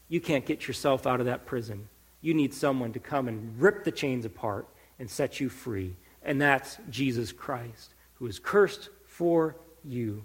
You 0.09 0.21
can't 0.21 0.45
get 0.45 0.67
yourself 0.67 1.05
out 1.05 1.19
of 1.19 1.25
that 1.25 1.45
prison. 1.45 1.89
You 2.21 2.33
need 2.33 2.53
someone 2.53 2.93
to 2.93 2.99
come 2.99 3.27
and 3.27 3.59
rip 3.61 3.83
the 3.83 3.91
chains 3.91 4.25
apart 4.25 4.67
and 4.99 5.09
set 5.09 5.39
you 5.39 5.49
free. 5.49 5.95
And 6.23 6.41
that's 6.41 6.77
Jesus 6.89 7.31
Christ, 7.31 7.93
who 8.15 8.27
is 8.27 8.39
cursed 8.39 8.89
for 9.05 9.55
you. 9.83 10.23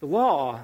The 0.00 0.06
law 0.06 0.60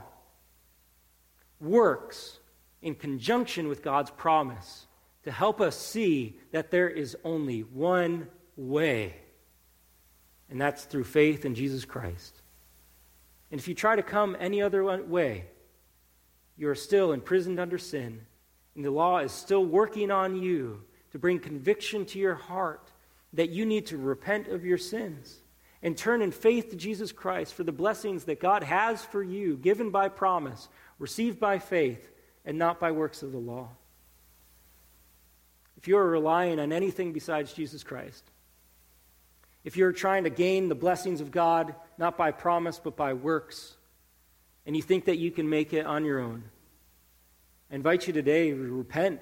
works 1.61 2.39
in 2.83 2.95
conjunction 2.95 3.69
with 3.69 3.83
God's 3.83 4.11
promise 4.11 4.88
to 5.29 5.33
help 5.33 5.61
us 5.61 5.77
see 5.77 6.39
that 6.53 6.71
there 6.71 6.89
is 6.89 7.15
only 7.23 7.61
one 7.61 8.29
way, 8.57 9.15
and 10.49 10.59
that's 10.59 10.85
through 10.85 11.05
faith 11.05 11.45
in 11.45 11.55
Jesus 11.55 11.85
Christ. 11.85 12.41
And 13.51 13.61
if 13.61 13.69
you 13.69 13.75
try 13.75 13.95
to 13.95 14.03
come 14.03 14.39
any 14.41 14.63
other 14.63 14.83
way, 15.05 15.45
you 16.57 16.71
are 16.71 16.75
still 16.75 17.13
imprisoned 17.13 17.61
under 17.61 17.77
sin, 17.77 18.23
and 18.75 18.83
the 18.83 18.91
law 18.91 19.19
is 19.19 19.31
still 19.31 19.67
working 19.67 20.11
on 20.11 20.35
you 20.35 20.83
to 21.13 21.19
bring 21.19 21.41
conviction 21.41 22.07
to 22.07 22.19
your 22.19 22.35
heart 22.35 22.91
that 23.35 23.51
you 23.51 23.67
need 23.67 23.85
to 23.89 23.99
repent 23.99 24.49
of 24.49 24.65
your 24.65 24.79
sins 24.79 25.43
and 25.83 25.95
turn 25.95 26.23
in 26.23 26.33
faith 26.33 26.71
to 26.71 26.77
Jesus 26.77 27.13
Christ 27.13 27.53
for 27.53 27.65
the 27.65 27.71
blessings 27.71 28.25
that 28.25 28.41
God 28.41 28.65
has 28.65 29.05
for 29.05 29.23
you, 29.23 29.59
given 29.59 29.91
by 29.91 30.09
promise, 30.09 30.71
received 30.99 31.39
by 31.39 31.59
faith, 31.59 32.11
and 32.47 32.57
not 32.57 32.81
by 32.81 32.93
works 32.93 33.23
of 33.23 33.33
the 33.33 33.37
law 33.37 33.69
if 35.79 35.87
you're 35.87 36.05
relying 36.05 36.59
on 36.59 36.73
anything 36.73 37.13
besides 37.13 37.53
Jesus 37.53 37.85
Christ, 37.85 38.25
if 39.63 39.77
you're 39.77 39.93
trying 39.93 40.25
to 40.25 40.31
gain 40.31 40.69
the 40.69 40.75
blessings 40.75 41.21
of 41.21 41.31
God, 41.31 41.73
not 41.97 42.19
by 42.19 42.33
promise, 42.33 42.81
but 42.83 42.97
by 42.97 43.15
works, 43.15 43.77
and 44.67 44.75
you 44.75 44.83
think 44.83 45.05
that 45.05 45.19
you 45.19 45.31
can 45.31 45.49
make 45.49 45.73
it 45.73 45.87
on 45.87 46.05
your 46.05 46.19
own, 46.19 46.43
I 47.71 47.77
invite 47.77 48.09
you 48.09 48.13
today 48.13 48.51
to 48.51 48.57
repent. 48.57 49.21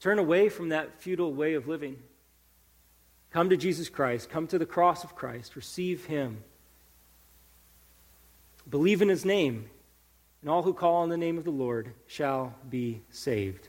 Turn 0.00 0.18
away 0.18 0.50
from 0.50 0.68
that 0.68 1.00
futile 1.00 1.32
way 1.32 1.54
of 1.54 1.66
living. 1.66 1.96
Come 3.30 3.48
to 3.48 3.56
Jesus 3.56 3.88
Christ. 3.88 4.28
Come 4.28 4.46
to 4.48 4.58
the 4.58 4.66
cross 4.66 5.02
of 5.02 5.16
Christ. 5.16 5.56
Receive 5.56 6.04
Him. 6.04 6.44
Believe 8.68 9.00
in 9.00 9.08
His 9.08 9.24
name, 9.24 9.70
and 10.42 10.50
all 10.50 10.62
who 10.62 10.74
call 10.74 10.96
on 10.96 11.08
the 11.08 11.16
name 11.16 11.38
of 11.38 11.44
the 11.44 11.50
Lord 11.50 11.94
shall 12.06 12.54
be 12.68 13.00
saved. 13.08 13.68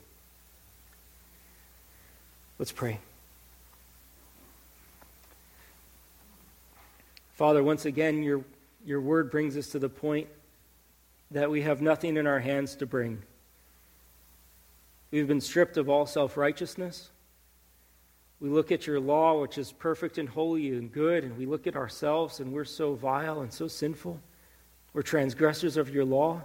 Let's 2.58 2.72
pray. 2.72 3.00
Father, 7.34 7.62
once 7.62 7.84
again, 7.84 8.22
your, 8.22 8.42
your 8.84 9.00
word 9.00 9.30
brings 9.30 9.58
us 9.58 9.68
to 9.68 9.78
the 9.78 9.90
point 9.90 10.28
that 11.30 11.50
we 11.50 11.60
have 11.62 11.82
nothing 11.82 12.16
in 12.16 12.26
our 12.26 12.40
hands 12.40 12.76
to 12.76 12.86
bring. 12.86 13.22
We've 15.10 15.28
been 15.28 15.42
stripped 15.42 15.76
of 15.76 15.90
all 15.90 16.06
self 16.06 16.38
righteousness. 16.38 17.10
We 18.40 18.48
look 18.48 18.72
at 18.72 18.86
your 18.86 19.00
law, 19.00 19.40
which 19.40 19.58
is 19.58 19.72
perfect 19.72 20.18
and 20.18 20.28
holy 20.28 20.68
and 20.70 20.90
good, 20.90 21.24
and 21.24 21.36
we 21.38 21.46
look 21.46 21.66
at 21.66 21.76
ourselves, 21.76 22.40
and 22.40 22.52
we're 22.52 22.64
so 22.64 22.94
vile 22.94 23.40
and 23.40 23.52
so 23.52 23.68
sinful. 23.68 24.20
We're 24.92 25.02
transgressors 25.02 25.76
of 25.76 25.90
your 25.90 26.04
law. 26.04 26.42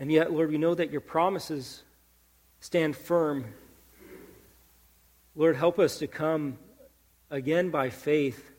And 0.00 0.10
yet, 0.10 0.32
Lord, 0.32 0.50
we 0.50 0.58
know 0.58 0.74
that 0.74 0.90
your 0.90 1.00
promises 1.00 1.82
stand 2.60 2.96
firm. 2.96 3.44
Lord, 5.34 5.56
help 5.56 5.78
us 5.78 5.98
to 5.98 6.06
come 6.06 6.58
again 7.30 7.70
by 7.70 7.90
faith, 7.90 8.50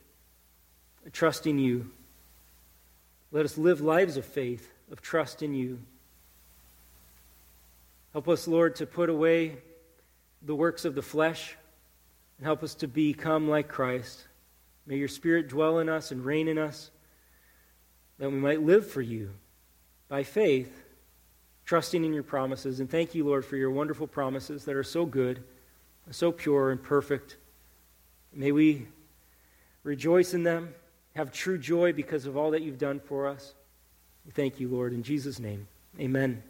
trusting 1.12 1.58
you. 1.58 1.90
Let 3.30 3.44
us 3.44 3.56
live 3.56 3.80
lives 3.80 4.16
of 4.16 4.24
faith, 4.24 4.70
of 4.90 5.00
trust 5.00 5.42
in 5.42 5.54
you. 5.54 5.78
Help 8.12 8.28
us, 8.28 8.46
Lord, 8.46 8.76
to 8.76 8.86
put 8.86 9.08
away 9.08 9.56
the 10.42 10.54
works 10.54 10.84
of 10.84 10.94
the 10.94 11.02
flesh 11.02 11.56
and 12.36 12.44
help 12.44 12.62
us 12.62 12.74
to 12.76 12.88
become 12.88 13.48
like 13.48 13.68
Christ. 13.68 14.26
May 14.86 14.96
your 14.96 15.08
Spirit 15.08 15.48
dwell 15.48 15.78
in 15.78 15.88
us 15.88 16.10
and 16.10 16.24
reign 16.24 16.48
in 16.48 16.58
us, 16.58 16.90
that 18.18 18.30
we 18.30 18.36
might 18.36 18.60
live 18.60 18.90
for 18.90 19.00
you 19.00 19.30
by 20.08 20.24
faith 20.24 20.81
trusting 21.64 22.04
in 22.04 22.12
your 22.12 22.22
promises. 22.22 22.80
And 22.80 22.90
thank 22.90 23.14
you, 23.14 23.24
Lord, 23.24 23.44
for 23.44 23.56
your 23.56 23.70
wonderful 23.70 24.06
promises 24.06 24.64
that 24.64 24.76
are 24.76 24.82
so 24.82 25.06
good, 25.06 25.42
so 26.10 26.32
pure 26.32 26.70
and 26.70 26.82
perfect. 26.82 27.36
May 28.32 28.52
we 28.52 28.86
rejoice 29.84 30.34
in 30.34 30.42
them, 30.42 30.74
have 31.14 31.32
true 31.32 31.58
joy 31.58 31.92
because 31.92 32.26
of 32.26 32.36
all 32.36 32.50
that 32.52 32.62
you've 32.62 32.78
done 32.78 33.00
for 33.00 33.26
us. 33.26 33.54
We 34.24 34.32
thank 34.32 34.60
you, 34.60 34.68
Lord, 34.68 34.92
in 34.92 35.02
Jesus' 35.02 35.38
name. 35.38 35.66
Amen. 35.98 36.42